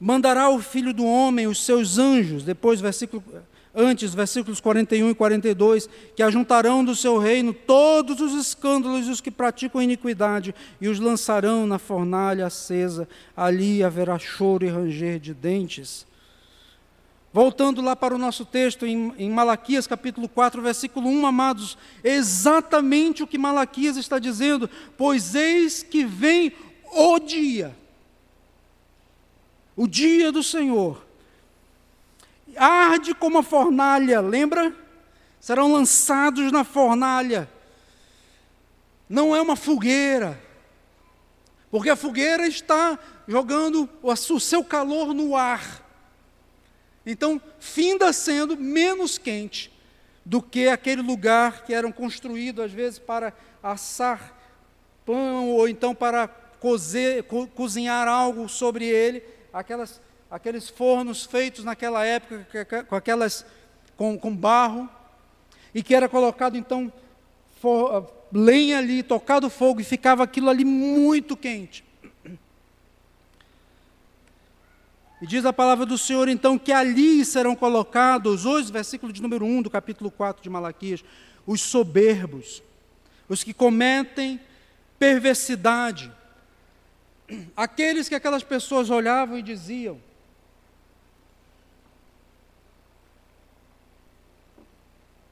mandará 0.00 0.50
o 0.50 0.60
filho 0.60 0.92
do 0.92 1.04
homem 1.04 1.46
os 1.46 1.64
seus 1.64 1.98
anjos, 1.98 2.42
depois 2.42 2.80
versículo 2.80 3.22
antes, 3.74 4.14
versículos 4.14 4.58
41 4.58 5.10
e 5.10 5.14
42, 5.14 5.88
que 6.14 6.22
ajuntarão 6.22 6.82
do 6.82 6.96
seu 6.96 7.18
reino 7.18 7.52
todos 7.52 8.22
os 8.22 8.32
escândalos 8.32 9.06
e 9.06 9.10
os 9.10 9.20
que 9.20 9.30
praticam 9.30 9.82
iniquidade 9.82 10.54
e 10.80 10.88
os 10.88 10.98
lançarão 10.98 11.66
na 11.66 11.78
fornalha 11.78 12.46
acesa. 12.46 13.06
Ali 13.36 13.84
haverá 13.84 14.18
choro 14.18 14.64
e 14.64 14.68
ranger 14.70 15.20
de 15.20 15.34
dentes. 15.34 16.06
Voltando 17.36 17.82
lá 17.82 17.94
para 17.94 18.14
o 18.14 18.18
nosso 18.18 18.46
texto, 18.46 18.86
em, 18.86 19.12
em 19.18 19.28
Malaquias 19.28 19.86
capítulo 19.86 20.26
4, 20.26 20.62
versículo 20.62 21.06
1, 21.06 21.26
amados, 21.26 21.76
exatamente 22.02 23.22
o 23.22 23.26
que 23.26 23.36
Malaquias 23.36 23.98
está 23.98 24.18
dizendo, 24.18 24.70
pois 24.96 25.34
eis 25.34 25.82
que 25.82 26.02
vem 26.02 26.50
o 26.94 27.18
dia 27.18 27.76
o 29.76 29.86
dia 29.86 30.32
do 30.32 30.42
Senhor. 30.42 31.04
Arde 32.56 33.14
como 33.14 33.36
a 33.36 33.42
fornalha, 33.42 34.22
lembra? 34.22 34.74
Serão 35.38 35.70
lançados 35.70 36.50
na 36.50 36.64
fornalha. 36.64 37.50
Não 39.06 39.36
é 39.36 39.42
uma 39.42 39.56
fogueira, 39.56 40.42
porque 41.70 41.90
a 41.90 41.96
fogueira 41.96 42.46
está 42.46 42.98
jogando 43.28 43.86
o 44.02 44.40
seu 44.40 44.64
calor 44.64 45.12
no 45.12 45.36
ar. 45.36 45.85
Então, 47.06 47.40
finda 47.60 48.12
sendo 48.12 48.56
menos 48.56 49.16
quente 49.16 49.72
do 50.24 50.42
que 50.42 50.68
aquele 50.68 51.00
lugar 51.00 51.64
que 51.64 51.72
eram 51.72 51.92
construídos, 51.92 52.64
às 52.64 52.72
vezes, 52.72 52.98
para 52.98 53.32
assar 53.62 54.36
pão 55.04 55.50
ou 55.50 55.68
então 55.68 55.94
para 55.94 56.26
cozer, 56.26 57.22
co 57.24 57.46
cozinhar 57.46 58.08
algo 58.08 58.48
sobre 58.48 58.86
ele 58.86 59.22
aquelas, 59.52 60.00
aqueles 60.28 60.68
fornos 60.68 61.24
feitos 61.24 61.64
naquela 61.64 62.04
época 62.04 62.84
com 62.84 62.96
aquelas 62.96 63.46
com, 63.96 64.18
com 64.18 64.34
barro 64.34 64.90
e 65.72 65.82
que 65.82 65.94
era 65.94 66.08
colocado 66.08 66.56
então 66.56 66.92
for, 67.60 67.94
ah, 67.94 68.28
lenha 68.32 68.78
ali, 68.78 69.02
tocado 69.02 69.48
fogo 69.48 69.80
e 69.80 69.84
ficava 69.84 70.24
aquilo 70.24 70.50
ali 70.50 70.64
muito 70.64 71.36
quente. 71.36 71.84
E 75.20 75.26
diz 75.26 75.44
a 75.46 75.52
palavra 75.52 75.86
do 75.86 75.96
Senhor 75.96 76.28
então 76.28 76.58
que 76.58 76.72
ali 76.72 77.24
serão 77.24 77.56
colocados, 77.56 78.44
hoje, 78.44 78.70
versículo 78.70 79.12
de 79.12 79.22
número 79.22 79.46
1 79.46 79.62
do 79.62 79.70
capítulo 79.70 80.10
4 80.10 80.42
de 80.42 80.50
Malaquias, 80.50 81.02
os 81.46 81.62
soberbos, 81.62 82.62
os 83.28 83.42
que 83.42 83.54
cometem 83.54 84.38
perversidade, 84.98 86.12
aqueles 87.56 88.08
que 88.08 88.14
aquelas 88.14 88.42
pessoas 88.42 88.90
olhavam 88.90 89.38
e 89.38 89.42
diziam: 89.42 89.98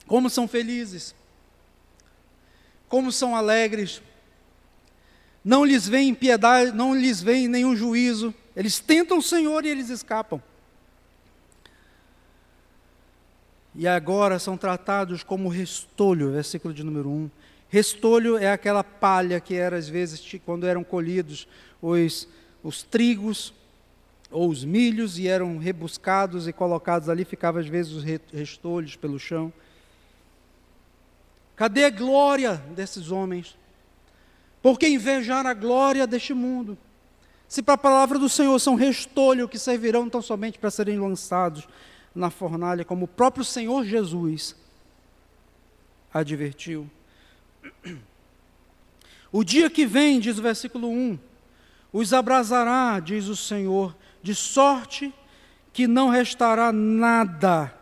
Como 0.07 0.30
são 0.30 0.49
felizes, 0.49 1.14
como 2.89 3.12
são 3.12 3.37
alegres, 3.37 4.01
não 5.45 5.62
lhes 5.62 5.87
vem 5.87 6.14
piedade, 6.14 6.72
não 6.72 6.95
lhes 6.95 7.20
vem 7.20 7.49
nenhum 7.49 7.76
juízo, 7.76 8.35
eles 8.57 8.78
tentam 8.78 9.18
o 9.18 9.22
Senhor 9.22 9.64
e 9.64 9.68
eles 9.68 9.88
escapam. 9.88 10.42
E 13.74 13.88
agora 13.88 14.38
são 14.38 14.57
tratados 14.57 15.24
como 15.24 15.48
restolho, 15.48 16.32
versículo 16.32 16.72
de 16.72 16.84
número 16.84 17.09
1. 17.09 17.30
Restolho 17.68 18.36
é 18.36 18.52
aquela 18.52 18.84
palha 18.84 19.40
que 19.40 19.55
era, 19.55 19.76
às 19.76 19.88
vezes, 19.88 20.24
quando 20.44 20.64
eram 20.64 20.84
colhidos 20.84 21.48
os, 21.82 22.28
os 22.62 22.84
trigos 22.84 23.52
ou 24.30 24.48
os 24.48 24.64
milhos 24.64 25.18
e 25.18 25.26
eram 25.26 25.59
rebuscados 25.59 26.46
e 26.46 26.52
colocados 26.52 27.09
ali, 27.09 27.24
ficavam 27.24 27.61
às 27.61 27.66
vezes 27.66 27.92
os 27.92 28.05
restolhos 28.32 28.94
pelo 28.94 29.18
chão. 29.18 29.52
Cadê 31.57 31.84
a 31.84 31.90
glória 31.90 32.55
desses 32.76 33.11
homens? 33.11 33.57
Porque 34.62 34.88
invejar 34.88 35.46
a 35.46 35.55
glória 35.55 36.07
deste 36.07 36.32
mundo. 36.32 36.78
Se 37.49 37.62
para 37.62 37.74
a 37.74 37.78
palavra 37.78 38.18
do 38.18 38.28
Senhor 38.28 38.59
são 38.59 38.74
restolho 38.74 39.49
que 39.49 39.59
servirão 39.59 40.09
tão 40.09 40.22
somente 40.22 40.59
para 40.59 40.70
serem 40.70 40.99
lançados 40.99 41.68
na 42.14 42.30
fornalha, 42.30 42.84
como 42.84 43.05
o 43.05 43.09
próprio 43.09 43.45
Senhor 43.45 43.84
Jesus 43.84 44.57
advertiu. 46.12 46.88
O 49.32 49.42
dia 49.42 49.68
que 49.68 49.84
vem, 49.84 50.20
diz 50.20 50.38
o 50.38 50.42
versículo 50.42 50.88
1, 50.88 51.18
os 51.92 52.12
abrasará, 52.12 53.01
diz 53.01 53.26
o 53.26 53.36
Senhor, 53.36 53.97
de 54.22 54.34
sorte 54.34 55.12
que 55.72 55.86
não 55.88 56.09
restará 56.09 56.72
nada 56.72 57.74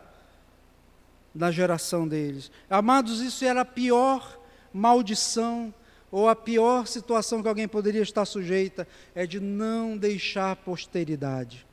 da 1.35 1.51
geração 1.51 2.09
deles. 2.09 2.51
Amados, 2.69 3.21
isso 3.21 3.45
era 3.45 3.61
a 3.61 3.67
pior 3.67 4.39
maldição 4.73 5.73
ou 6.13 6.29
a 6.29 6.37
pior 6.37 6.87
situação 6.87 7.43
que 7.43 7.49
alguém 7.49 7.67
poderia 7.67 8.03
estar 8.03 8.27
sujeita, 8.27 8.87
é 9.15 9.27
de 9.27 9.41
não 9.41 9.97
deixar 9.97 10.55
posteridade. 10.57 11.67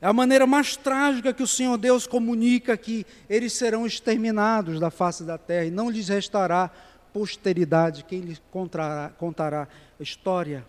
É 0.00 0.06
a 0.06 0.12
maneira 0.12 0.46
mais 0.46 0.76
trágica 0.76 1.32
que 1.32 1.42
o 1.42 1.46
Senhor 1.46 1.78
Deus 1.78 2.06
comunica 2.08 2.76
que 2.76 3.06
eles 3.30 3.52
serão 3.52 3.86
exterminados 3.86 4.80
da 4.80 4.90
face 4.90 5.22
da 5.22 5.38
terra 5.38 5.66
e 5.66 5.70
não 5.70 5.88
lhes 5.88 6.08
restará 6.08 6.70
posteridade, 7.12 8.04
quem 8.04 8.20
lhes 8.20 8.42
contará, 8.50 9.10
contará 9.16 9.68
história. 10.00 10.66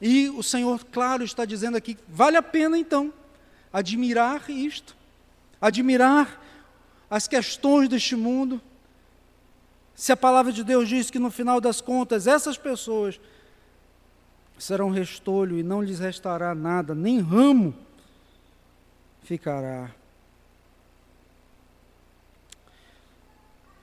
E 0.00 0.28
o 0.30 0.42
Senhor, 0.42 0.84
claro, 0.86 1.24
está 1.24 1.44
dizendo 1.44 1.76
aqui: 1.76 1.96
vale 2.08 2.36
a 2.36 2.42
pena 2.42 2.78
então 2.78 3.12
admirar 3.72 4.48
isto, 4.48 4.96
admirar 5.60 6.40
as 7.10 7.26
questões 7.26 7.88
deste 7.88 8.14
mundo. 8.14 8.60
Se 10.02 10.10
a 10.10 10.16
palavra 10.16 10.52
de 10.52 10.64
Deus 10.64 10.88
diz 10.88 11.10
que 11.10 11.18
no 11.20 11.30
final 11.30 11.60
das 11.60 11.80
contas 11.80 12.26
essas 12.26 12.58
pessoas 12.58 13.20
serão 14.58 14.90
restolho 14.90 15.56
e 15.56 15.62
não 15.62 15.80
lhes 15.80 16.00
restará 16.00 16.56
nada, 16.56 16.92
nem 16.92 17.20
ramo 17.20 17.72
ficará. 19.22 19.92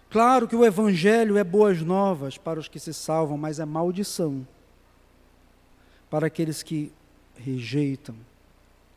Claro 0.10 0.46
que 0.46 0.58
o 0.58 0.66
Evangelho 0.66 1.38
é 1.38 1.44
boas 1.46 1.82
novas 1.82 2.38
para 2.38 2.60
os 2.60 2.68
que 2.68 2.82
se 2.82 2.94
salvam, 2.94 3.38
mas 3.38 3.58
é 3.58 3.64
maldição 3.64 4.46
para 6.10 6.28
aqueles 6.28 6.62
que 6.62 6.92
rejeitam 7.38 8.14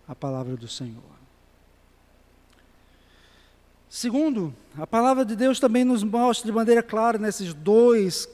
a 0.09 0.15
palavra 0.17 0.57
do 0.57 0.67
Senhor. 0.67 1.22
Segundo, 3.95 4.55
a 4.79 4.87
palavra 4.87 5.23
de 5.23 5.37
Deus 5.37 5.61
também 5.61 5.85
nos 5.85 6.03
mostra 6.03 6.47
de 6.47 6.53
maneira 6.57 6.83
clara 6.83 7.19
nesses 7.19 7.53
dois, 7.53 8.27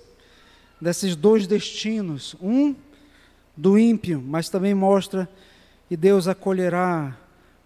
nesses 0.81 1.17
dois 1.17 1.49
destinos. 1.49 2.37
Um 2.41 2.77
do 3.57 3.77
ímpio, 3.77 4.23
mas 4.25 4.49
também 4.49 4.73
mostra 4.73 5.29
que 5.89 5.97
Deus 5.97 6.29
acolherá 6.29 7.19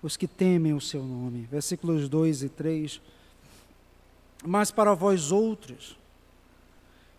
os 0.02 0.16
que 0.16 0.26
temem 0.26 0.72
o 0.72 0.80
seu 0.80 1.04
nome. 1.04 1.46
Versículos 1.50 2.08
2 2.08 2.44
e 2.44 2.48
3. 2.48 2.98
Mas 4.42 4.70
para 4.70 4.94
vós 4.94 5.30
outros, 5.30 5.94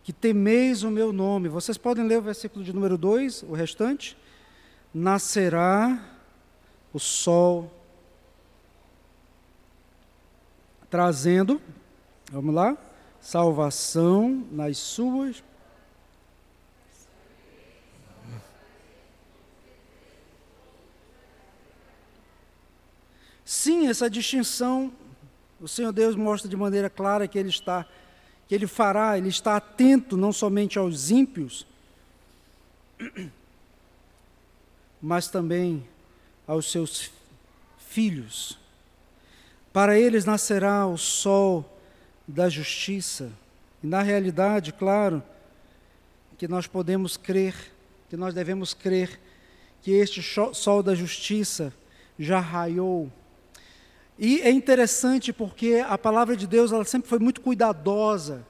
que 0.03 0.11
temeis 0.11 0.81
o 0.81 0.89
meu 0.89 1.13
nome, 1.13 1.49
vocês 1.49 1.77
podem 1.77 2.07
ler 2.07 2.17
o 2.17 2.23
versículo 2.23 2.65
de 2.65 2.73
número 2.73 2.97
2, 2.97 3.43
o 3.43 3.53
restante? 3.53 4.17
Nascerá 4.91 6.03
o 6.91 6.99
sol, 6.99 7.71
trazendo, 10.93 11.59
vamos 12.31 12.53
lá, 12.53 12.77
salvação 13.19 14.45
nas 14.51 14.77
suas 14.77 15.43
Sim, 23.43 23.87
essa 23.87 24.07
distinção, 24.07 24.93
o 25.59 25.67
Senhor 25.67 25.91
Deus 25.91 26.15
mostra 26.15 26.47
de 26.47 26.55
maneira 26.55 26.91
clara 26.91 27.27
que 27.27 27.39
Ele 27.39 27.49
está, 27.49 27.87
que 28.47 28.53
Ele 28.53 28.67
fará, 28.67 29.17
Ele 29.17 29.29
está 29.29 29.55
atento 29.55 30.15
não 30.15 30.31
somente 30.31 30.77
aos 30.77 31.09
ímpios, 31.09 31.65
mas 35.01 35.27
também 35.27 35.83
aos 36.45 36.71
seus 36.71 37.09
filhos. 37.79 38.61
Para 39.73 39.99
eles 39.99 40.23
nascerá 40.23 40.87
o 40.87 40.97
sol 40.97 41.77
da 42.25 42.47
justiça. 42.47 43.31
E 43.83 43.87
na 43.87 44.01
realidade, 44.01 44.71
claro, 44.71 45.21
que 46.37 46.47
nós 46.47 46.67
podemos 46.67 47.17
crer, 47.17 47.55
que 48.09 48.15
nós 48.15 48.33
devemos 48.33 48.73
crer 48.73 49.19
que 49.81 49.91
este 49.91 50.21
sol 50.53 50.81
da 50.81 50.95
justiça 50.95 51.73
já 52.17 52.39
raiou 52.39 53.11
e 54.17 54.41
é 54.41 54.51
interessante 54.51 55.33
porque 55.33 55.83
a 55.85 55.97
palavra 55.97 56.37
de 56.37 56.45
Deus 56.45 56.71
ela 56.71 56.85
sempre 56.85 57.09
foi 57.09 57.19
muito 57.19 57.41
cuidadosa 57.41 58.45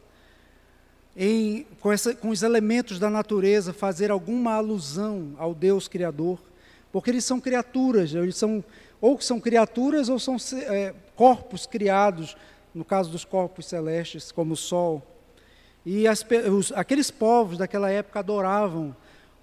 em, 1.15 1.65
com, 1.79 1.91
essa, 1.91 2.13
com 2.13 2.29
os 2.29 2.43
elementos 2.43 2.99
da 2.99 3.09
natureza, 3.09 3.71
fazer 3.71 4.11
alguma 4.11 4.53
alusão 4.53 5.33
ao 5.37 5.53
Deus 5.53 5.87
Criador, 5.87 6.39
porque 6.91 7.09
eles 7.09 7.23
são 7.23 7.39
criaturas, 7.39 8.13
eles 8.13 8.35
são 8.35 8.63
ou 9.03 9.19
são 9.19 9.37
criaturas 9.37 10.07
ou 10.07 10.17
são 10.17 10.37
é, 10.53 10.93
corpos 11.13 11.65
criados, 11.65 12.37
no 12.73 12.85
caso 12.85 13.11
dos 13.11 13.25
corpos 13.25 13.65
celestes, 13.65 14.31
como 14.31 14.53
o 14.53 14.55
Sol. 14.55 15.05
E 15.85 16.07
as, 16.07 16.25
os, 16.49 16.71
aqueles 16.71 17.11
povos 17.11 17.57
daquela 17.57 17.89
época 17.89 18.19
adoravam 18.19 18.95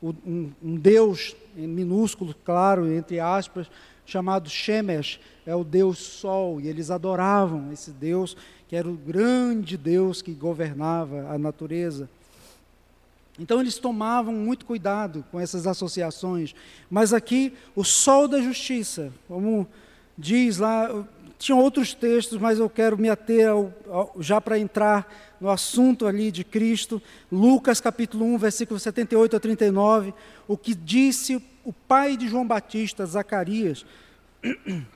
um, 0.03 0.51
um 0.63 0.77
Deus 0.77 1.37
minúsculo, 1.55 2.35
claro, 2.43 2.91
entre 2.91 3.21
aspas, 3.21 3.71
chamado 4.07 4.49
Shemesh, 4.49 5.21
é 5.45 5.55
o 5.55 5.63
Deus 5.63 5.99
Sol, 5.99 6.59
e 6.59 6.67
eles 6.67 6.91
adoravam 6.91 7.71
esse 7.71 7.91
Deus, 7.91 8.35
que 8.67 8.75
era 8.75 8.89
o 8.89 8.95
grande 8.95 9.77
Deus 9.77 10.23
que 10.23 10.33
governava 10.33 11.29
a 11.29 11.37
natureza. 11.37 12.09
Então 13.41 13.59
eles 13.59 13.78
tomavam 13.78 14.34
muito 14.34 14.66
cuidado 14.66 15.24
com 15.32 15.41
essas 15.41 15.66
associações. 15.66 16.55
Mas 16.91 17.14
aqui, 17.14 17.55
o 17.74 17.82
sol 17.82 18.28
da 18.28 18.38
justiça, 18.38 19.11
como 19.26 19.66
diz 20.16 20.59
lá, 20.59 21.07
tinham 21.38 21.59
outros 21.59 21.95
textos, 21.95 22.38
mas 22.38 22.59
eu 22.59 22.68
quero 22.68 22.99
me 22.99 23.09
ater 23.09 23.49
ao, 23.49 23.72
ao, 23.88 24.14
já 24.20 24.43
para 24.43 24.59
entrar 24.59 25.11
no 25.41 25.49
assunto 25.49 26.07
ali 26.07 26.30
de 26.30 26.45
Cristo, 26.45 27.01
Lucas 27.32 27.80
capítulo 27.80 28.26
1, 28.26 28.36
versículo 28.36 28.78
78 28.78 29.36
a 29.36 29.41
39, 29.41 30.12
o 30.47 30.55
que 30.55 30.74
disse 30.74 31.43
o 31.64 31.72
pai 31.72 32.18
de 32.18 32.28
João 32.28 32.47
Batista, 32.47 33.07
Zacarias. 33.07 33.86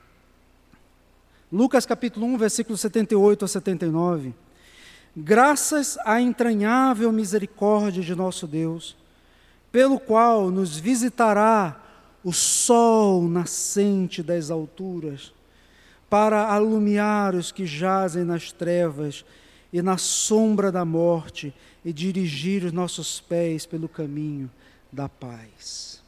Lucas 1.51 1.83
capítulo 1.83 2.27
1, 2.27 2.37
versículo 2.37 2.77
78 2.77 3.43
a 3.43 3.47
79. 3.47 4.44
Graças 5.15 5.97
à 6.03 6.19
entranhável 6.19 7.11
misericórdia 7.11 8.03
de 8.03 8.13
nosso 8.13 8.45
Deus, 8.45 8.97
pelo 9.71 9.97
qual 9.97 10.51
nos 10.51 10.77
visitará 10.77 11.81
o 12.21 12.33
sol 12.33 13.23
nascente 13.23 14.21
das 14.21 14.51
alturas, 14.51 15.33
para 16.09 16.47
alumiar 16.47 17.33
os 17.33 17.51
que 17.51 17.65
jazem 17.65 18.23
nas 18.25 18.51
trevas 18.51 19.23
e 19.71 19.81
na 19.81 19.97
sombra 19.97 20.71
da 20.71 20.83
morte 20.83 21.53
e 21.83 21.93
dirigir 21.93 22.63
os 22.63 22.71
nossos 22.71 23.21
pés 23.21 23.65
pelo 23.65 23.87
caminho 23.87 24.49
da 24.91 25.07
paz. 25.07 26.01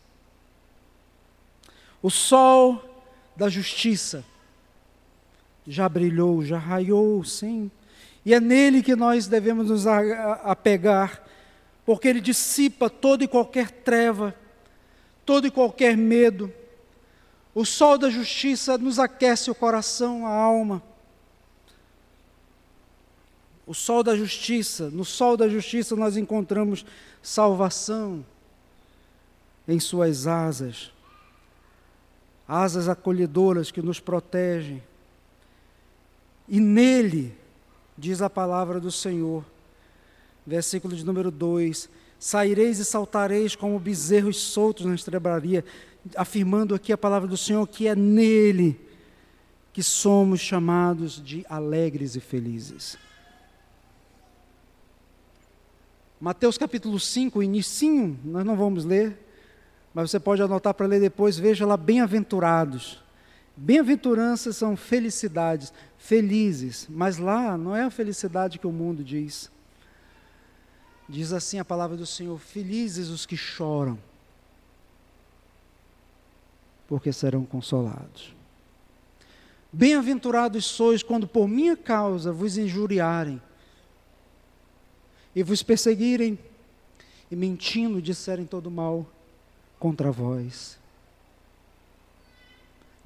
O 2.02 2.10
sol 2.10 2.84
da 3.36 3.48
justiça 3.48 4.24
já 5.66 5.88
brilhou, 5.88 6.44
já 6.44 6.58
raiou, 6.58 7.24
sim. 7.24 7.70
E 8.28 8.34
é 8.34 8.42
nele 8.42 8.84
que 8.84 8.94
nós 8.94 9.26
devemos 9.26 9.70
nos 9.70 9.88
apegar, 9.88 11.24
porque 11.86 12.10
ele 12.10 12.20
dissipa 12.20 12.90
toda 12.90 13.24
e 13.24 13.28
qualquer 13.28 13.72
treva, 13.72 14.36
todo 15.26 15.48
e 15.48 15.50
qualquer 15.50 15.96
medo. 15.96 16.52
O 17.56 17.64
sol 17.64 17.98
da 17.98 18.10
justiça 18.10 18.78
nos 18.78 19.00
aquece 19.00 19.50
o 19.50 19.56
coração, 19.56 20.28
a 20.28 20.30
alma. 20.30 20.84
O 23.66 23.74
sol 23.74 24.04
da 24.04 24.14
justiça, 24.14 24.90
no 24.90 25.06
sol 25.06 25.38
da 25.38 25.48
justiça 25.48 25.96
nós 25.96 26.18
encontramos 26.18 26.86
salvação 27.22 28.26
em 29.66 29.80
suas 29.80 30.28
asas 30.28 30.92
asas 32.46 32.90
acolhedoras 32.90 33.72
que 33.72 33.82
nos 33.82 34.02
protegem. 34.02 34.84
E 36.48 36.60
nele, 36.60 37.34
diz 37.98 38.22
a 38.22 38.30
palavra 38.30 38.80
do 38.80 38.92
Senhor, 38.92 39.44
versículo 40.46 40.96
de 40.96 41.06
número 41.06 41.32
2: 41.32 41.90
Saireis 42.20 42.80
e 42.80 42.86
saltareis 42.86 43.56
como 43.56 43.80
bezerros 43.80 44.38
soltos 44.38 44.86
na 44.86 44.96
estrebaria, 44.96 45.66
afirmando 46.16 46.76
aqui 46.76 46.94
a 46.94 46.98
palavra 46.98 47.28
do 47.28 47.38
Senhor 47.38 47.66
que 47.68 47.88
é 47.88 47.96
nele 47.96 48.80
que 49.74 49.84
somos 49.84 50.40
chamados 50.40 51.22
de 51.24 51.46
alegres 51.48 52.16
e 52.16 52.20
felizes. 52.20 52.98
Mateus 56.20 56.58
capítulo 56.58 57.00
5, 57.00 57.44
inicinho, 57.44 58.20
nós 58.24 58.44
não 58.44 58.56
vamos 58.56 58.84
ler, 58.84 59.16
mas 59.94 60.10
você 60.10 60.20
pode 60.20 60.42
anotar 60.42 60.74
para 60.74 60.88
ler 60.88 61.00
depois, 61.00 61.38
veja 61.38 61.64
lá, 61.64 61.78
bem-aventurados. 61.78 63.04
Bem-aventuranças 63.60 64.56
são 64.56 64.78
felicidades, 64.78 65.74
felizes, 65.98 66.86
mas 66.88 67.18
lá 67.18 67.58
não 67.58 67.76
é 67.76 67.82
a 67.82 67.90
felicidade 67.90 68.60
que 68.60 68.68
o 68.68 68.72
mundo 68.72 69.04
diz. 69.04 69.50
Diz 71.10 71.34
assim 71.34 71.58
a 71.58 71.66
palavra 71.66 71.98
do 71.98 72.06
Senhor: 72.06 72.38
Felizes 72.38 73.10
os 73.10 73.26
que 73.26 73.36
choram, 73.36 73.98
porque 76.88 77.12
serão 77.12 77.44
consolados. 77.44 78.36
Bem-aventurados 79.74 80.66
sois 80.66 81.02
quando 81.02 81.28
por 81.28 81.48
minha 81.48 81.76
causa 81.76 82.32
vos 82.32 82.60
injuriarem 82.60 83.42
e 85.36 85.42
vos 85.42 85.64
perseguirem 85.64 86.38
e 87.32 87.36
mentindo 87.36 88.02
disserem 88.02 88.46
todo 88.46 88.70
mal 88.70 89.06
contra 89.80 90.12
vós. 90.12 90.78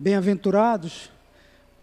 Bem-aventurados, 0.02 1.12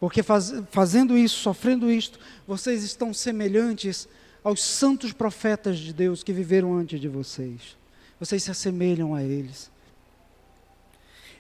porque 0.01 0.25
faz, 0.25 0.53
fazendo 0.73 1.16
isso, 1.16 1.39
sofrendo 1.39 1.89
isto, 1.89 2.19
vocês 2.49 2.83
estão 2.83 3.14
semelhantes 3.14 4.09
aos 4.43 4.61
santos 4.61 5.12
profetas 5.12 5.79
de 5.79 5.93
Deus 5.93 6.25
que 6.25 6.33
viveram 6.33 6.75
antes 6.75 7.01
de 7.01 7.07
vocês. 7.07 7.77
Vocês 8.19 8.43
se 8.43 8.51
assemelham 8.51 9.14
a 9.14 9.23
eles. 9.23 9.71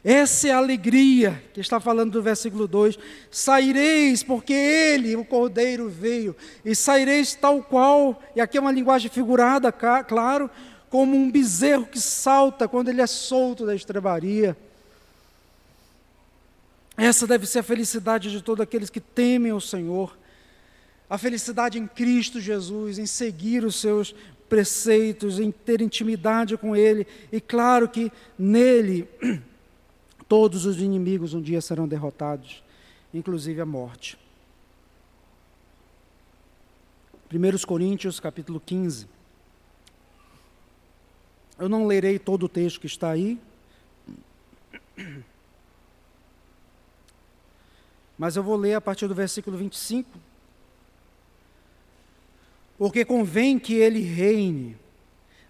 Essa 0.04 0.46
é 0.46 0.50
a 0.52 0.58
alegria 0.58 1.42
que 1.52 1.58
está 1.58 1.80
falando 1.80 2.12
do 2.12 2.22
versículo 2.22 2.68
2. 2.68 2.96
Saireis, 3.28 4.22
porque 4.22 4.52
ele, 4.52 5.16
o 5.16 5.24
cordeiro, 5.24 5.88
veio, 5.88 6.36
e 6.64 6.76
saireis 6.76 7.34
tal 7.34 7.60
qual, 7.60 8.22
e 8.36 8.40
aqui 8.40 8.56
é 8.56 8.60
uma 8.60 8.70
linguagem 8.70 9.10
figurada, 9.10 9.72
claro, 9.72 10.48
como 10.88 11.16
um 11.16 11.28
bezerro 11.28 11.86
que 11.86 12.00
salta 12.00 12.68
quando 12.68 12.88
ele 12.88 13.02
é 13.02 13.06
solto 13.08 13.66
da 13.66 13.74
estrebaria. 13.74 14.56
Essa 16.98 17.28
deve 17.28 17.46
ser 17.46 17.60
a 17.60 17.62
felicidade 17.62 18.28
de 18.28 18.42
todos 18.42 18.60
aqueles 18.60 18.90
que 18.90 18.98
temem 18.98 19.52
o 19.52 19.60
Senhor. 19.60 20.18
A 21.08 21.16
felicidade 21.16 21.78
em 21.78 21.86
Cristo 21.86 22.40
Jesus, 22.40 22.98
em 22.98 23.06
seguir 23.06 23.64
os 23.64 23.76
seus 23.76 24.12
preceitos, 24.48 25.38
em 25.38 25.52
ter 25.52 25.80
intimidade 25.80 26.56
com 26.56 26.74
Ele. 26.74 27.06
E 27.30 27.40
claro 27.40 27.88
que 27.88 28.10
nele 28.36 29.08
todos 30.28 30.66
os 30.66 30.80
inimigos 30.80 31.34
um 31.34 31.40
dia 31.40 31.60
serão 31.60 31.86
derrotados, 31.86 32.64
inclusive 33.14 33.60
a 33.60 33.66
morte. 33.66 34.18
1 37.32 37.64
Coríntios 37.64 38.18
capítulo 38.18 38.58
15. 38.58 39.06
Eu 41.56 41.68
não 41.68 41.86
lerei 41.86 42.18
todo 42.18 42.46
o 42.46 42.48
texto 42.48 42.80
que 42.80 42.86
está 42.88 43.10
aí, 43.10 43.38
mas 48.18 48.36
eu 48.36 48.42
vou 48.42 48.56
ler 48.56 48.74
a 48.74 48.80
partir 48.80 49.06
do 49.06 49.14
versículo 49.14 49.56
25. 49.56 50.10
Porque 52.76 53.04
convém 53.04 53.58
que 53.58 53.74
ele 53.74 54.00
reine, 54.00 54.76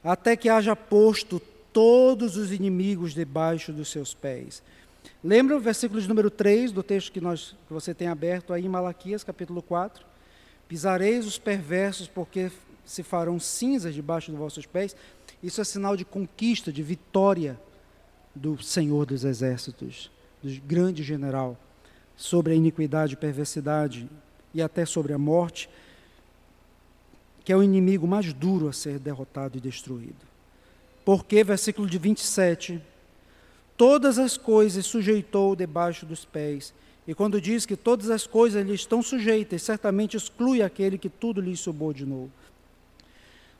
até 0.04 0.36
que 0.36 0.48
haja 0.48 0.76
posto 0.76 1.40
todos 1.72 2.36
os 2.36 2.52
inimigos 2.52 3.14
debaixo 3.14 3.72
dos 3.72 3.90
seus 3.90 4.14
pés. 4.14 4.62
Lembra 5.22 5.56
o 5.56 5.60
versículo 5.60 6.00
de 6.00 6.08
número 6.08 6.30
3 6.30 6.72
do 6.72 6.82
texto 6.82 7.10
que, 7.10 7.20
nós, 7.20 7.56
que 7.66 7.72
você 7.72 7.94
tem 7.94 8.08
aberto 8.08 8.52
aí 8.52 8.64
em 8.64 8.68
Malaquias, 8.68 9.24
capítulo 9.24 9.62
4? 9.62 10.06
Pisareis 10.68 11.26
os 11.26 11.38
perversos, 11.38 12.06
porque 12.06 12.50
se 12.84 13.02
farão 13.02 13.38
cinzas 13.38 13.94
debaixo 13.94 14.30
dos 14.30 14.38
vossos 14.38 14.66
pés. 14.66 14.94
Isso 15.42 15.60
é 15.60 15.64
sinal 15.64 15.96
de 15.96 16.04
conquista, 16.04 16.72
de 16.72 16.82
vitória 16.82 17.58
do 18.34 18.62
Senhor 18.62 19.04
dos 19.04 19.24
Exércitos, 19.24 20.10
do 20.42 20.50
grande 20.62 21.02
general, 21.02 21.58
sobre 22.18 22.52
a 22.52 22.56
iniquidade 22.56 23.14
e 23.14 23.16
perversidade 23.16 24.08
e 24.52 24.60
até 24.60 24.84
sobre 24.84 25.12
a 25.12 25.18
morte, 25.18 25.70
que 27.44 27.52
é 27.52 27.56
o 27.56 27.62
inimigo 27.62 28.08
mais 28.08 28.32
duro 28.32 28.68
a 28.68 28.72
ser 28.72 28.98
derrotado 28.98 29.56
e 29.56 29.60
destruído. 29.60 30.26
Porque, 31.04 31.44
versículo 31.44 31.88
de 31.88 31.96
27, 31.96 32.82
todas 33.76 34.18
as 34.18 34.36
coisas 34.36 34.84
sujeitou 34.84 35.54
debaixo 35.54 36.04
dos 36.04 36.24
pés. 36.24 36.74
E 37.06 37.14
quando 37.14 37.40
diz 37.40 37.64
que 37.64 37.76
todas 37.76 38.10
as 38.10 38.26
coisas 38.26 38.66
lhe 38.66 38.74
estão 38.74 39.00
sujeitas, 39.00 39.62
certamente 39.62 40.16
exclui 40.16 40.60
aquele 40.60 40.98
que 40.98 41.08
tudo 41.08 41.40
lhe 41.40 41.56
subordinou. 41.56 42.28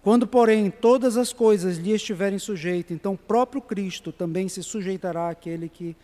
Quando, 0.02 0.26
porém, 0.26 0.68
todas 0.68 1.16
as 1.16 1.32
coisas 1.32 1.78
lhe 1.78 1.92
estiverem 1.92 2.38
sujeitas, 2.38 2.90
então 2.90 3.14
o 3.14 3.18
próprio 3.18 3.62
Cristo 3.62 4.10
também 4.10 4.48
se 4.48 4.62
sujeitará 4.62 5.30
àquele 5.30 5.68
que 5.68 5.96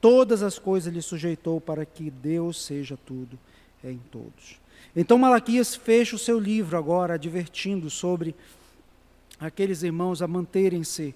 todas 0.00 0.42
as 0.42 0.58
coisas 0.58 0.92
lhe 0.92 1.02
sujeitou 1.02 1.60
para 1.60 1.84
que 1.84 2.10
Deus 2.10 2.64
seja 2.64 2.98
tudo 3.06 3.38
em 3.82 3.98
todos. 4.10 4.58
Então 4.94 5.18
Malaquias 5.18 5.74
fecha 5.74 6.16
o 6.16 6.18
seu 6.18 6.38
livro 6.38 6.76
agora 6.76 7.14
advertindo 7.14 7.90
sobre 7.90 8.34
aqueles 9.38 9.82
irmãos 9.82 10.22
a 10.22 10.28
manterem-se 10.28 11.14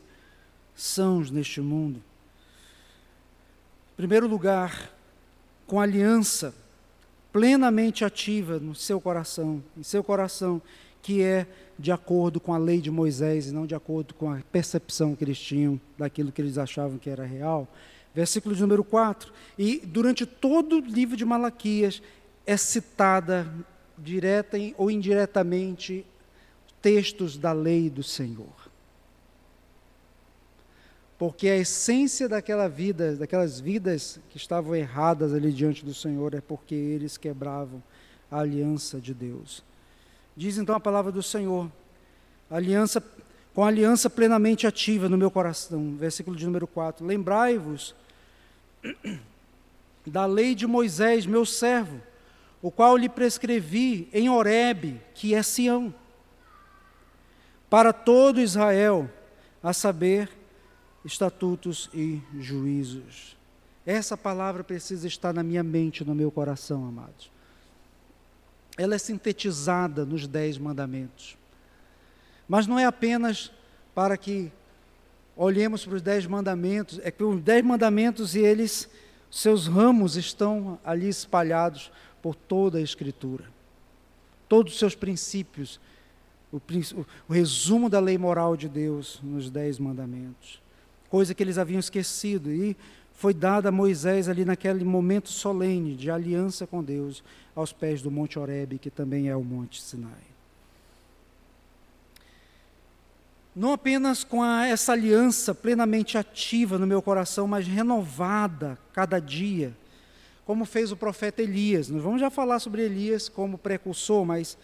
sãos 0.75 1.31
neste 1.31 1.61
mundo. 1.61 2.03
Em 3.93 3.97
primeiro 3.97 4.27
lugar, 4.27 4.91
com 5.67 5.81
aliança 5.81 6.55
plenamente 7.33 8.05
ativa 8.05 8.59
no 8.59 8.75
seu 8.75 9.01
coração, 9.01 9.63
em 9.77 9.83
seu 9.83 10.05
coração, 10.05 10.61
que 11.01 11.23
é 11.23 11.47
de 11.79 11.91
acordo 11.91 12.39
com 12.39 12.55
a 12.55 12.59
lei 12.59 12.81
de 12.81 12.91
Moisés 12.91 13.49
e 13.49 13.53
não 13.53 13.67
de 13.67 13.75
acordo 13.75 14.15
com 14.15 14.31
a 14.31 14.39
percepção 14.53 15.17
que 15.17 15.25
eles 15.25 15.39
tinham 15.39 15.81
daquilo 15.99 16.31
que 16.31 16.41
eles 16.41 16.59
achavam 16.59 16.99
que 16.99 17.11
era 17.11 17.25
real. 17.25 17.67
Versículo 18.15 18.55
de 18.55 18.61
número 18.61 18.85
4. 18.85 19.33
E 19.59 19.79
durante 19.85 20.27
todo 20.27 20.77
o 20.77 20.81
livro 20.81 21.17
de 21.17 21.25
Malaquias 21.25 22.03
é 22.47 22.57
citada 22.57 23.53
direta 23.97 24.57
ou 24.77 24.91
indiretamente 24.91 26.05
textos 26.81 27.39
da 27.39 27.53
lei 27.53 27.89
do 27.89 28.03
Senhor. 28.03 28.71
Porque 31.17 31.49
a 31.49 31.57
essência 31.57 32.29
daquela 32.29 32.69
vida, 32.69 33.15
daquelas 33.15 33.61
vidas 33.61 34.19
que 34.29 34.37
estavam 34.37 34.75
erradas 34.75 35.33
ali 35.33 35.53
diante 35.53 35.85
do 35.85 35.95
Senhor 35.95 36.35
é 36.35 36.41
porque 36.41 36.75
eles 36.75 37.17
quebravam 37.17 37.81
a 38.29 38.41
aliança 38.41 39.01
de 39.01 39.15
Deus. 39.15 39.63
Diz 40.37 40.59
então 40.59 40.75
a 40.75 40.81
palavra 40.81 41.13
do 41.13 41.23
Senhor, 41.23 41.71
aliança 42.51 43.01
com 43.55 43.63
a 43.63 43.69
aliança 43.69 44.09
plenamente 44.09 44.67
ativa 44.67 45.09
no 45.09 45.19
meu 45.19 45.31
coração, 45.31 45.95
versículo 45.95 46.35
de 46.35 46.47
número 46.47 46.67
4. 46.67 47.05
Lembrai-vos 47.05 47.95
da 50.07 50.27
lei 50.27 50.55
de 50.55 50.67
Moisés, 50.67 51.27
meu 51.27 51.45
servo, 51.45 52.01
o 52.61 52.71
qual 52.71 52.97
lhe 52.97 53.09
prescrevi 53.09 54.09
em 54.13 54.29
Horebe, 54.29 55.01
que 55.15 55.35
é 55.35 55.43
Sião, 55.43 55.95
para 57.69 57.93
todo 57.93 58.41
Israel, 58.41 59.11
a 59.63 59.73
saber, 59.73 60.31
estatutos 61.05 61.89
e 61.95 62.21
juízos. 62.39 63.37
Essa 63.85 64.17
palavra 64.17 64.63
precisa 64.63 65.07
estar 65.09 65.33
na 65.33 65.43
minha 65.43 65.63
mente, 65.63 66.05
no 66.05 66.15
meu 66.15 66.31
coração, 66.31 66.87
amados 66.87 67.33
ela 68.77 68.95
é 68.95 68.99
sintetizada 68.99 70.05
nos 70.05 70.27
Dez 70.27 70.57
Mandamentos. 70.57 71.37
Mas 72.49 72.67
não 72.67 72.79
é 72.79 72.85
apenas 72.85 73.51
para 73.95 74.17
que 74.17 74.51
olhemos 75.37 75.85
para 75.85 75.97
os 75.97 76.03
Dez 76.03 76.27
Mandamentos, 76.27 77.01
é 77.03 77.11
que 77.11 77.23
os 77.23 77.41
Dez 77.41 77.65
Mandamentos 77.65 78.35
e 78.35 78.41
eles, 78.41 78.89
seus 79.31 79.67
ramos 79.67 80.17
estão 80.17 80.79
ali 80.85 81.09
espalhados 81.09 81.91
por 82.21 82.35
toda 82.35 82.79
a 82.79 82.83
Escritura. 82.83 83.45
Todos 84.49 84.75
os 84.75 84.79
seus 84.79 84.95
princípios, 84.95 85.81
o, 86.53 86.61
o 87.29 87.33
resumo 87.33 87.89
da 87.89 87.99
lei 87.99 88.19
moral 88.19 88.57
de 88.57 88.69
Deus 88.69 89.19
nos 89.23 89.51
Dez 89.51 89.79
Mandamentos. 89.79 90.61
Coisa 91.09 91.35
que 91.35 91.43
eles 91.43 91.59
haviam 91.59 91.81
esquecido 91.81 92.51
e 92.51 92.77
foi 93.13 93.35
dada 93.35 93.69
a 93.69 93.73
Moisés 93.73 94.29
ali 94.29 94.45
naquele 94.45 94.85
momento 94.85 95.29
solene 95.29 95.95
de 95.95 96.11
aliança 96.11 96.67
com 96.67 96.83
Deus 96.83 97.23
aos 97.55 97.73
pés 97.73 98.03
do 98.03 98.11
Monte 98.11 98.39
Horebe, 98.39 98.79
que 98.79 98.91
também 98.91 99.29
é 99.29 99.37
o 99.37 99.45
Monte 99.45 99.81
Sinai. 99.81 100.32
Não 103.55 103.73
apenas 103.73 104.25
com 104.25 104.43
a, 104.43 104.67
essa 104.67 104.93
aliança 104.93 105.55
plenamente 105.55 106.17
ativa 106.17 106.79
no 106.79 106.87
meu 106.87 107.03
coração, 107.03 107.47
mas 107.47 107.67
renovada 107.67 108.79
cada 108.93 109.21
dia, 109.21 109.77
como 110.45 110.65
fez 110.65 110.91
o 110.91 110.97
profeta 110.97 111.43
Elias. 111.43 111.89
Nós 111.89 112.03
vamos 112.03 112.21
já 112.21 112.31
falar 112.31 112.59
sobre 112.59 112.83
Elias 112.83 113.29
como 113.29 113.59
precursor, 113.59 114.25
mas 114.25 114.57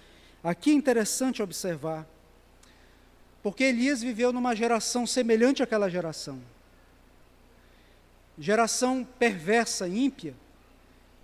aqui 0.43 0.70
é 0.70 0.74
interessante 0.74 1.43
observar, 1.43 2.07
porque 3.43 3.64
Elias 3.64 4.01
viveu 4.01 4.32
numa 4.32 4.55
geração 4.55 5.07
semelhante 5.07 5.62
àquela 5.62 5.89
geração 5.89 6.41
geração 8.39 9.07
perversa, 9.18 9.89
ímpia, 9.89 10.34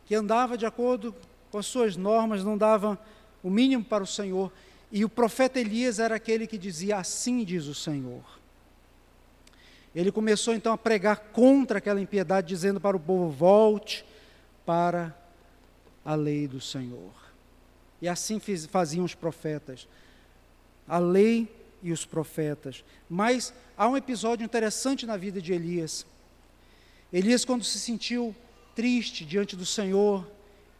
que 0.06 0.14
andava 0.14 0.58
de 0.58 0.66
acordo 0.66 1.14
com 1.50 1.58
as 1.58 1.66
suas 1.66 1.96
normas, 1.96 2.42
não 2.42 2.58
dava 2.58 2.98
o 3.42 3.48
mínimo 3.48 3.84
para 3.84 4.02
o 4.02 4.06
Senhor. 4.06 4.50
E 4.94 5.04
o 5.04 5.08
profeta 5.08 5.58
Elias 5.58 5.98
era 5.98 6.14
aquele 6.14 6.46
que 6.46 6.56
dizia: 6.56 6.98
Assim 6.98 7.42
diz 7.42 7.66
o 7.66 7.74
Senhor. 7.74 8.22
Ele 9.92 10.12
começou 10.12 10.54
então 10.54 10.72
a 10.72 10.78
pregar 10.78 11.16
contra 11.32 11.78
aquela 11.78 12.00
impiedade, 12.00 12.46
dizendo 12.46 12.80
para 12.80 12.96
o 12.96 13.00
povo: 13.00 13.28
volte 13.28 14.04
para 14.64 15.12
a 16.04 16.14
lei 16.14 16.46
do 16.46 16.60
Senhor. 16.60 17.12
E 18.00 18.06
assim 18.06 18.40
faziam 18.70 19.04
os 19.04 19.16
profetas. 19.16 19.88
A 20.86 20.98
lei 20.98 21.52
e 21.82 21.90
os 21.90 22.06
profetas. 22.06 22.84
Mas 23.10 23.52
há 23.76 23.88
um 23.88 23.96
episódio 23.96 24.44
interessante 24.44 25.06
na 25.06 25.16
vida 25.16 25.42
de 25.42 25.52
Elias. 25.52 26.06
Elias, 27.12 27.44
quando 27.44 27.64
se 27.64 27.80
sentiu 27.80 28.32
triste 28.76 29.24
diante 29.24 29.56
do 29.56 29.66
Senhor, 29.66 30.24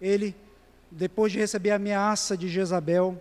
ele, 0.01 0.37
depois 0.89 1.33
de 1.33 1.39
receber 1.41 1.73
a 1.73 1.77
ameaça 1.77 2.37
de 2.37 2.49
Jezabel, 2.49 3.21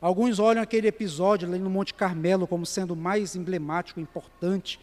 alguns 0.00 0.38
olham 0.38 0.62
aquele 0.62 0.88
episódio 0.88 1.48
ali 1.48 1.58
no 1.58 1.70
Monte 1.70 1.94
Carmelo 1.94 2.46
como 2.46 2.64
sendo 2.64 2.94
mais 2.94 3.34
emblemático, 3.34 4.00
importante, 4.00 4.78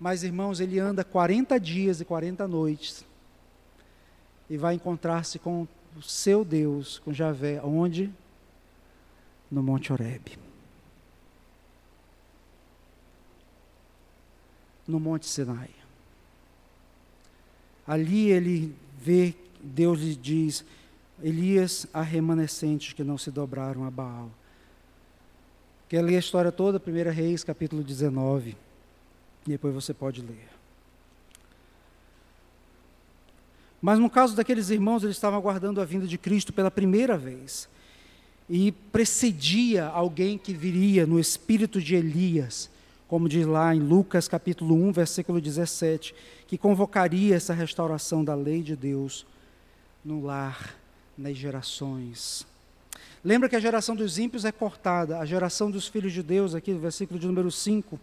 mas 0.00 0.22
irmãos, 0.22 0.60
ele 0.60 0.78
anda 0.78 1.02
40 1.02 1.58
dias 1.58 2.00
e 2.00 2.04
40 2.04 2.46
noites 2.46 3.04
e 4.48 4.56
vai 4.56 4.74
encontrar-se 4.74 5.38
com 5.38 5.66
o 5.96 6.02
seu 6.02 6.44
Deus, 6.44 6.98
com 7.00 7.12
Javé, 7.12 7.60
onde? 7.62 8.12
No 9.50 9.62
Monte 9.62 9.92
Horebe. 9.92 10.38
No 14.86 14.98
Monte 15.00 15.26
Sinai. 15.26 15.70
Ali 17.86 18.30
ele 18.30 18.74
vê, 18.98 19.34
Deus 19.62 20.00
lhe 20.00 20.14
diz: 20.14 20.64
Elias, 21.22 21.86
há 21.92 22.02
remanescentes 22.02 22.92
que 22.92 23.02
não 23.02 23.18
se 23.18 23.30
dobraram 23.30 23.84
a 23.84 23.90
Baal. 23.90 24.30
Quer 25.88 26.02
ler 26.02 26.16
a 26.16 26.20
história 26.20 26.52
toda, 26.52 26.80
1 26.84 27.10
Reis, 27.10 27.42
capítulo 27.42 27.82
19. 27.82 28.56
E 29.46 29.50
depois 29.50 29.74
você 29.74 29.94
pode 29.94 30.20
ler. 30.20 30.48
Mas 33.80 33.98
no 33.98 34.10
caso 34.10 34.36
daqueles 34.36 34.70
irmãos, 34.70 35.02
eles 35.02 35.16
estavam 35.16 35.38
aguardando 35.38 35.80
a 35.80 35.84
vinda 35.84 36.06
de 36.06 36.18
Cristo 36.18 36.52
pela 36.52 36.70
primeira 36.70 37.16
vez. 37.16 37.68
E 38.50 38.72
precedia 38.72 39.86
alguém 39.86 40.36
que 40.36 40.52
viria 40.52 41.06
no 41.06 41.18
espírito 41.18 41.80
de 41.80 41.94
Elias, 41.94 42.70
como 43.06 43.28
diz 43.28 43.46
lá 43.46 43.74
em 43.74 43.80
Lucas 43.80 44.28
capítulo 44.28 44.74
1, 44.74 44.92
versículo 44.92 45.40
17, 45.40 46.14
que 46.46 46.58
convocaria 46.58 47.34
essa 47.34 47.54
restauração 47.54 48.24
da 48.24 48.34
lei 48.34 48.62
de 48.62 48.74
Deus 48.74 49.26
no 50.04 50.24
lar, 50.24 50.77
nas 51.18 51.36
gerações. 51.36 52.46
Lembra 53.24 53.48
que 53.48 53.56
a 53.56 53.60
geração 53.60 53.96
dos 53.96 54.16
ímpios 54.16 54.44
é 54.44 54.52
cortada, 54.52 55.18
a 55.18 55.26
geração 55.26 55.70
dos 55.70 55.88
filhos 55.88 56.12
de 56.12 56.22
Deus, 56.22 56.54
aqui 56.54 56.72
no 56.72 56.78
versículo 56.78 57.18
de 57.18 57.26
número 57.26 57.50
5, 57.50 57.98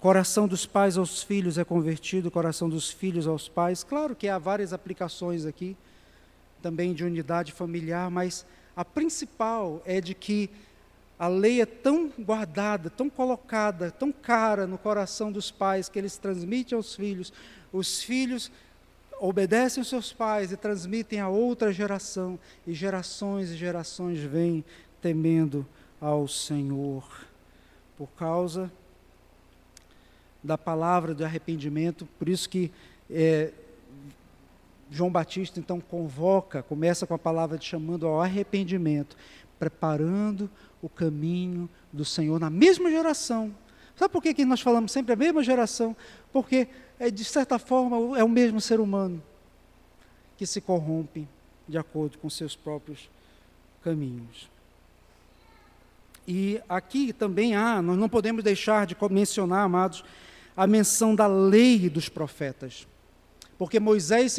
Coração 0.00 0.48
dos 0.48 0.64
pais 0.64 0.96
aos 0.96 1.22
filhos 1.22 1.58
é 1.58 1.64
convertido, 1.64 2.30
coração 2.30 2.70
dos 2.70 2.90
filhos 2.90 3.26
aos 3.26 3.50
pais. 3.50 3.84
Claro 3.84 4.16
que 4.16 4.30
há 4.30 4.38
várias 4.38 4.72
aplicações 4.72 5.44
aqui, 5.44 5.76
também 6.62 6.94
de 6.94 7.04
unidade 7.04 7.52
familiar, 7.52 8.10
mas 8.10 8.46
a 8.74 8.82
principal 8.82 9.82
é 9.84 10.00
de 10.00 10.14
que 10.14 10.48
a 11.18 11.28
lei 11.28 11.60
é 11.60 11.66
tão 11.66 12.10
guardada, 12.18 12.88
tão 12.88 13.10
colocada, 13.10 13.90
tão 13.90 14.10
cara 14.10 14.66
no 14.66 14.78
coração 14.78 15.30
dos 15.30 15.50
pais, 15.50 15.90
que 15.90 15.98
eles 15.98 16.16
transmitem 16.16 16.76
aos 16.76 16.94
filhos. 16.94 17.30
Os 17.70 18.02
filhos 18.02 18.50
obedecem 19.20 19.82
aos 19.82 19.88
seus 19.88 20.12
pais 20.12 20.50
e 20.50 20.56
transmitem 20.56 21.20
a 21.20 21.28
outra 21.28 21.72
geração, 21.72 22.38
e 22.66 22.72
gerações 22.72 23.50
e 23.50 23.56
gerações 23.56 24.18
vêm 24.18 24.64
temendo 25.00 25.66
ao 26.00 26.26
Senhor. 26.26 27.04
Por 27.96 28.08
causa 28.12 28.72
da 30.42 30.56
palavra 30.56 31.14
do 31.14 31.24
arrependimento, 31.24 32.08
por 32.18 32.28
isso 32.28 32.48
que 32.48 32.72
é, 33.10 33.52
João 34.90 35.10
Batista 35.10 35.60
então 35.60 35.80
convoca, 35.80 36.62
começa 36.62 37.06
com 37.06 37.14
a 37.14 37.18
palavra 37.18 37.58
de 37.58 37.66
chamando 37.66 38.06
ao 38.06 38.20
arrependimento, 38.20 39.16
preparando 39.58 40.50
o 40.80 40.88
caminho 40.88 41.68
do 41.92 42.04
Senhor 42.04 42.40
na 42.40 42.48
mesma 42.48 42.90
geração. 42.90 43.54
Sabe 43.94 44.12
por 44.12 44.22
que, 44.22 44.32
que 44.32 44.46
nós 44.46 44.62
falamos 44.62 44.92
sempre 44.92 45.12
a 45.12 45.16
mesma 45.16 45.42
geração? 45.42 45.94
Porque, 46.32 46.68
é, 47.00 47.10
de 47.10 47.24
certa 47.24 47.58
forma, 47.58 48.18
é 48.18 48.22
o 48.22 48.28
mesmo 48.28 48.60
ser 48.60 48.78
humano 48.78 49.22
que 50.36 50.46
se 50.46 50.60
corrompe 50.60 51.26
de 51.66 51.78
acordo 51.78 52.18
com 52.18 52.28
seus 52.28 52.54
próprios 52.54 53.08
caminhos. 53.82 54.50
E 56.28 56.60
aqui 56.68 57.14
também 57.14 57.56
há, 57.56 57.80
nós 57.80 57.96
não 57.96 58.08
podemos 58.08 58.44
deixar 58.44 58.86
de 58.86 58.94
mencionar, 59.10 59.64
amados, 59.64 60.04
a 60.54 60.66
menção 60.66 61.14
da 61.14 61.26
lei 61.26 61.88
dos 61.88 62.10
profetas. 62.10 62.86
Porque 63.56 63.80
Moisés 63.80 64.36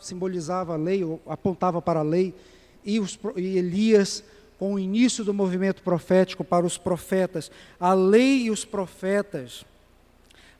simbolizava 0.00 0.72
a 0.72 0.76
lei, 0.76 1.04
ou 1.04 1.20
apontava 1.26 1.82
para 1.82 2.00
a 2.00 2.02
lei, 2.02 2.34
e, 2.82 2.98
os, 2.98 3.18
e 3.36 3.58
Elias, 3.58 4.24
com 4.58 4.74
o 4.74 4.78
início 4.78 5.22
do 5.24 5.34
movimento 5.34 5.82
profético, 5.82 6.42
para 6.42 6.64
os 6.64 6.78
profetas. 6.78 7.50
A 7.78 7.92
lei 7.92 8.44
e 8.44 8.50
os 8.50 8.64
profetas 8.64 9.64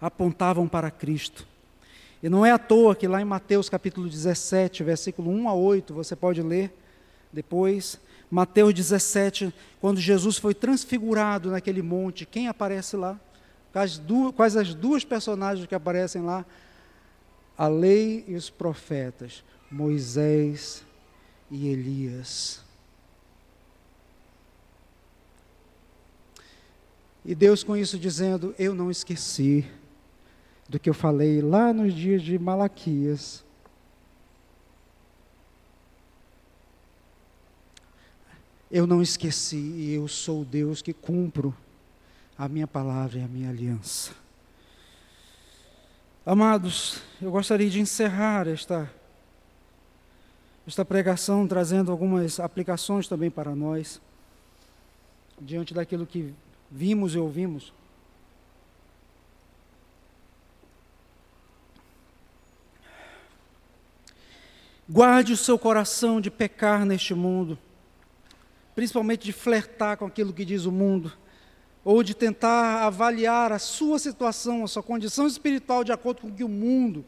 apontavam 0.01 0.69
para 0.69 0.91
Cristo. 0.91 1.47
E 2.23 2.29
não 2.29 2.45
é 2.45 2.51
à 2.51 2.59
toa 2.59 2.97
que 2.97 3.07
lá 3.07 3.21
em 3.21 3.25
Mateus 3.25 3.69
capítulo 3.69 4.09
17, 4.09 4.83
versículo 4.83 5.31
1 5.31 5.49
a 5.49 5.55
8, 5.55 5.95
você 5.95 6.17
pode 6.17 6.43
ler 6.43 6.73
depois, 7.33 8.01
Mateus 8.31 8.73
17, 8.75 9.55
quando 9.81 10.01
Jesus 10.01 10.39
foi 10.39 10.55
transfigurado 10.55 11.51
naquele 11.51 11.83
monte, 11.83 12.25
quem 12.25 12.49
aparece 12.49 12.97
lá? 12.97 13.21
Quais, 13.73 13.99
duas, 13.99 14.35
quais 14.35 14.57
as 14.57 14.75
duas 14.75 15.05
personagens 15.05 15.67
que 15.67 15.75
aparecem 15.75 16.23
lá? 16.23 16.45
A 17.59 17.69
lei 17.69 18.25
e 18.27 18.35
os 18.35 18.49
profetas, 18.49 19.45
Moisés 19.71 20.83
e 21.51 21.69
Elias. 21.69 22.65
E 27.25 27.35
Deus 27.35 27.63
com 27.63 27.77
isso 27.77 27.99
dizendo: 27.99 28.55
Eu 28.59 28.75
não 28.75 28.91
esqueci 28.91 29.67
do 30.69 30.79
que 30.79 30.91
eu 30.91 30.95
falei 30.95 31.41
lá 31.41 31.73
nos 31.73 31.95
dias 31.95 32.23
de 32.23 32.39
Malaquias. 32.39 33.45
Eu 38.71 38.87
não 38.87 39.01
esqueci 39.01 39.57
e 39.57 39.95
eu 39.95 40.09
sou 40.09 40.45
Deus 40.45 40.83
que 40.83 40.93
cumpro 40.93 41.55
a 42.37 42.49
minha 42.49 42.67
palavra 42.67 43.19
e 43.19 43.23
a 43.23 43.29
minha 43.29 43.49
aliança. 43.49 44.12
Amados, 46.25 47.01
eu 47.23 47.31
gostaria 47.31 47.71
de 47.71 47.79
encerrar 47.81 48.49
esta, 48.49 48.93
esta 50.67 50.85
pregação 50.85 51.47
trazendo 51.47 51.93
algumas 51.93 52.41
aplicações 52.41 53.07
também 53.07 53.31
para 53.31 53.55
nós, 53.55 54.01
diante 55.41 55.73
daquilo 55.73 56.05
que 56.05 56.35
vimos 56.69 57.14
e 57.14 57.19
ouvimos. 57.19 57.73
Guarde 64.89 65.32
o 65.32 65.37
seu 65.37 65.59
coração 65.59 66.20
de 66.20 66.30
pecar 66.30 66.84
neste 66.84 67.12
mundo, 67.12 67.59
principalmente 68.74 69.24
de 69.24 69.32
flertar 69.32 69.97
com 69.97 70.07
aquilo 70.07 70.32
que 70.32 70.45
diz 70.45 70.64
o 70.64 70.70
mundo 70.70 71.12
ou 71.84 72.03
de 72.03 72.14
tentar 72.14 72.84
avaliar 72.84 73.53
a 73.53 73.61
sua 73.61 73.99
situação, 73.99 74.64
a 74.64 74.68
sua 74.68 74.82
condição 74.82 75.24
espiritual 75.24 75.84
de 75.84 75.93
acordo 75.93 76.22
com 76.22 76.28
o 76.28 76.32
que 76.32 76.43
o 76.43 76.49
mundo 76.49 77.05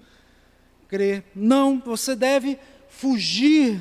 crê. 0.89 1.25
Não, 1.35 1.81
você 1.85 2.15
deve 2.15 2.59
fugir 2.89 3.81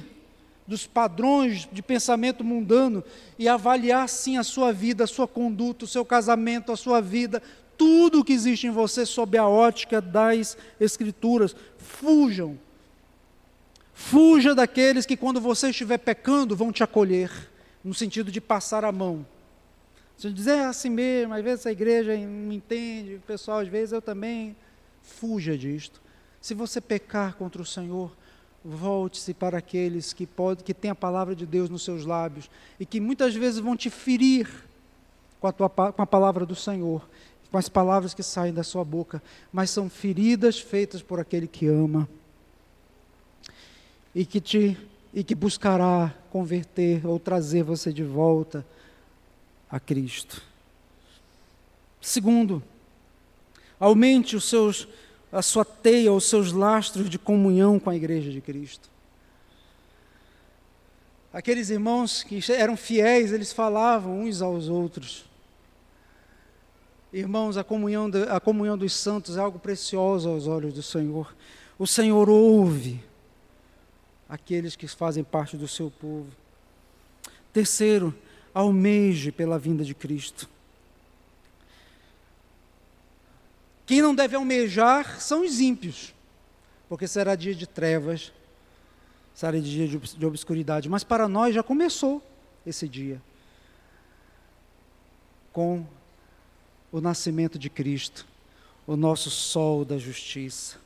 dos 0.67 0.85
padrões 0.85 1.67
de 1.71 1.81
pensamento 1.81 2.43
mundano 2.43 3.03
e 3.37 3.47
avaliar 3.47 4.09
sim 4.09 4.37
a 4.37 4.43
sua 4.43 4.73
vida, 4.73 5.05
a 5.05 5.07
sua 5.07 5.27
conduta, 5.27 5.85
o 5.85 5.87
seu 5.87 6.03
casamento, 6.03 6.71
a 6.71 6.77
sua 6.77 6.99
vida, 6.99 7.41
tudo 7.77 8.19
o 8.19 8.23
que 8.23 8.33
existe 8.33 8.67
em 8.67 8.71
você 8.71 9.05
sob 9.05 9.37
a 9.37 9.47
ótica 9.47 10.01
das 10.01 10.57
Escrituras. 10.79 11.55
Fujam. 11.77 12.57
Fuja 13.99 14.53
daqueles 14.53 15.07
que, 15.07 15.17
quando 15.17 15.41
você 15.41 15.71
estiver 15.71 15.97
pecando, 15.97 16.55
vão 16.55 16.71
te 16.71 16.83
acolher, 16.83 17.31
no 17.83 17.95
sentido 17.95 18.31
de 18.31 18.39
passar 18.39 18.85
a 18.85 18.91
mão. 18.91 19.25
Se 20.15 20.31
dizer 20.31 20.59
assim 20.65 20.91
mesmo, 20.91 21.33
às 21.33 21.43
vezes 21.43 21.65
a 21.65 21.71
igreja 21.71 22.15
não 22.15 22.53
entende, 22.53 23.15
o 23.15 23.21
pessoal, 23.21 23.57
às 23.59 23.67
vezes 23.67 23.93
eu 23.93 24.01
também, 24.01 24.55
fuja 25.01 25.57
disto. 25.57 25.99
Se 26.39 26.53
você 26.53 26.79
pecar 26.79 27.33
contra 27.35 27.59
o 27.59 27.65
Senhor, 27.65 28.15
volte-se 28.63 29.33
para 29.33 29.57
aqueles 29.57 30.13
que, 30.13 30.27
pode, 30.27 30.63
que 30.63 30.75
têm 30.75 30.91
a 30.91 30.95
palavra 30.95 31.35
de 31.35 31.47
Deus 31.47 31.67
nos 31.67 31.83
seus 31.83 32.05
lábios 32.05 32.51
e 32.79 32.85
que 32.85 33.01
muitas 33.01 33.33
vezes 33.33 33.59
vão 33.59 33.75
te 33.75 33.89
ferir 33.89 34.47
com 35.41 35.47
a, 35.47 35.51
tua, 35.51 35.69
com 35.69 36.01
a 36.03 36.07
palavra 36.07 36.45
do 36.45 36.55
Senhor, 36.55 37.09
com 37.49 37.57
as 37.57 37.67
palavras 37.67 38.13
que 38.13 38.21
saem 38.21 38.53
da 38.53 38.63
sua 38.63 38.85
boca, 38.85 39.23
mas 39.51 39.71
são 39.71 39.89
feridas 39.89 40.59
feitas 40.59 41.01
por 41.01 41.19
aquele 41.19 41.47
que 41.47 41.65
ama 41.65 42.07
e 44.17 44.25
que 44.25 44.41
te 44.41 44.75
e 45.13 45.23
que 45.23 45.35
buscará 45.35 46.11
converter 46.31 47.05
ou 47.05 47.19
trazer 47.19 47.61
você 47.61 47.93
de 47.93 48.03
volta 48.03 48.65
a 49.69 49.79
Cristo. 49.79 50.41
Segundo, 52.01 52.63
aumente 53.79 54.35
os 54.35 54.45
seus, 54.45 54.87
a 55.31 55.43
sua 55.43 55.63
teia, 55.63 56.11
os 56.11 56.23
seus 56.25 56.51
lastros 56.51 57.09
de 57.11 57.19
comunhão 57.19 57.79
com 57.79 57.91
a 57.91 57.95
Igreja 57.95 58.31
de 58.31 58.41
Cristo. 58.41 58.89
Aqueles 61.31 61.69
irmãos 61.69 62.23
que 62.23 62.39
eram 62.51 62.75
fiéis, 62.75 63.31
eles 63.31 63.53
falavam 63.53 64.21
uns 64.21 64.41
aos 64.41 64.67
outros. 64.67 65.25
Irmãos, 67.13 67.55
a 67.55 67.63
comunhão, 67.63 68.09
de, 68.09 68.23
a 68.23 68.39
comunhão 68.39 68.77
dos 68.77 68.93
santos 68.93 69.37
é 69.37 69.39
algo 69.39 69.59
precioso 69.59 70.27
aos 70.27 70.47
olhos 70.47 70.73
do 70.73 70.81
Senhor. 70.81 71.35
O 71.77 71.85
Senhor 71.85 72.27
ouve 72.29 73.06
aqueles 74.27 74.75
que 74.75 74.87
fazem 74.87 75.23
parte 75.23 75.55
do 75.55 75.67
seu 75.67 75.89
povo. 75.89 76.29
Terceiro, 77.53 78.13
almeje 78.53 79.31
pela 79.31 79.57
vinda 79.57 79.83
de 79.83 79.93
Cristo. 79.93 80.49
Quem 83.85 84.01
não 84.01 84.13
deve 84.13 84.35
almejar 84.35 85.21
são 85.21 85.45
os 85.45 85.59
ímpios, 85.59 86.13
porque 86.89 87.07
será 87.07 87.35
dia 87.35 87.55
de 87.55 87.65
trevas, 87.65 88.33
será 89.33 89.57
dia 89.59 89.87
de 89.87 90.25
obscuridade. 90.25 90.89
Mas 90.89 91.03
para 91.03 91.27
nós 91.27 91.55
já 91.55 91.63
começou 91.63 92.21
esse 92.65 92.87
dia 92.87 93.21
com 95.53 95.85
o 96.91 97.01
nascimento 97.01 97.57
de 97.57 97.69
Cristo, 97.69 98.27
o 98.85 98.95
nosso 98.95 99.29
sol 99.31 99.83
da 99.83 99.97
justiça. 99.97 100.77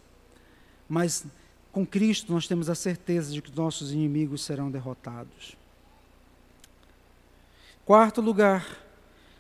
mas 0.88 1.26
com 1.72 1.86
Cristo 1.86 2.34
nós 2.34 2.48
temos 2.48 2.70
a 2.70 2.76
certeza 2.76 3.32
de 3.32 3.42
que 3.42 3.56
nossos 3.56 3.92
inimigos 3.92 4.44
serão 4.44 4.70
derrotados. 4.70 5.56
Quarto 7.86 8.22
lugar, 8.22 8.66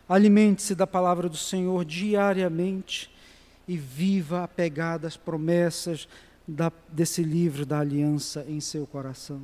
alimente-se 0.07 0.73
da 0.73 0.87
palavra 0.87 1.27
do 1.27 1.37
Senhor 1.37 1.83
diariamente 1.85 3.11
e 3.67 3.77
viva 3.77 4.43
apegado 4.43 5.05
às 5.05 5.15
promessas 5.15 6.07
da, 6.47 6.71
desse 6.89 7.23
livro 7.23 7.65
da 7.65 7.79
aliança 7.79 8.45
em 8.47 8.59
seu 8.59 8.87
coração. 8.87 9.41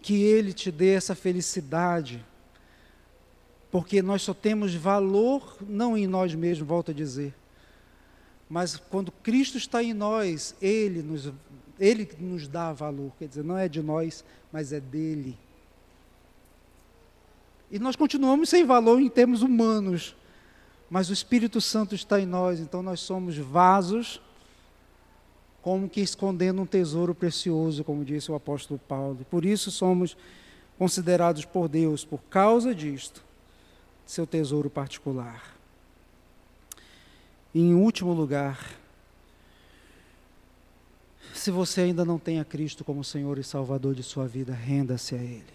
Que 0.00 0.22
Ele 0.22 0.52
te 0.52 0.70
dê 0.70 0.94
essa 0.94 1.14
felicidade, 1.14 2.24
porque 3.70 4.02
nós 4.02 4.22
só 4.22 4.34
temos 4.34 4.74
valor 4.74 5.56
não 5.60 5.96
em 5.96 6.06
nós 6.06 6.34
mesmos, 6.34 6.66
volto 6.66 6.90
a 6.90 6.94
dizer, 6.94 7.34
mas 8.52 8.76
quando 8.76 9.10
Cristo 9.10 9.56
está 9.56 9.82
em 9.82 9.94
nós, 9.94 10.54
Ele 10.60 11.02
nos, 11.02 11.32
Ele 11.80 12.06
nos 12.20 12.46
dá 12.46 12.70
valor, 12.70 13.10
quer 13.18 13.26
dizer, 13.26 13.42
não 13.42 13.56
é 13.56 13.66
de 13.66 13.80
nós, 13.80 14.22
mas 14.52 14.74
é 14.74 14.78
dele. 14.78 15.38
E 17.70 17.78
nós 17.78 17.96
continuamos 17.96 18.50
sem 18.50 18.62
valor 18.62 19.00
em 19.00 19.08
termos 19.08 19.40
humanos, 19.40 20.14
mas 20.90 21.08
o 21.08 21.14
Espírito 21.14 21.62
Santo 21.62 21.94
está 21.94 22.20
em 22.20 22.26
nós, 22.26 22.60
então 22.60 22.82
nós 22.82 23.00
somos 23.00 23.38
vasos, 23.38 24.20
como 25.62 25.88
que 25.88 26.02
escondendo 26.02 26.60
um 26.60 26.66
tesouro 26.66 27.14
precioso, 27.14 27.82
como 27.82 28.04
disse 28.04 28.30
o 28.30 28.34
apóstolo 28.34 28.78
Paulo. 28.86 29.26
Por 29.30 29.46
isso 29.46 29.70
somos 29.70 30.14
considerados 30.78 31.46
por 31.46 31.70
Deus, 31.70 32.04
por 32.04 32.20
causa 32.24 32.74
disto, 32.74 33.24
seu 34.04 34.26
tesouro 34.26 34.68
particular. 34.68 35.51
Em 37.54 37.74
último 37.74 38.12
lugar, 38.12 38.58
se 41.34 41.50
você 41.50 41.82
ainda 41.82 42.04
não 42.04 42.18
tem 42.18 42.40
a 42.40 42.44
Cristo 42.44 42.84
como 42.84 43.04
Senhor 43.04 43.38
e 43.38 43.44
Salvador 43.44 43.94
de 43.94 44.02
sua 44.02 44.26
vida, 44.26 44.52
renda-se 44.54 45.14
a 45.14 45.18
Ele. 45.18 45.52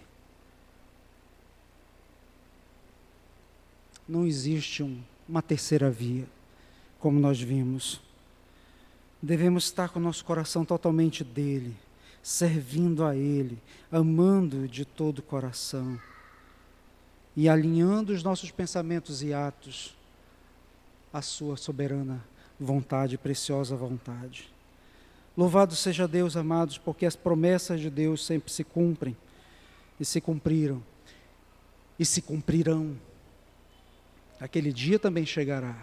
Não 4.08 4.26
existe 4.26 4.84
um 4.84 5.02
uma 5.28 5.42
terceira 5.42 5.92
via, 5.92 6.26
como 7.00 7.20
nós 7.20 7.42
vimos. 7.42 8.00
Devemos 9.22 9.66
estar 9.66 9.90
com 9.90 10.00
o 10.00 10.02
nosso 10.02 10.24
coração 10.24 10.64
totalmente 10.64 11.24
dele, 11.24 11.76
servindo 12.24 13.04
a 13.04 13.16
ele, 13.16 13.58
amando 13.92 14.68
de 14.68 14.86
todo 14.86 15.20
o 15.20 15.24
coração 15.24 16.00
e 17.36 17.50
alinhando 17.50 18.14
os 18.14 18.24
nossos 18.24 18.52
pensamentos 18.52 19.22
e 19.22 19.34
atos 19.34 19.97
à 21.18 21.22
sua 21.22 21.58
soberana 21.58 22.24
vontade, 22.60 23.18
preciosa 23.18 23.76
vontade. 23.76 24.52
Louvado 25.36 25.76
seja 25.76 26.08
Deus, 26.08 26.36
amados, 26.36 26.78
porque 26.78 27.06
as 27.06 27.16
promessas 27.16 27.80
de 27.80 27.90
Deus 27.90 28.26
sempre 28.26 28.52
se 28.52 28.64
cumprem 28.64 29.16
e 30.00 30.06
se 30.06 30.20
cumpriram 30.20 30.82
e 32.00 32.06
se 32.06 32.22
cumprirão 32.22 32.96
Aquele 34.40 34.72
dia 34.72 35.00
também 35.00 35.26
chegará. 35.26 35.76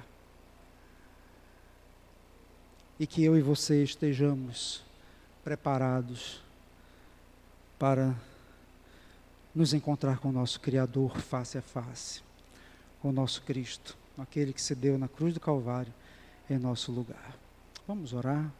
E 2.98 3.06
que 3.06 3.24
eu 3.24 3.36
e 3.36 3.42
você 3.42 3.82
estejamos 3.82 4.82
preparados 5.42 6.40
para 7.78 8.14
nos 9.52 9.74
encontrar 9.74 10.18
com 10.18 10.28
o 10.28 10.32
nosso 10.32 10.60
Criador 10.60 11.18
face 11.18 11.58
a 11.58 11.62
face, 11.62 12.22
com 13.02 13.08
o 13.08 13.12
nosso 13.12 13.42
Cristo, 13.42 13.96
aquele 14.22 14.52
que 14.52 14.62
se 14.62 14.74
deu 14.74 14.98
na 14.98 15.08
cruz 15.08 15.34
do 15.34 15.40
Calvário 15.40 15.92
em 16.48 16.58
nosso 16.58 16.92
lugar. 16.92 17.36
Vamos 17.86 18.12
orar? 18.12 18.50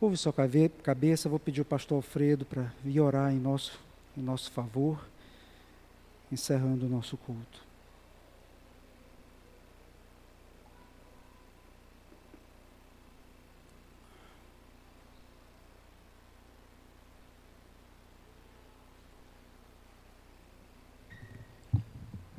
Ouve 0.00 0.16
sua 0.16 0.32
cabeça, 0.32 1.28
vou 1.28 1.38
pedir 1.38 1.60
ao 1.60 1.64
pastor 1.64 1.96
Alfredo 1.96 2.44
para 2.44 2.70
vir 2.84 3.00
orar 3.00 3.32
em 3.32 3.38
nosso, 3.38 3.80
em 4.16 4.20
nosso 4.20 4.50
favor, 4.50 5.02
encerrando 6.30 6.86
o 6.86 6.88
nosso 6.88 7.16
culto. 7.16 7.64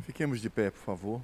Fiquemos 0.03 0.39
de 0.39 0.49
pé, 0.49 0.71
por 0.71 0.79
favor. 0.79 1.21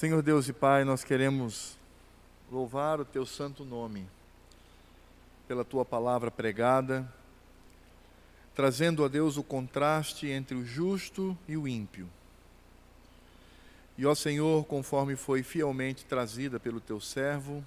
Senhor 0.00 0.22
Deus 0.22 0.48
e 0.48 0.52
Pai, 0.54 0.82
nós 0.82 1.04
queremos 1.04 1.76
louvar 2.50 2.98
o 3.00 3.04
Teu 3.04 3.26
santo 3.26 3.66
nome 3.66 4.06
pela 5.46 5.62
Tua 5.62 5.84
palavra 5.84 6.30
pregada, 6.30 7.06
trazendo 8.54 9.04
a 9.04 9.08
Deus 9.08 9.36
o 9.36 9.42
contraste 9.42 10.26
entre 10.26 10.56
o 10.56 10.64
justo 10.64 11.36
e 11.46 11.54
o 11.54 11.68
ímpio. 11.68 12.08
E 13.98 14.06
ó 14.06 14.14
Senhor, 14.14 14.64
conforme 14.64 15.16
foi 15.16 15.42
fielmente 15.42 16.06
trazida 16.06 16.58
pelo 16.58 16.80
Teu 16.80 16.98
servo, 16.98 17.62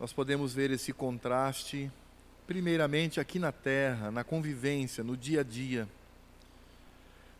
nós 0.00 0.14
podemos 0.14 0.54
ver 0.54 0.70
esse 0.70 0.90
contraste, 0.90 1.92
primeiramente 2.46 3.20
aqui 3.20 3.38
na 3.38 3.52
terra, 3.52 4.10
na 4.10 4.24
convivência, 4.24 5.04
no 5.04 5.18
dia 5.18 5.40
a 5.40 5.44
dia 5.44 5.86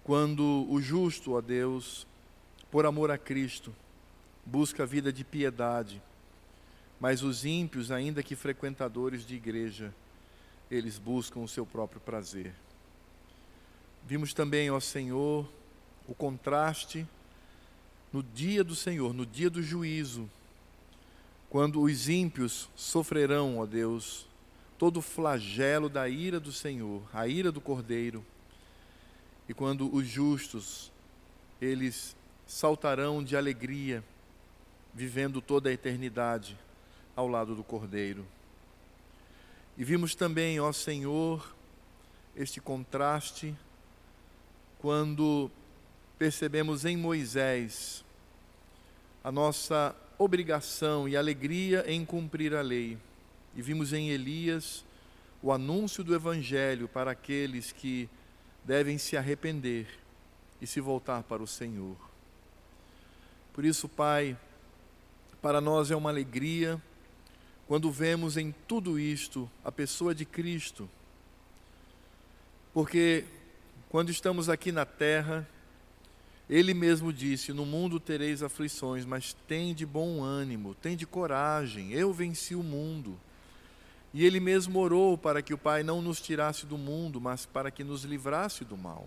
quando 0.05 0.67
o 0.69 0.81
justo, 0.81 1.35
ó 1.35 1.41
Deus, 1.41 2.07
por 2.71 2.87
amor 2.87 3.11
a 3.11 3.19
Cristo, 3.19 3.75
busca 4.45 4.83
a 4.83 4.87
vida 4.87 5.13
de 5.13 5.25
piedade, 5.25 6.03
mas 7.01 7.23
os 7.23 7.45
ímpios, 7.45 7.91
ainda 7.91 8.23
que 8.23 8.37
frequentadores 8.37 9.27
de 9.27 9.35
igreja, 9.35 9.95
eles 10.71 10.99
buscam 10.99 11.41
o 11.41 11.49
seu 11.49 11.67
próprio 11.67 12.01
prazer. 12.01 12.53
Vimos 14.07 14.33
também, 14.33 14.71
ó 14.71 14.79
Senhor, 14.81 15.49
o 16.07 16.15
contraste 16.15 17.07
no 18.13 18.23
dia 18.23 18.63
do 18.63 18.75
Senhor, 18.75 19.13
no 19.13 19.25
dia 19.25 19.51
do 19.51 19.63
juízo, 19.63 20.29
quando 21.49 21.83
os 21.83 22.09
ímpios 22.09 22.69
sofrerão, 22.77 23.59
ó 23.59 23.67
Deus, 23.67 24.27
todo 24.79 24.99
o 24.99 25.03
flagelo 25.03 25.89
da 25.89 26.09
ira 26.09 26.39
do 26.39 26.53
Senhor, 26.53 27.03
a 27.13 27.27
ira 27.27 27.51
do 27.51 27.61
Cordeiro 27.61 28.25
e 29.51 29.53
quando 29.53 29.93
os 29.93 30.07
justos, 30.07 30.93
eles 31.61 32.15
saltarão 32.51 33.23
de 33.23 33.37
alegria, 33.37 34.03
vivendo 34.93 35.41
toda 35.41 35.69
a 35.71 35.73
eternidade 35.73 36.59
ao 37.15 37.29
lado 37.29 37.55
do 37.55 37.63
Cordeiro. 37.63 38.27
E 39.79 39.85
vimos 39.85 40.17
também, 40.17 40.59
ó 40.59 40.73
Senhor, 40.73 41.55
este 42.35 42.61
contraste 42.61 43.55
quando 44.81 45.49
percebemos 46.19 46.85
em 46.85 46.97
Moisés 46.97 48.05
a 49.23 49.31
nossa 49.31 49.95
obrigação 50.19 51.09
e 51.09 51.17
alegria 51.17 51.85
em 51.87 52.05
cumprir 52.05 52.53
a 52.53 52.63
lei. 52.63 52.99
E 53.55 53.63
vimos 53.63 53.93
em 53.93 54.11
Elias 54.11 54.85
o 55.41 55.53
anúncio 55.53 56.03
do 56.03 56.17
Evangelho 56.17 56.89
para 56.89 57.13
aqueles 57.13 57.71
que 57.71 58.09
devem 58.65 58.99
se 58.99 59.17
arrepender 59.17 59.87
e 60.61 60.67
se 60.67 60.81
voltar 60.81 61.23
para 61.23 61.41
o 61.41 61.47
Senhor. 61.47 62.10
Por 63.61 63.67
isso, 63.67 63.91
Pai, 63.91 64.39
para 65.43 65.61
nós 65.61 65.91
é 65.91 65.95
uma 65.95 66.09
alegria 66.09 66.81
quando 67.69 67.91
vemos 67.91 68.39
em 68.39 68.55
tudo 68.67 68.99
isto 68.99 69.51
a 69.63 69.71
pessoa 69.71 70.15
de 70.15 70.25
Cristo, 70.25 70.89
porque 72.73 73.27
quando 73.91 74.09
estamos 74.09 74.49
aqui 74.49 74.73
na 74.73 74.87
terra, 74.87 75.47
Ele 76.49 76.73
mesmo 76.73 77.13
disse: 77.13 77.53
No 77.53 77.67
mundo 77.67 78.01
tereis 78.01 78.43
aflições, 78.43 79.05
mas 79.05 79.37
tem 79.47 79.75
de 79.75 79.85
bom 79.85 80.23
ânimo, 80.23 80.75
tem 80.75 80.97
de 80.97 81.07
coragem, 81.07 81.93
eu 81.93 82.15
venci 82.15 82.55
o 82.55 82.63
mundo. 82.63 83.21
E 84.15 84.25
ele 84.25 84.41
mesmo 84.41 84.79
orou 84.79 85.19
para 85.19 85.43
que 85.43 85.53
o 85.53 85.59
Pai 85.59 85.83
não 85.83 86.01
nos 86.01 86.19
tirasse 86.19 86.65
do 86.65 86.79
mundo, 86.79 87.21
mas 87.21 87.45
para 87.45 87.71
que 87.71 87.85
nos 87.85 88.05
livrasse 88.05 88.65
do 88.65 88.79
mal. 88.79 89.07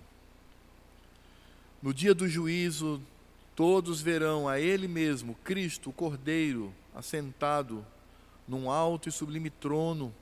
No 1.81 1.91
dia 1.91 2.13
do 2.13 2.27
juízo, 2.27 3.01
todos 3.55 4.01
verão 4.01 4.47
a 4.47 4.59
Ele 4.59 4.87
mesmo, 4.87 5.35
Cristo, 5.43 5.89
o 5.89 5.93
Cordeiro, 5.93 6.73
assentado 6.95 7.85
num 8.47 8.69
alto 8.69 9.09
e 9.09 9.11
sublime 9.11 9.49
trono, 9.49 10.13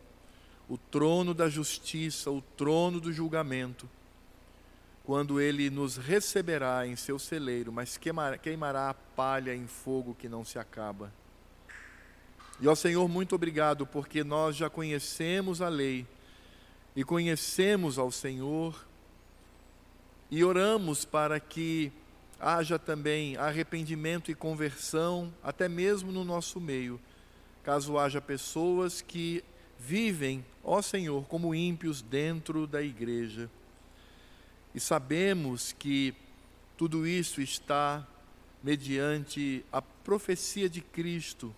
o 0.69 0.77
trono 0.77 1.34
da 1.34 1.49
justiça, 1.49 2.29
o 2.32 2.41
trono 2.41 2.99
do 2.99 3.11
julgamento, 3.11 3.89
quando 5.03 5.41
Ele 5.41 5.69
nos 5.69 5.97
receberá 5.97 6.86
em 6.86 6.95
seu 6.95 7.17
celeiro, 7.17 7.71
mas 7.71 7.97
queimará 7.97 8.89
a 8.89 8.93
palha 8.93 9.55
em 9.55 9.67
fogo 9.67 10.15
que 10.17 10.29
não 10.29 10.45
se 10.45 10.59
acaba. 10.59 11.11
E 12.59 12.67
ó 12.67 12.75
Senhor, 12.75 13.07
muito 13.09 13.34
obrigado, 13.34 13.88
porque 13.88 14.23
nós 14.23 14.55
já 14.55 14.69
conhecemos 14.69 15.61
a 15.61 15.69
lei 15.69 16.05
e 16.95 17.03
conhecemos 17.03 17.97
ao 17.97 18.11
Senhor 18.11 18.86
e 20.29 20.43
oramos 20.43 21.03
para 21.03 21.39
que 21.39 21.91
haja 22.41 22.79
também 22.79 23.37
arrependimento 23.37 24.31
e 24.31 24.35
conversão, 24.35 25.31
até 25.43 25.69
mesmo 25.69 26.11
no 26.11 26.25
nosso 26.25 26.59
meio, 26.59 26.99
caso 27.63 27.99
haja 27.99 28.19
pessoas 28.19 28.99
que 28.99 29.43
vivem, 29.77 30.43
ó 30.63 30.81
Senhor, 30.81 31.23
como 31.27 31.53
ímpios 31.53 32.01
dentro 32.01 32.65
da 32.65 32.81
igreja. 32.81 33.47
E 34.73 34.79
sabemos 34.79 35.71
que 35.71 36.15
tudo 36.75 37.05
isso 37.05 37.41
está 37.41 38.07
mediante 38.63 39.63
a 39.71 39.81
profecia 39.81 40.67
de 40.67 40.81
Cristo, 40.81 41.53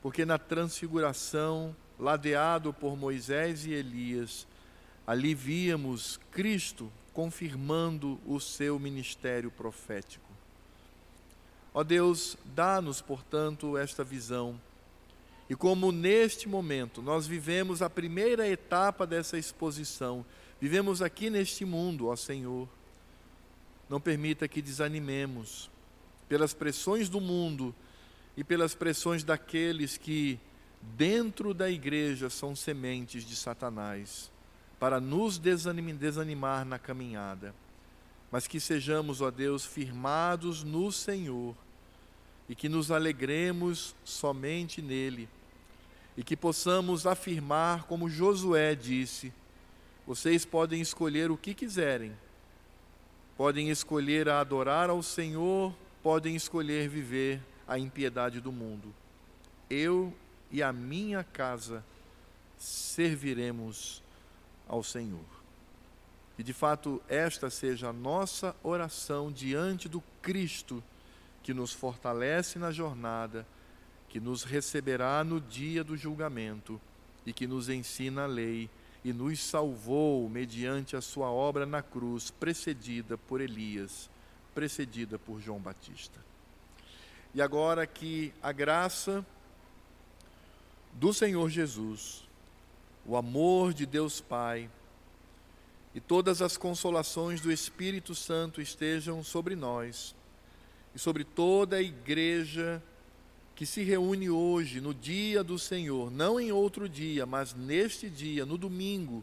porque 0.00 0.24
na 0.24 0.38
transfiguração, 0.38 1.74
ladeado 1.98 2.72
por 2.72 2.96
Moisés 2.96 3.66
e 3.66 3.72
Elias, 3.72 4.46
ali 5.04 5.34
víamos 5.34 6.20
Cristo 6.30 6.92
confirmando 7.14 8.20
o 8.26 8.40
seu 8.40 8.76
ministério 8.76 9.50
profético. 9.50 10.28
Ó 11.72 11.84
Deus, 11.84 12.36
dá-nos, 12.44 13.00
portanto, 13.00 13.78
esta 13.78 14.02
visão. 14.02 14.60
E 15.48 15.54
como 15.54 15.92
neste 15.92 16.48
momento 16.48 17.00
nós 17.00 17.26
vivemos 17.26 17.82
a 17.82 17.88
primeira 17.88 18.48
etapa 18.48 19.06
dessa 19.06 19.38
exposição, 19.38 20.26
vivemos 20.60 21.00
aqui 21.00 21.30
neste 21.30 21.64
mundo, 21.64 22.08
ó 22.08 22.16
Senhor, 22.16 22.68
não 23.88 24.00
permita 24.00 24.48
que 24.48 24.60
desanimemos 24.60 25.70
pelas 26.28 26.52
pressões 26.52 27.08
do 27.08 27.20
mundo 27.20 27.74
e 28.36 28.42
pelas 28.42 28.74
pressões 28.74 29.22
daqueles 29.22 29.96
que, 29.96 30.40
dentro 30.80 31.54
da 31.54 31.70
igreja, 31.70 32.28
são 32.28 32.56
sementes 32.56 33.24
de 33.24 33.36
Satanás 33.36 34.33
para 34.78 35.00
nos 35.00 35.38
desanimar 35.38 36.64
na 36.64 36.78
caminhada, 36.78 37.54
mas 38.30 38.46
que 38.46 38.58
sejamos, 38.58 39.20
ó 39.20 39.30
Deus, 39.30 39.64
firmados 39.64 40.62
no 40.62 40.90
Senhor 40.90 41.54
e 42.48 42.54
que 42.54 42.68
nos 42.68 42.90
alegremos 42.90 43.94
somente 44.04 44.82
nele 44.82 45.28
e 46.16 46.22
que 46.22 46.36
possamos 46.36 47.06
afirmar, 47.06 47.84
como 47.84 48.08
Josué 48.08 48.74
disse: 48.74 49.32
vocês 50.06 50.44
podem 50.44 50.80
escolher 50.80 51.30
o 51.30 51.36
que 51.36 51.54
quiserem, 51.54 52.12
podem 53.36 53.70
escolher 53.70 54.28
a 54.28 54.40
adorar 54.40 54.90
ao 54.90 55.02
Senhor, 55.02 55.74
podem 56.02 56.36
escolher 56.36 56.88
viver 56.88 57.40
a 57.66 57.78
impiedade 57.78 58.40
do 58.40 58.52
mundo. 58.52 58.94
Eu 59.70 60.12
e 60.50 60.62
a 60.62 60.72
minha 60.72 61.24
casa 61.24 61.82
serviremos 62.58 64.03
ao 64.68 64.82
Senhor. 64.82 65.24
E 66.38 66.42
de 66.42 66.52
fato, 66.52 67.00
esta 67.08 67.48
seja 67.48 67.88
a 67.88 67.92
nossa 67.92 68.56
oração 68.62 69.30
diante 69.30 69.88
do 69.88 70.02
Cristo 70.20 70.82
que 71.42 71.54
nos 71.54 71.72
fortalece 71.72 72.58
na 72.58 72.72
jornada, 72.72 73.46
que 74.08 74.18
nos 74.18 74.42
receberá 74.42 75.22
no 75.22 75.40
dia 75.40 75.84
do 75.84 75.96
julgamento 75.96 76.80
e 77.26 77.32
que 77.32 77.46
nos 77.46 77.68
ensina 77.68 78.24
a 78.24 78.26
lei 78.26 78.68
e 79.04 79.12
nos 79.12 79.38
salvou 79.40 80.28
mediante 80.28 80.96
a 80.96 81.00
sua 81.00 81.30
obra 81.30 81.66
na 81.66 81.82
cruz, 81.82 82.30
precedida 82.30 83.18
por 83.18 83.40
Elias, 83.40 84.08
precedida 84.54 85.18
por 85.18 85.40
João 85.40 85.58
Batista. 85.58 86.18
E 87.34 87.42
agora 87.42 87.86
que 87.86 88.32
a 88.42 88.50
graça 88.50 89.24
do 90.94 91.12
Senhor 91.12 91.50
Jesus, 91.50 92.23
o 93.06 93.16
amor 93.16 93.74
de 93.74 93.86
Deus 93.86 94.20
Pai 94.20 94.70
e 95.94 96.00
todas 96.00 96.42
as 96.42 96.56
consolações 96.56 97.40
do 97.40 97.52
Espírito 97.52 98.14
Santo 98.14 98.60
estejam 98.60 99.22
sobre 99.22 99.54
nós 99.54 100.14
e 100.94 100.98
sobre 100.98 101.22
toda 101.22 101.76
a 101.76 101.82
igreja 101.82 102.82
que 103.54 103.64
se 103.64 103.82
reúne 103.84 104.28
hoje, 104.28 104.80
no 104.80 104.92
dia 104.92 105.44
do 105.44 105.58
Senhor, 105.58 106.10
não 106.10 106.40
em 106.40 106.50
outro 106.50 106.88
dia, 106.88 107.24
mas 107.24 107.54
neste 107.54 108.10
dia, 108.10 108.44
no 108.44 108.58
domingo, 108.58 109.22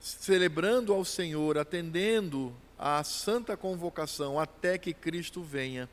celebrando 0.00 0.94
ao 0.94 1.04
Senhor, 1.04 1.58
atendendo 1.58 2.54
à 2.78 3.04
santa 3.04 3.56
convocação 3.56 4.40
até 4.40 4.78
que 4.78 4.94
Cristo 4.94 5.42
venha, 5.42 5.88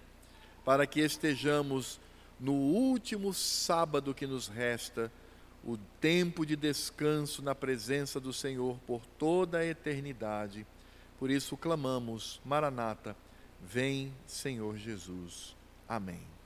para 0.63 0.87
que 0.87 1.01
estejamos 1.01 1.99
no 2.39 2.53
último 2.53 3.33
sábado 3.33 4.13
que 4.13 4.25
nos 4.25 4.47
resta 4.47 5.11
o 5.63 5.77
tempo 5.99 6.45
de 6.45 6.55
descanso 6.55 7.41
na 7.41 7.53
presença 7.53 8.19
do 8.19 8.31
Senhor 8.31 8.77
por 8.87 9.05
toda 9.17 9.59
a 9.59 9.65
eternidade. 9.65 10.65
Por 11.17 11.29
isso 11.29 11.57
clamamos, 11.57 12.39
Maranata, 12.45 13.15
vem, 13.61 14.13
Senhor 14.25 14.77
Jesus. 14.77 15.55
Amém. 15.87 16.38